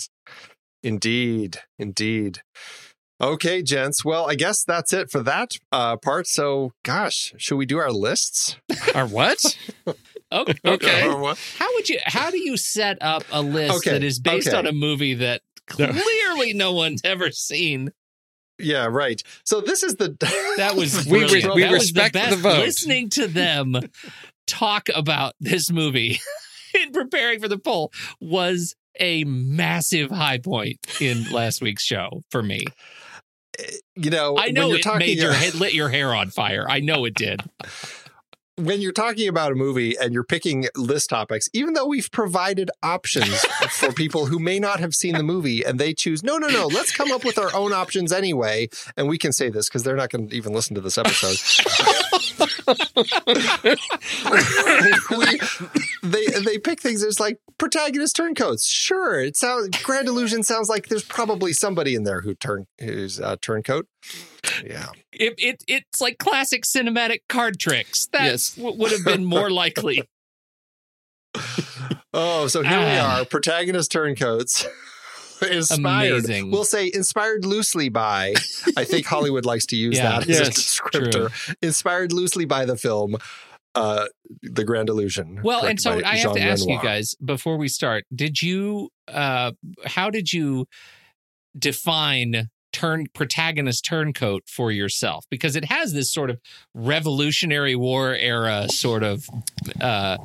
[0.84, 2.42] Indeed, indeed.
[3.20, 4.04] Okay, gents.
[4.04, 6.26] Well, I guess that's it for that uh, part.
[6.28, 8.58] So, gosh, should we do our lists?
[8.96, 9.58] our what?
[10.32, 10.53] Okay.
[10.66, 11.02] Okay.
[11.58, 11.99] How would you?
[12.06, 14.58] How do you set up a list Okay, that is based okay.
[14.58, 17.91] on a movie that clearly no one's ever seen?
[18.58, 19.22] Yeah, right.
[19.44, 20.16] So this is the
[20.58, 22.40] That was We we that was respect the the best.
[22.40, 22.60] vote.
[22.60, 23.76] Listening to them
[24.48, 26.20] talk about this movie
[26.82, 32.44] in preparing for the poll was a massive high point in last week's show for
[32.44, 32.66] me.
[33.95, 34.38] you know.
[34.38, 36.66] I know when you're it talking made your uh, head lit your hair on fire.
[36.70, 37.41] I know it did.
[38.57, 42.69] When you're talking about a movie and you're picking list topics, even though we've provided
[42.84, 46.48] options for people who may not have seen the movie and they choose, no, no,
[46.48, 48.68] no, let's come up with our own options anyway.
[48.98, 51.38] And we can say this because they're not going to even listen to this episode.
[55.11, 55.40] we,
[56.03, 57.03] they they pick things.
[57.03, 58.68] It's like protagonist turncoats.
[58.68, 63.19] Sure, it sounds Grand Illusion sounds like there's probably somebody in there who turn who's
[63.19, 63.88] uh, turncoat.
[64.68, 68.08] Yeah, It, it it's like classic cinematic card tricks.
[68.14, 70.04] That w- would have been more likely.
[72.14, 73.20] Oh, so here we Ah.
[73.22, 74.66] are, protagonist turncoats.
[75.42, 76.10] inspired.
[76.26, 76.52] Amazing.
[76.52, 78.34] We'll say inspired loosely by.
[78.76, 80.20] I think Hollywood likes to use Yeah.
[80.20, 81.56] that as Yes, a descriptor.
[81.62, 83.16] Inspired loosely by the film,
[83.76, 84.08] uh,
[84.44, 85.40] The Grand Illusion.
[85.42, 88.04] Well, and so directed by I have to Jean ask you guys before we start:
[88.14, 89.54] Did you, uh,
[89.86, 90.66] how did you
[91.58, 95.26] define turn protagonist turncoat for yourself?
[95.30, 96.39] Because it has this sort of
[96.73, 99.27] Revolutionary War era sort of
[99.80, 100.18] uh,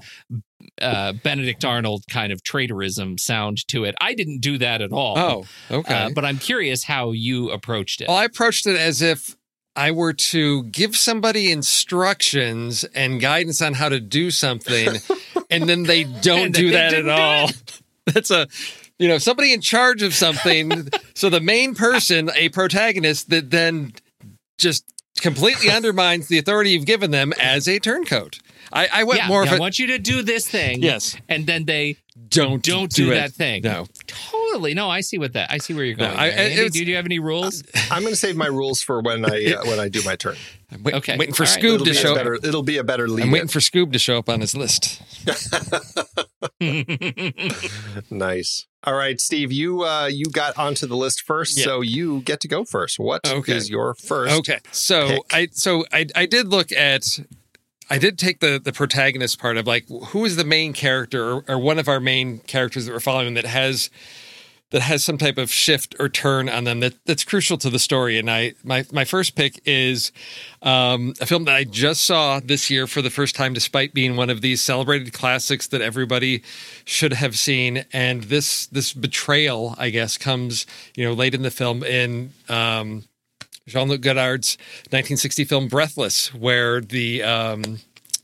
[0.80, 3.94] uh, Benedict Arnold kind of traitorism sound to it.
[4.00, 5.18] I didn't do that at all.
[5.18, 5.94] Oh, okay.
[5.94, 8.08] Uh, but I'm curious how you approached it.
[8.08, 9.36] Well, I approached it as if
[9.76, 15.00] I were to give somebody instructions and guidance on how to do something,
[15.50, 17.50] and then they don't And do that at do all.
[18.06, 18.48] That's a,
[18.98, 20.88] you know, somebody in charge of something.
[21.14, 23.92] so the main person, a protagonist, that then
[24.58, 24.84] just
[25.20, 28.38] completely undermines the authority you've given them as a turncoat.
[28.72, 30.82] I, I went yeah, more yeah, of want you to do this thing.
[30.82, 31.16] Yes.
[31.28, 31.96] And then they
[32.28, 33.62] don't don't do do, that thing.
[33.62, 33.86] No.
[34.08, 34.74] Totally.
[34.74, 35.52] No, I see what that.
[35.52, 36.18] I see where you're No, going.
[36.18, 37.62] I- Andy, do you have any rules?
[37.90, 40.34] I'm going to save my rules for when I uh, when I do my turn.
[40.82, 41.16] wait- okay.
[41.16, 41.62] waiting for All right.
[41.62, 42.14] Scoob It'll to show.
[42.14, 43.24] better- it'll be a better lead.
[43.24, 45.00] I'm waiting for Scoob to show up on his list.
[48.10, 48.66] nice.
[48.86, 51.64] All right, Steve, you uh, you got onto the list first, Yeah.
[51.64, 53.00] so you get to go first.
[53.00, 53.58] What is Okay.
[53.64, 54.32] your first?
[54.38, 57.18] Okay, so I so I I did look at
[57.90, 61.44] I did take the the protagonist part of like who is the main character or,
[61.48, 63.90] or one of our main characters that we're following that has
[64.70, 67.78] that has some type of shift or turn on them that that's crucial to the
[67.78, 68.18] story.
[68.18, 70.10] And I my my first pick is
[70.62, 74.16] um, a film that I just saw this year for the first time, despite being
[74.16, 76.42] one of these celebrated classics that everybody
[76.84, 77.84] should have seen.
[77.92, 80.66] And this this betrayal, I guess, comes
[80.96, 82.32] you know late in the film in.
[82.48, 83.04] Um,
[83.68, 84.56] Jean Luc Godard's
[84.90, 87.80] 1960 film Breathless, where the um,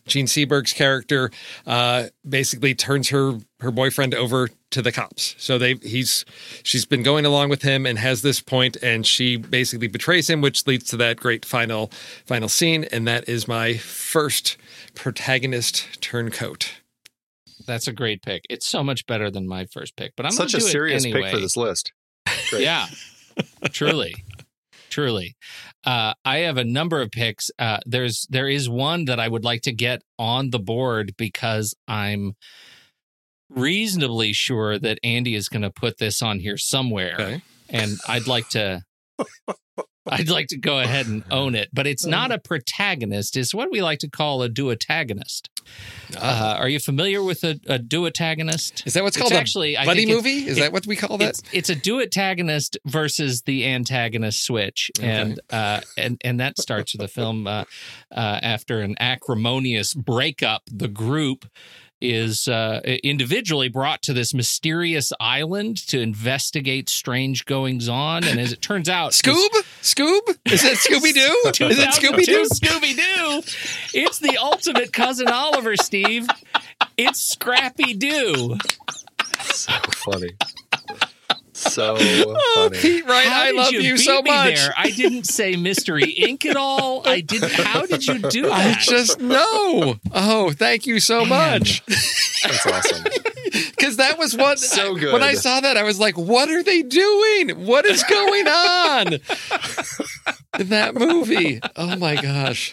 [0.06, 1.32] Jean Seberg's character
[1.66, 5.34] uh, basically turns her her boyfriend over to the cops.
[5.38, 6.24] So they he's
[6.62, 10.40] she's been going along with him and has this point, and she basically betrays him,
[10.40, 11.90] which leads to that great final
[12.26, 12.84] final scene.
[12.84, 14.56] And that is my first
[14.94, 16.74] protagonist turncoat.
[17.66, 18.42] That's a great pick.
[18.50, 20.12] It's so much better than my first pick.
[20.16, 21.22] But I'm Such a gonna it serious anyway.
[21.22, 21.92] pick for this list.
[22.50, 22.62] Great.
[22.62, 22.86] Yeah,
[23.70, 24.14] truly,
[24.90, 25.36] truly.
[25.84, 27.50] Uh, I have a number of picks.
[27.58, 31.74] Uh, there's there is one that I would like to get on the board because
[31.88, 32.34] I'm
[33.54, 38.48] reasonably sure that Andy is going to put this on here somewhere, and I'd like
[38.50, 38.82] to.
[40.04, 43.36] I'd like to go ahead and own it, but it's not a protagonist.
[43.36, 45.48] It's what we like to call a duotagonist.
[46.16, 48.82] Uh, are you familiar with a, a duotagonist?
[48.84, 50.44] Is that what's It's called a actually I buddy movie?
[50.48, 51.28] Is it- that what we call that?
[51.28, 57.00] It's, it's a duotagonist versus the antagonist switch, and uh, and and that starts with
[57.02, 57.62] the film uh,
[58.10, 60.62] uh, after an acrimonious breakup.
[60.66, 61.46] The group
[62.02, 68.52] is uh, individually brought to this mysterious island to investigate strange goings on, and as
[68.52, 69.48] it turns out, Scoob,
[69.80, 71.66] Scoob, is it Scooby Doo?
[71.66, 72.44] Is it Scooby Doo?
[72.52, 73.42] Scooby Doo.
[73.94, 76.26] It's the ultimate cousin Oliver, Steve.
[76.96, 78.56] It's Scrappy Doo.
[79.44, 79.72] So
[80.04, 80.30] funny.
[81.62, 82.78] So Oh, funny.
[82.78, 84.54] Pete Wright, How I love you you so much.
[84.56, 84.74] There?
[84.76, 86.44] I didn't say Mystery Inc.
[86.44, 87.06] at all.
[87.06, 87.52] I didn't.
[87.52, 88.76] How did you do that?
[88.76, 89.96] I just know.
[90.12, 91.84] Oh, thank you so much.
[91.86, 93.04] That's awesome.
[93.52, 95.12] Because that was what So good.
[95.12, 97.66] When I saw that, I was like, "What are they doing?
[97.66, 99.12] What is going on
[100.58, 102.72] in that movie?" Oh my gosh!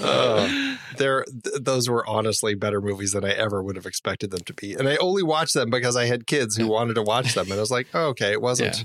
[0.00, 4.40] Uh, they're th- those were honestly better movies than I ever would have expected them
[4.46, 7.34] to be, and I only watched them because I had kids who wanted to watch
[7.34, 8.84] them, and I was like, oh, okay, it wasn't Yeah.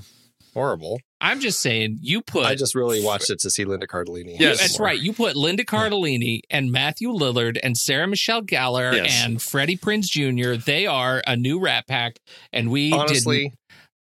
[0.54, 1.00] horrible.
[1.20, 1.98] I'm just saying.
[2.02, 2.44] You put.
[2.44, 4.38] I just really watched it to see Linda Cardellini.
[4.38, 4.98] You- that's right.
[5.00, 9.22] You put Linda Cardellini and Matthew Lillard and Sarah Michelle Gellar Yes.
[9.24, 10.54] and Freddie Prinze Jr.
[10.62, 12.16] They are a new Rat Pack,
[12.52, 13.54] and we Honestly, didn't.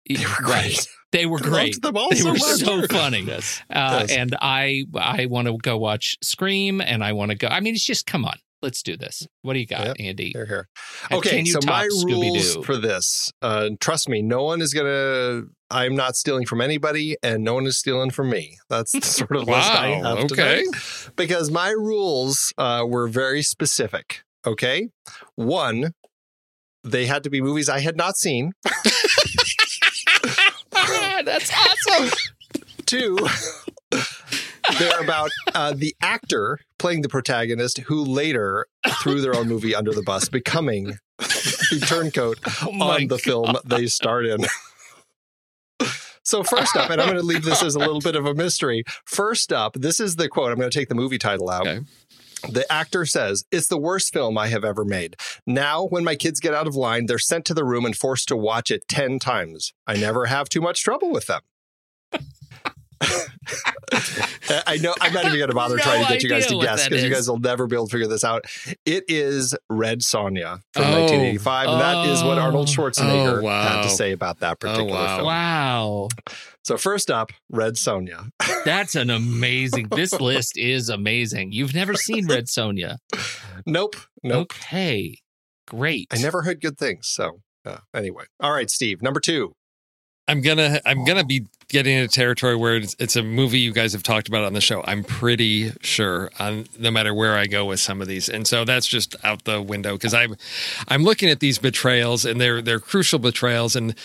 [0.08, 0.64] They were Right.
[0.74, 0.88] great.
[1.12, 1.82] They were great.
[1.82, 2.60] them all they so were much.
[2.60, 3.22] so funny.
[3.22, 3.64] Yes.
[3.68, 4.12] Uh, Yes.
[4.12, 7.48] And I, I want to go watch Scream, and I want to go.
[7.48, 8.36] I mean, it's just come on.
[8.62, 9.26] let's do this.
[9.42, 10.30] What do you got, Andy?
[10.36, 10.68] Here, here.
[11.12, 12.04] Okay, can you so top my rules
[12.58, 12.64] Scooby-Doo?
[12.64, 15.46] for this, uh, trust me, no one is gonna.
[15.72, 18.58] I'm not stealing from anybody, and no one is stealing from me.
[18.70, 20.64] That's the sort of list I Wow, have okay.
[20.64, 20.64] today.
[21.16, 24.22] Because my rules uh, were very specific.
[24.46, 24.90] Okay,
[25.36, 25.94] one,
[26.84, 28.52] they had to be movies I had not seen.
[31.30, 32.10] That's awesome.
[32.86, 33.18] Two,
[34.80, 38.66] they're about uh, the actor playing the protagonist who later
[39.04, 42.40] threw their own movie under the bus, becoming the turncoat
[42.74, 44.40] my on the film they starred in.
[46.24, 48.36] So first up, and I'm going to leave this as a little bit of a
[48.36, 48.84] mystery.
[49.06, 50.52] First up, this is the quote.
[50.52, 51.66] I'm going to take the movie title out.
[52.44, 55.16] The actor says, It's the worst film I have ever made.
[55.46, 58.28] Now, when my kids get out of line, they're sent to the room and forced
[58.30, 59.74] to watch it 10 times.
[59.88, 61.42] I never have too much trouble with them.
[64.68, 66.60] I know I'm not even going to bother No trying to get you guys to
[66.60, 68.46] guess because you guys will never be able to figure this out.
[68.86, 71.00] It is Red Sonja from Oh.
[71.02, 72.72] 1985, and that is what Arnold Oh.
[72.72, 73.62] Schwarzenegger Oh, wow.
[73.78, 75.16] had to say about that particular wow.
[75.16, 75.26] film.
[75.28, 76.08] Wow.
[76.70, 78.30] So first up, Red Sonja.
[78.64, 79.88] That's an amazing.
[79.90, 81.52] This list is amazing.
[81.52, 82.98] You've never seen Red Sonja.
[83.66, 84.54] Nope, nope.
[84.54, 85.18] Okay.
[85.66, 86.10] Great.
[86.14, 87.08] I never heard good things.
[87.08, 89.56] So uh, anyway, all right, Steve, number two.
[90.28, 93.94] I'm gonna I'm gonna be getting into territory where it's, it's a movie you guys
[93.94, 94.84] have talked about on the show.
[94.86, 98.64] I'm pretty sure on no matter where I go with some of these, and so
[98.64, 100.36] that's just out the window because I'm
[100.88, 103.76] I'm looking at these betrayals and they're they're crucial betrayals.
[103.76, 103.96] And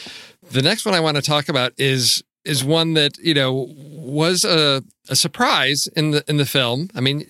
[0.51, 4.45] the next one I want to talk about is is one that you know was
[4.45, 6.91] a a surprise in the in the film.
[6.95, 7.27] I mean,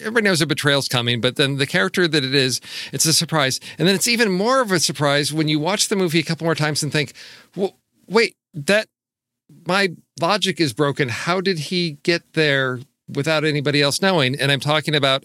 [0.00, 2.60] everybody knows a betrayal's coming, but then the character that it is,
[2.92, 5.96] it's a surprise, and then it's even more of a surprise when you watch the
[5.96, 7.12] movie a couple more times and think,
[7.54, 8.88] well, wait, that
[9.66, 9.88] my
[10.20, 11.08] logic is broken.
[11.08, 14.38] How did he get there without anybody else knowing?
[14.38, 15.24] And I'm talking about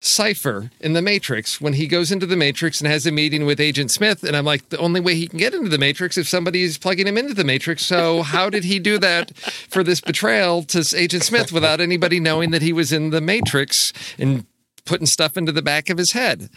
[0.00, 3.60] Cypher in the Matrix when he goes into the Matrix and has a meeting with
[3.60, 4.22] Agent Smith.
[4.22, 6.78] And I'm like, the only way he can get into the Matrix if somebody is
[6.78, 7.84] plugging him into the Matrix.
[7.84, 12.50] So how did he do that for this betrayal to Agent Smith without anybody knowing
[12.52, 14.46] that he was in the Matrix and
[14.84, 16.48] putting stuff into the back of his head?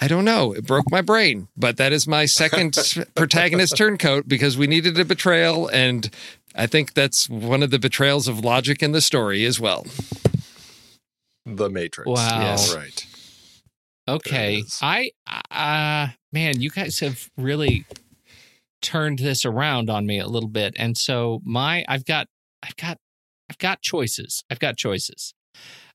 [0.00, 0.52] I don't know.
[0.52, 2.76] It broke my brain, but that is my second
[3.14, 6.10] protagonist turncoat because we needed a betrayal, and
[6.54, 9.86] I think that's one of the betrayals of logic in the story as well.
[11.44, 12.08] The Matrix.
[12.08, 12.40] Wow.
[12.40, 12.74] Yes.
[12.74, 13.06] Right.
[14.08, 14.64] Okay.
[14.80, 15.10] I
[15.50, 17.84] uh man, you guys have really
[18.80, 20.74] turned this around on me a little bit.
[20.76, 22.26] And so my I've got
[22.62, 22.98] I've got
[23.48, 24.42] I've got choices.
[24.50, 25.34] I've got choices.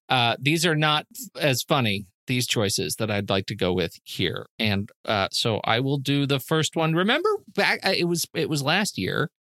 [0.10, 1.06] Uh these are not
[1.40, 4.48] as funny these choices that I'd like to go with here.
[4.60, 6.94] And uh so I will do the first one.
[6.94, 9.32] Remember back uh, it was it was last year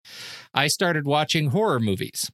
[0.53, 2.29] I started watching horror movies.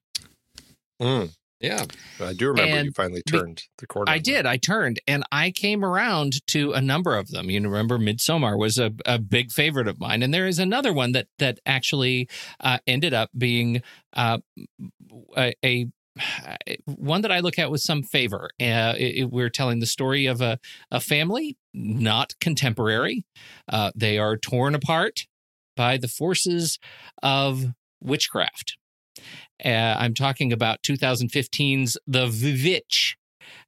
[1.00, 1.36] Mm.
[1.64, 1.86] Yeah.
[2.20, 4.12] I do remember you And finally be- turned the corner.
[4.12, 4.46] I did.
[4.46, 7.50] I turned and I came around to a number of them.
[7.50, 11.14] You remember Midsommar was a, a big favorite of mine, and there is another one
[11.14, 12.28] that that actually
[12.60, 13.82] uh, ended up being
[14.12, 14.40] uh,
[15.38, 15.88] a, a
[16.86, 18.50] one that I look at with some favor.
[18.62, 20.60] Uh, it- it- we're telling the story of a
[20.92, 23.26] a family, not contemporary.
[23.70, 25.22] Uh, they are torn apart
[25.78, 26.78] by the forces
[27.24, 27.68] of
[28.02, 28.78] witchcraft.
[29.64, 33.18] Uh, I'm talking about 2015's The Witch.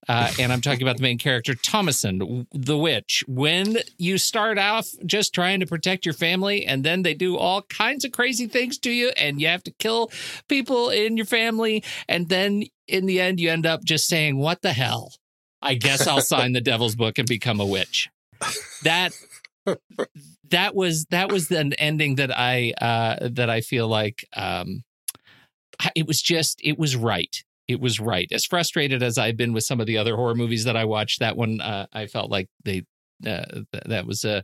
[0.07, 3.23] Uh, and I'm talking about the main character, Thomasin, the witch.
[3.27, 7.63] When you start off just trying to protect your family, and then they do all
[7.63, 10.11] kinds of crazy things to you, and you have to kill
[10.47, 14.61] people in your family, and then in the end, you end up just saying, What
[14.61, 15.13] the hell?
[15.61, 18.09] I guess I'll sign the devil's book and become a witch.
[18.84, 19.13] That
[20.51, 24.84] that was that was an ending that I uh that I feel like um
[25.95, 29.64] it was just it was right it was right as frustrated as i've been with
[29.64, 32.47] some of the other horror movies that i watched that one uh, i felt like
[32.64, 32.84] they
[33.26, 34.43] uh, th- that was a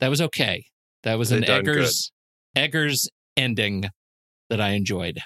[0.00, 0.64] that was okay
[1.02, 1.76] that was They an done good.
[1.76, 2.12] eggers
[2.56, 3.84] eggers ending
[4.50, 5.20] that i enjoyed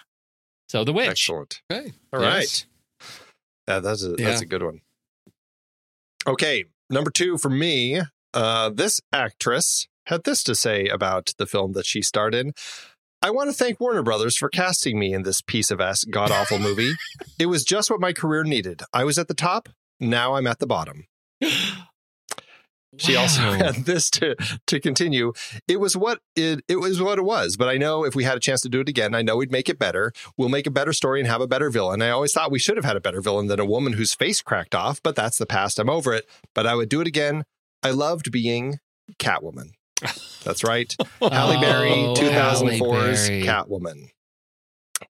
[0.68, 1.60] so the witch Excellent.
[1.70, 1.92] Okay.
[2.14, 2.40] All right.
[2.40, 2.66] Yes.
[3.68, 4.80] Yeah, that's a that's a good one.
[6.26, 8.00] Okay, number two for me.
[8.34, 12.52] Uh, this actress had this to say about the film that she starred in.
[13.24, 16.32] I want to thank Warner Brothers for casting me in this piece of ass god
[16.32, 16.94] awful movie.
[17.39, 18.82] it was just what my career needed.
[18.93, 19.69] I was at the top.
[20.01, 21.07] Now I'm at the bottom.
[22.99, 24.35] She also had this to
[24.66, 25.32] to continue.
[25.69, 27.57] It was what it it was what it was.
[27.57, 29.53] But I know if we had a chance to do it again, I know we'd
[29.53, 30.12] make it better.
[30.36, 32.03] We'll make a better story and have a better villain.
[32.03, 34.43] I always thought we should have had a better villain than a woman whose face
[34.43, 35.78] cracked off, but that's the past.
[35.78, 36.28] I'm over it.
[36.55, 37.44] But I would do it again.
[37.85, 38.78] I loved being
[39.19, 39.70] Catwoman.
[40.44, 40.94] That's right.
[41.20, 43.42] Halle Berry, Oh, 2004's Halle Berry.
[43.42, 44.08] Catwoman.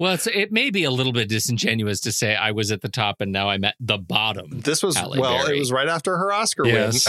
[0.00, 2.88] Well, it's, it may be a little bit disingenuous to say I was at the
[2.88, 4.60] top and now I'm at the bottom.
[4.60, 5.56] This was Halle well, Berry.
[5.56, 7.06] it was right after her Oscar Yes.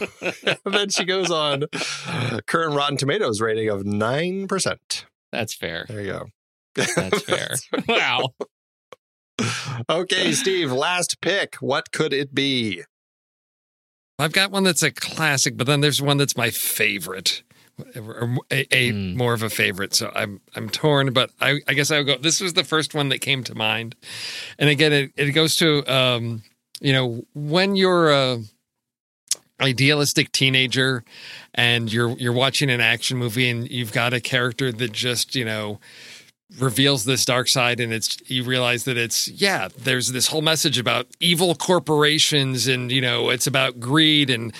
[0.00, 0.56] win.
[0.64, 1.64] then she goes on
[2.46, 5.06] current Rotten Tomatoes rating of nine percent.
[5.30, 5.86] That's fair.
[5.88, 6.26] There you go.
[6.96, 7.50] That's fair.
[7.88, 8.30] wow.
[9.88, 11.56] Okay, Steve, last pick.
[11.56, 12.82] What could it be?
[14.18, 17.42] I've got one that's a classic, but then there's one that's my favorite,
[17.96, 19.16] or a, a Hmm.
[19.16, 19.94] more of a favorite.
[19.94, 22.16] So I'm I'm torn, but I, I guess I would go.
[22.18, 23.96] This was the first one that came to mind,
[24.58, 26.42] and again, it, it goes to um,
[26.80, 28.38] you know when you're a
[29.60, 31.04] idealistic teenager
[31.54, 35.44] and you're you're watching an action movie and you've got a character that just you
[35.44, 35.78] know
[36.58, 40.78] reveals this dark side and it's you realize that it's yeah there's this whole message
[40.78, 44.54] about evil corporations and you know it's about greed and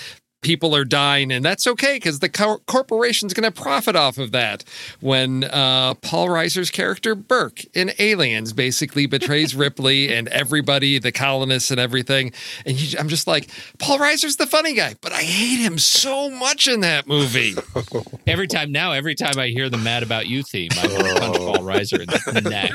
[0.45, 4.31] people are dying and that's okay because the cor- corporation's going to profit off of
[4.33, 4.63] that.
[5.01, 11.71] When uh, paul reiser's character burke in aliens basically betrays ripley and everybody the colonists
[11.71, 12.33] and everything
[12.67, 13.49] and you, i'm just like
[13.79, 17.55] paul reiser's the funny guy but i hate him so much in that movie.
[18.27, 21.15] Every time now, every time I hear the "Mad About You" theme, I want to
[21.21, 22.73] punch Paul Reiser in the neck.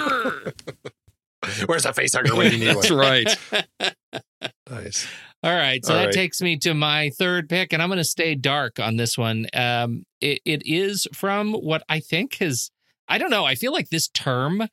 [1.68, 3.38] Where's the face hugger when you need that's right.
[4.70, 5.08] Nice.
[5.41, 6.14] All right, so All that right.
[6.14, 9.48] takes me to my third pick, and I'm going to stay dark on this one.
[9.53, 12.72] Um, it, it is from what I think is,
[13.07, 13.45] I don't know.
[13.45, 14.68] I feel like this term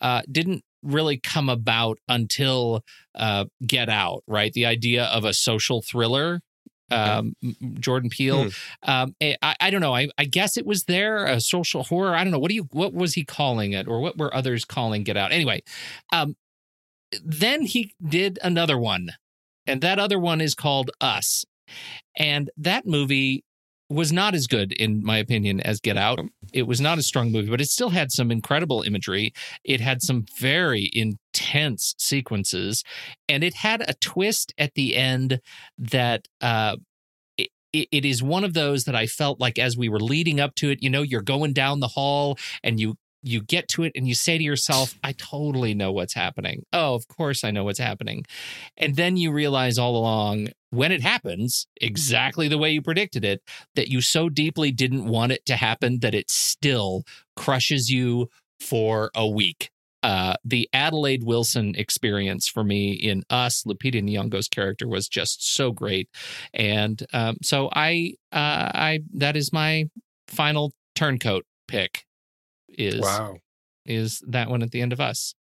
[0.00, 2.82] uh, didn't really come about until
[3.14, 4.52] uh, Get Out, right?
[4.54, 6.40] The idea of a social thriller.
[6.88, 7.34] Um,
[7.80, 8.50] Jordan Peele.
[8.84, 9.94] Um, I, I don't know.
[9.94, 12.14] I, I guess it was there a social horror.
[12.14, 12.38] I don't know.
[12.38, 12.68] What do you?
[12.70, 15.32] What was he calling it, or what were others calling Get Out?
[15.32, 15.64] Anyway,
[16.12, 16.36] um,
[17.24, 19.10] then he did another one
[19.66, 21.44] and that other one is called Us.
[22.16, 23.44] And that movie
[23.88, 26.18] was not as good, in my opinion, as Get Out.
[26.52, 29.32] It was not a strong movie, but it still had some incredible imagery.
[29.64, 32.82] It had some very intense sequences,
[33.28, 35.40] and it had a twist at the end
[35.78, 36.76] that uh,
[37.76, 40.54] it, it is one of those that I felt like as we were leading up
[40.56, 43.92] to it, you know, you're going down the hall and you you get to it
[43.94, 46.64] and you say to yourself, I totally know what's happening.
[46.72, 48.24] Oh, of course I know what's happening.
[48.76, 53.42] And then you realize all along when it happens, exactly the way you predicted it,
[53.74, 57.02] that you so deeply didn't want it to happen that it still
[57.34, 58.28] crushes you
[58.60, 59.70] for a week.
[60.02, 65.72] Uh, the Adelaide Wilson experience for me in Us, Lupita Nyong'o's character was just so
[65.72, 66.08] great,
[66.54, 69.86] and um, so I, uh, I that is my
[70.28, 72.05] final turncoat pick.
[72.76, 73.36] Is Wow.
[73.84, 75.34] is that one at the end of Us?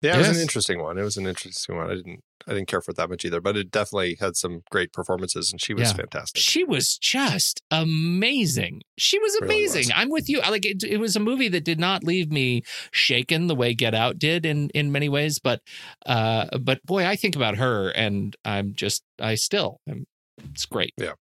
[0.00, 0.96] Yeah, it was an interesting one.
[0.96, 1.90] It was an interesting one.
[1.90, 4.62] I didn't I didn't care for it that much either, but it definitely had some
[4.70, 5.96] great performances and she was Yeah.
[5.96, 6.40] fantastic.
[6.40, 8.82] She was just amazing.
[8.96, 9.80] She was Really amazing.
[9.86, 9.92] was.
[9.94, 10.40] I'm with you.
[10.40, 12.62] I like it, it was a movie that did not leave me
[12.92, 15.62] shaken the way Get Out did in in many ways, but
[16.06, 20.06] uh but boy, I think about her and I'm just I still am
[20.52, 20.92] it's great.
[20.96, 21.14] Yeah.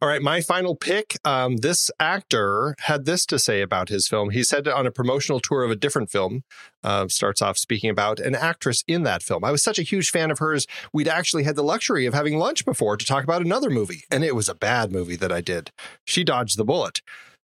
[0.00, 1.16] All right, my final pick.
[1.24, 4.30] Um, this actor had this to say about his film.
[4.30, 6.44] He said on a promotional tour of a different film,
[6.82, 9.44] uh, starts off speaking about an actress in that film.
[9.44, 10.66] I was such a huge fan of hers.
[10.92, 14.24] We'd actually had the luxury of having lunch before to talk about another movie, and
[14.24, 15.72] it was a bad movie that I did.
[16.04, 17.02] She dodged the bullet.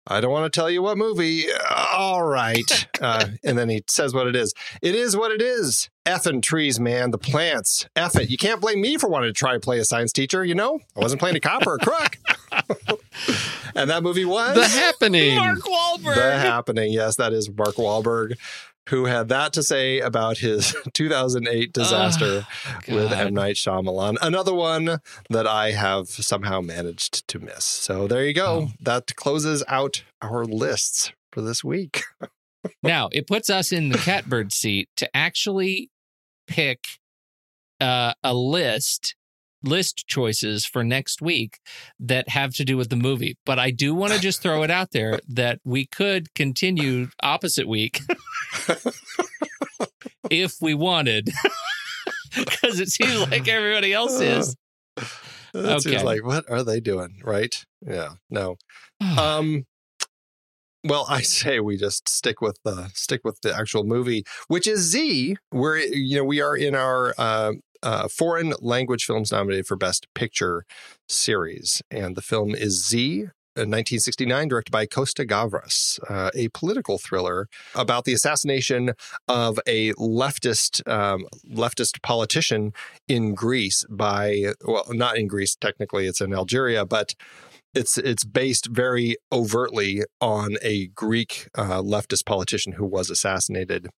[0.09, 1.47] I don't want to tell you what movie.
[1.71, 2.87] All right.
[2.99, 4.55] Uh, and then he says what it is.
[4.81, 5.91] It is what it is.
[6.07, 7.11] Effing trees, man.
[7.11, 7.87] The plants.
[7.95, 8.31] Eff it.
[8.31, 10.81] You can't blame me for wanting to try to play a science teacher, you know?
[10.97, 12.17] I wasn't playing a cop or a crook.
[13.75, 15.37] and that movie was The Happening.
[15.37, 16.15] Mark Wahlberg.
[16.15, 16.91] The Happening.
[16.91, 18.39] Yes, that is Mark Wahlberg,
[18.89, 22.47] who had that to say about his 2008 disaster
[22.89, 23.13] with.
[23.13, 23.35] M.
[23.35, 24.17] Night Shyamalan.
[24.23, 25.01] Another one
[25.31, 27.65] that I have somehow managed to miss.
[27.65, 28.69] So there you go.
[28.81, 32.03] That closes out our lists for this week.
[32.83, 35.91] now it puts us in the catbird seat to actually
[36.47, 36.85] pick
[37.81, 39.16] uh, a list
[39.67, 41.59] list choices for next week
[41.99, 44.71] that have to do with the movie but i do want to just throw it
[44.71, 48.01] out there that we could continue opposite week
[50.31, 51.29] if we wanted
[52.37, 54.57] because it seems like everybody else is
[55.55, 57.23] It seems like what are they doing?
[57.25, 57.65] Right?
[57.81, 58.15] Yeah.
[58.29, 58.57] No.
[59.19, 59.65] Um
[60.89, 64.81] well, I say we just stick with the stick with the actual movie, which is
[64.81, 65.37] Z.
[65.51, 67.53] Where you know we are in our uh,
[67.87, 70.65] uh, foreign language films nominated for Best Picture
[71.09, 73.29] series, and the film is Z.
[73.55, 78.93] in 1969, directed by Costa Gavras, uh, a political thriller about the assassination
[79.29, 82.73] of a leftist um, leftist politician
[83.07, 87.15] in Greece by well, not in Greece technically, it's in Algeria, but
[87.73, 93.91] it's it's based very overtly on a Greek uh, leftist politician who was assassinated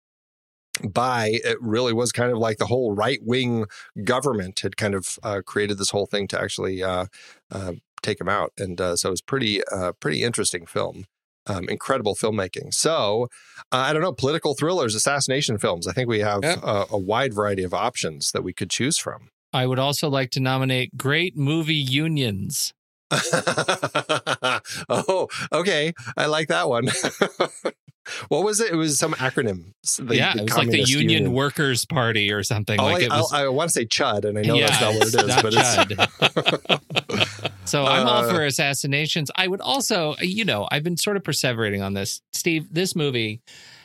[0.84, 3.66] by it really was kind of like the whole right wing
[4.04, 7.06] government had kind of uh, created this whole thing to actually uh,
[7.52, 11.06] uh, take him out, and uh, so it was pretty uh, pretty interesting film.
[11.50, 12.74] Um, incredible filmmaking.
[12.74, 13.30] So,
[13.72, 15.88] uh, I don't know, political thrillers, assassination films.
[15.88, 16.60] I think we have Yep.
[16.62, 19.30] a, a wide variety of options that we could choose from.
[19.54, 22.74] I would also like to nominate great movie unions.
[24.90, 25.94] oh, okay.
[26.18, 26.90] I like that one.
[28.30, 28.72] what was it?
[28.72, 29.74] It was some acronym.
[29.98, 32.80] The- yeah, the it was like the Communist Union, Workers Party or something.
[32.80, 33.34] Oh, like I, it was.
[33.34, 36.70] I, want to say Chud, and I know Yeah, that's not what it's not but
[36.72, 37.62] it's.
[37.72, 39.32] so I'm all Uh, for assassinations.
[39.36, 42.22] I would also, you know, I've been sort of perseverating on this.
[42.34, 43.42] Steve, this movie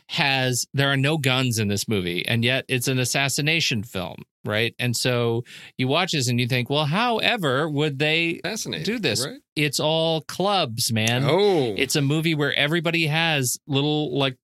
[0.09, 4.75] has there are no guns in this movie, and yet it's an assassination film, right?
[4.79, 5.45] And so
[5.77, 8.41] you watch this and you think, well, however would they
[8.85, 9.25] do this?
[9.27, 9.41] right?
[9.57, 11.25] It's all clubs, man.
[11.25, 11.75] Oh.
[11.77, 14.37] it's a movie where everybody has little like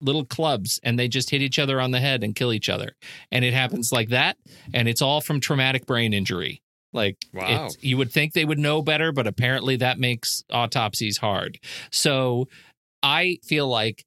[0.00, 2.96] little clubs and they just hit each other on the head and kill each other.
[3.30, 4.36] And it happens like that.
[4.74, 6.60] And it's all from traumatic brain injury.
[6.92, 7.70] Like, Wow.
[7.80, 11.58] you would think they would know better, but apparently that makes autopsies hard.
[11.90, 12.48] So
[13.02, 14.04] I feel like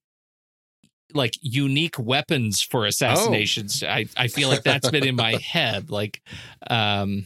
[1.16, 3.82] like unique weapons for assassinations.
[3.84, 5.90] I, I feel like that's been in my head.
[5.90, 6.22] Like,
[6.70, 7.26] um,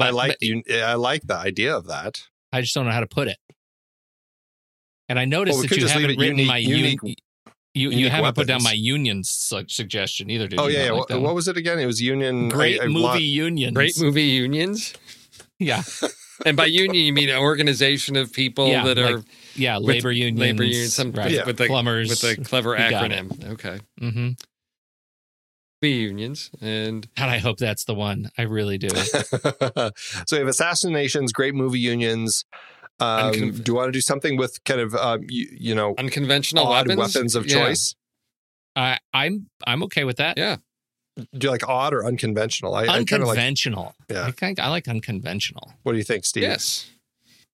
[0.00, 0.62] I like you.
[0.72, 2.22] I like the idea of that.
[2.52, 3.36] I just don't know how to put it.
[5.08, 7.14] And I noticed Well, we that you haven't written unique- my unique- un-
[7.74, 10.48] you you haven't put down my union su- suggestion either.
[10.48, 10.76] Did oh you?
[10.76, 10.90] yeah, yeah.
[10.92, 11.78] like What, what was it again?
[11.78, 12.48] It was Union.
[12.48, 13.74] Great I- I movie want- unions.
[13.74, 14.94] Great movie unions.
[15.58, 15.82] Yeah.
[16.46, 19.86] And by union, you mean an organization of people Yeah, that are like- yeah, with
[19.86, 21.32] labor unions, labor unions, some right.
[21.32, 22.08] with, with the Plumbers.
[22.08, 23.12] with the clever You got it.
[23.12, 23.50] acronym.
[23.52, 24.30] Okay, Mm-hmm.
[25.80, 28.30] be unions and God, I hope that's the one.
[28.36, 28.88] I really do.
[28.94, 29.90] so
[30.32, 32.44] we have assassinations, great movie unions.
[32.98, 35.94] Um, Uncon- do you want to do something with kind of um, you, you know
[35.96, 37.34] unconventional odd weapons?
[37.34, 37.54] of Yeah.
[37.66, 37.94] choice?
[38.76, 40.36] I I'm I'm okay with that.
[40.36, 40.56] Yeah.
[41.16, 42.74] Do you like odd or unconventional?
[42.74, 43.38] I, I kind of like.
[43.38, 43.94] unconventional.
[44.10, 44.26] Yeah.
[44.26, 45.72] I think I like unconventional.
[45.82, 46.42] What do you think, Steve?
[46.44, 46.90] Yes.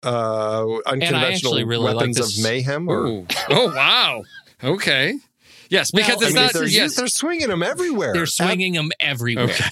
[0.02, 2.88] Uh, unconventional really weapons this- of mayhem.
[2.88, 3.26] Or, Ooh.
[3.50, 4.22] Oh wow.
[4.62, 5.18] Okay.
[5.68, 6.52] Yes, because Well, it's I mean, not.
[6.52, 8.12] they're, yes, they're swinging them everywhere.
[8.12, 9.44] They're swinging them everywhere.
[9.46, 9.64] Okay.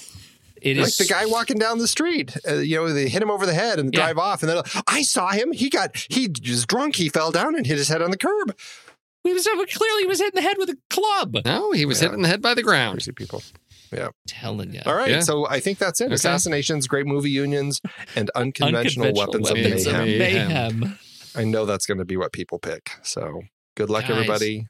[0.61, 2.37] It like is the guy walking down the street.
[2.49, 4.01] Uh, you know, they hit him over the head and Yeah.
[4.01, 4.43] drive off.
[4.43, 5.53] And then I saw him.
[5.53, 6.97] He got he was drunk.
[6.97, 8.57] He fell down and hit his head on the curb.
[9.23, 11.37] He was clearly he was hitting the head with a club.
[11.45, 12.09] no, he was Yeah.
[12.09, 12.97] hit in the head by the ground.
[12.99, 13.43] Crazy people.
[13.95, 14.09] Yeah.
[14.27, 14.81] telling you.
[14.87, 15.11] All right.
[15.11, 15.21] Yeah.
[15.21, 16.07] So I think that's it.
[16.07, 16.15] Okay.
[16.15, 17.81] Assassinations, great movie unions,
[18.17, 20.01] and unconventional, weapons, of weapons mayhem.
[20.01, 20.99] of mayhem.
[21.37, 22.91] I know that's going to be what people pick.
[23.03, 23.43] So
[23.77, 24.13] good luck, Guys.
[24.13, 24.67] everybody.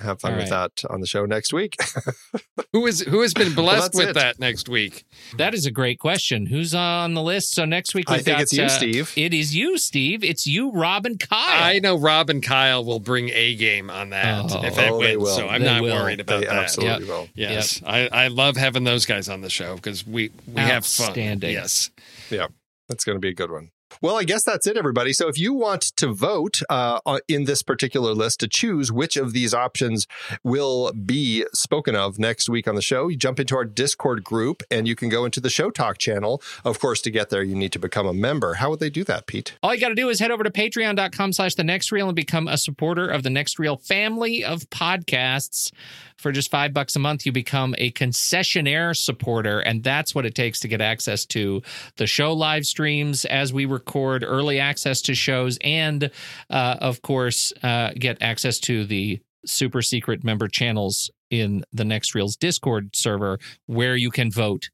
[0.00, 0.70] Have fun All with right.
[0.76, 1.76] that on the show next week.
[2.72, 4.14] Who is who has been blessed that's with it.
[4.16, 5.04] that next week?
[5.38, 6.44] That is a great question.
[6.46, 7.54] Who's on the list?
[7.54, 9.12] So next week I we've think got, it's you, uh, Steve.
[9.16, 10.22] It is you, Steve.
[10.22, 11.62] It's you, Rob, and Kyle.
[11.64, 14.62] I know Rob and Kyle will bring a game on that Oh.
[14.64, 15.22] if that Oh, they wins.
[15.30, 15.36] will.
[15.36, 15.94] So I'm They not will.
[15.94, 16.56] worried about they that.
[16.56, 17.08] absolutely Yep.
[17.08, 17.28] will.
[17.34, 21.08] Yes, I, I love having those guys on the show because we we have fun.
[21.08, 21.52] Outstanding.
[21.52, 21.90] Yes,
[22.30, 22.48] Yeah,
[22.88, 23.70] that's going to be a good one.
[24.00, 25.12] Well, I guess that's it, everybody.
[25.12, 29.32] So if you want to vote uh, in this particular list to choose which of
[29.32, 30.06] these options
[30.44, 34.62] will be spoken of next week on the show, you jump into our Discord group
[34.70, 36.42] and you can go into the Show Talk channel.
[36.64, 38.54] Of course, to get there, you need to become a member.
[38.54, 39.56] How would they do that, Pete?
[39.62, 42.16] All you got to do is head over to patreon.com slash the next reel and
[42.16, 45.72] become a supporter of the next reel family of podcasts.
[46.18, 49.60] For just five bucks a month, you become a concessionaire supporter.
[49.60, 51.62] And that's what it takes to get access to
[51.96, 56.10] the show live streams as we record, early access to shows, and
[56.50, 62.14] uh, of course, uh, get access to the super secret member channels in the next
[62.14, 64.68] reel's Discord server where you can vote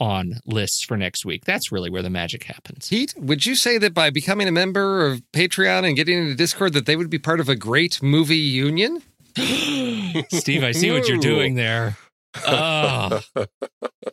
[0.00, 1.44] on lists for next week.
[1.44, 2.88] That's really where the magic happens.
[2.88, 6.72] Pete, would you say that by becoming a member of Patreon and getting into Discord,
[6.74, 9.02] that they would be part of a great movie union?
[9.36, 11.96] Steve, I see what you're doing there.
[12.46, 13.20] Oh.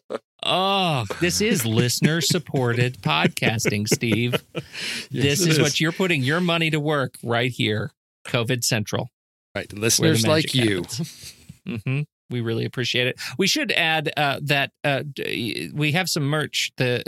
[0.46, 4.34] Oh, this is listener supported podcasting, Steve.
[4.54, 5.60] this it is, is.
[5.60, 7.92] what you're putting your money to work right here.
[8.28, 9.10] COVID Central.
[9.56, 10.84] Right, listeners like you.
[11.86, 13.20] hmm We really appreciate it.
[13.38, 15.04] We should add uh, that uh,
[15.74, 17.02] we have some merch the,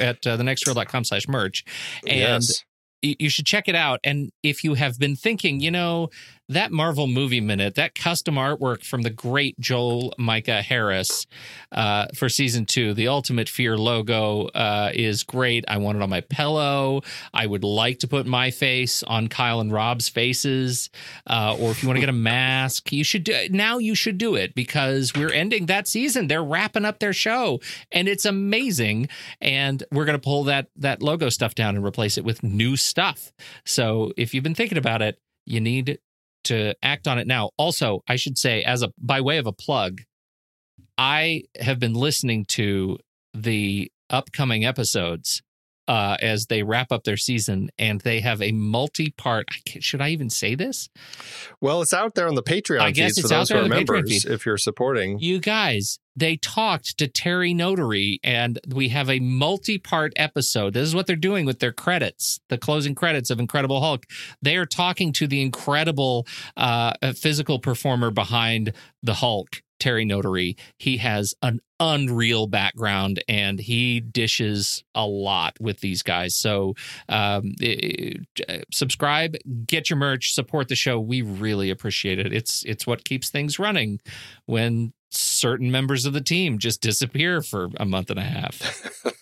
[0.00, 1.64] at uh, the nextreel.com slash merch.
[2.06, 2.64] And yes.
[3.02, 4.00] you should check it out.
[4.04, 6.10] And if you have been thinking, you know,
[6.48, 11.26] that Marvel movie minute, that custom artwork from the great Joel Micah Harris
[11.72, 15.64] uh, for season two, the Ultimate Fear logo uh, is great.
[15.68, 17.02] I want it on my pillow.
[17.32, 20.90] I would like to put my face on Kyle and Rob's faces,
[21.26, 23.78] uh, or if you want to get a mask, you should do now.
[23.78, 26.26] You should do it because we're ending that season.
[26.26, 27.60] They're wrapping up their show,
[27.90, 29.08] and it's amazing.
[29.40, 32.76] And we're going to pull that that logo stuff down and replace it with new
[32.76, 33.32] stuff.
[33.64, 35.98] So if you've been thinking about it, you need
[36.44, 37.50] to act on it now.
[37.56, 40.02] Also, I should say, as a by way of a plug,
[40.96, 42.98] I have been listening to
[43.32, 45.42] the upcoming episodes
[45.86, 49.46] uh, as they wrap up their season, and they have a multi-part.
[49.52, 50.88] I can't- Should I even say this?
[51.60, 53.54] Well, it's out there on the Patreon I guess feeds for it's out those who
[53.54, 54.24] there are on the Patreon members.
[54.24, 60.12] If you're supporting, You guys, they talked to Terry Notary, and we have a multi-part
[60.16, 60.74] episode.
[60.74, 64.06] This is what they're doing with their credits, the closing credits of Incredible Hulk.
[64.40, 66.26] They are talking to the incredible
[66.56, 68.72] uh, physical performer behind
[69.02, 69.62] the Hulk.
[69.80, 70.56] Terry Notary.
[70.78, 76.34] He has an unreal background and he dishes a lot with these guys.
[76.36, 76.74] So,
[77.08, 77.54] um,
[78.72, 79.36] subscribe,
[79.66, 80.98] get your merch, support the show.
[80.98, 82.32] We really appreciate it.
[82.32, 84.00] It's it's what keeps things running
[84.46, 89.04] when certain members of the team just disappear for a month and a half.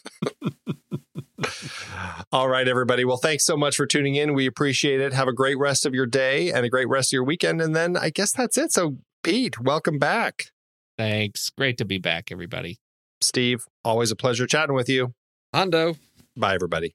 [2.32, 3.05] All right, everybody.
[3.05, 4.35] Well, thanks so much for tuning in.
[4.35, 5.12] We appreciate it.
[5.12, 7.60] Have a great rest of your day and a great rest of your weekend.
[7.60, 8.73] And then I guess that's it.
[8.73, 10.47] So, Pete, welcome back.
[10.97, 11.51] Thanks.
[11.51, 12.78] Great to be back, everybody.
[13.20, 15.14] Steve, always a pleasure chatting with you.
[15.55, 15.97] Hondo.
[16.36, 16.94] Bye, everybody.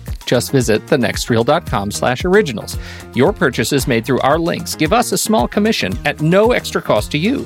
[0.31, 2.77] Just visit thenextreel.com slash originals.
[3.13, 7.11] Your purchases made through our links give us a small commission at no extra cost
[7.11, 7.45] to you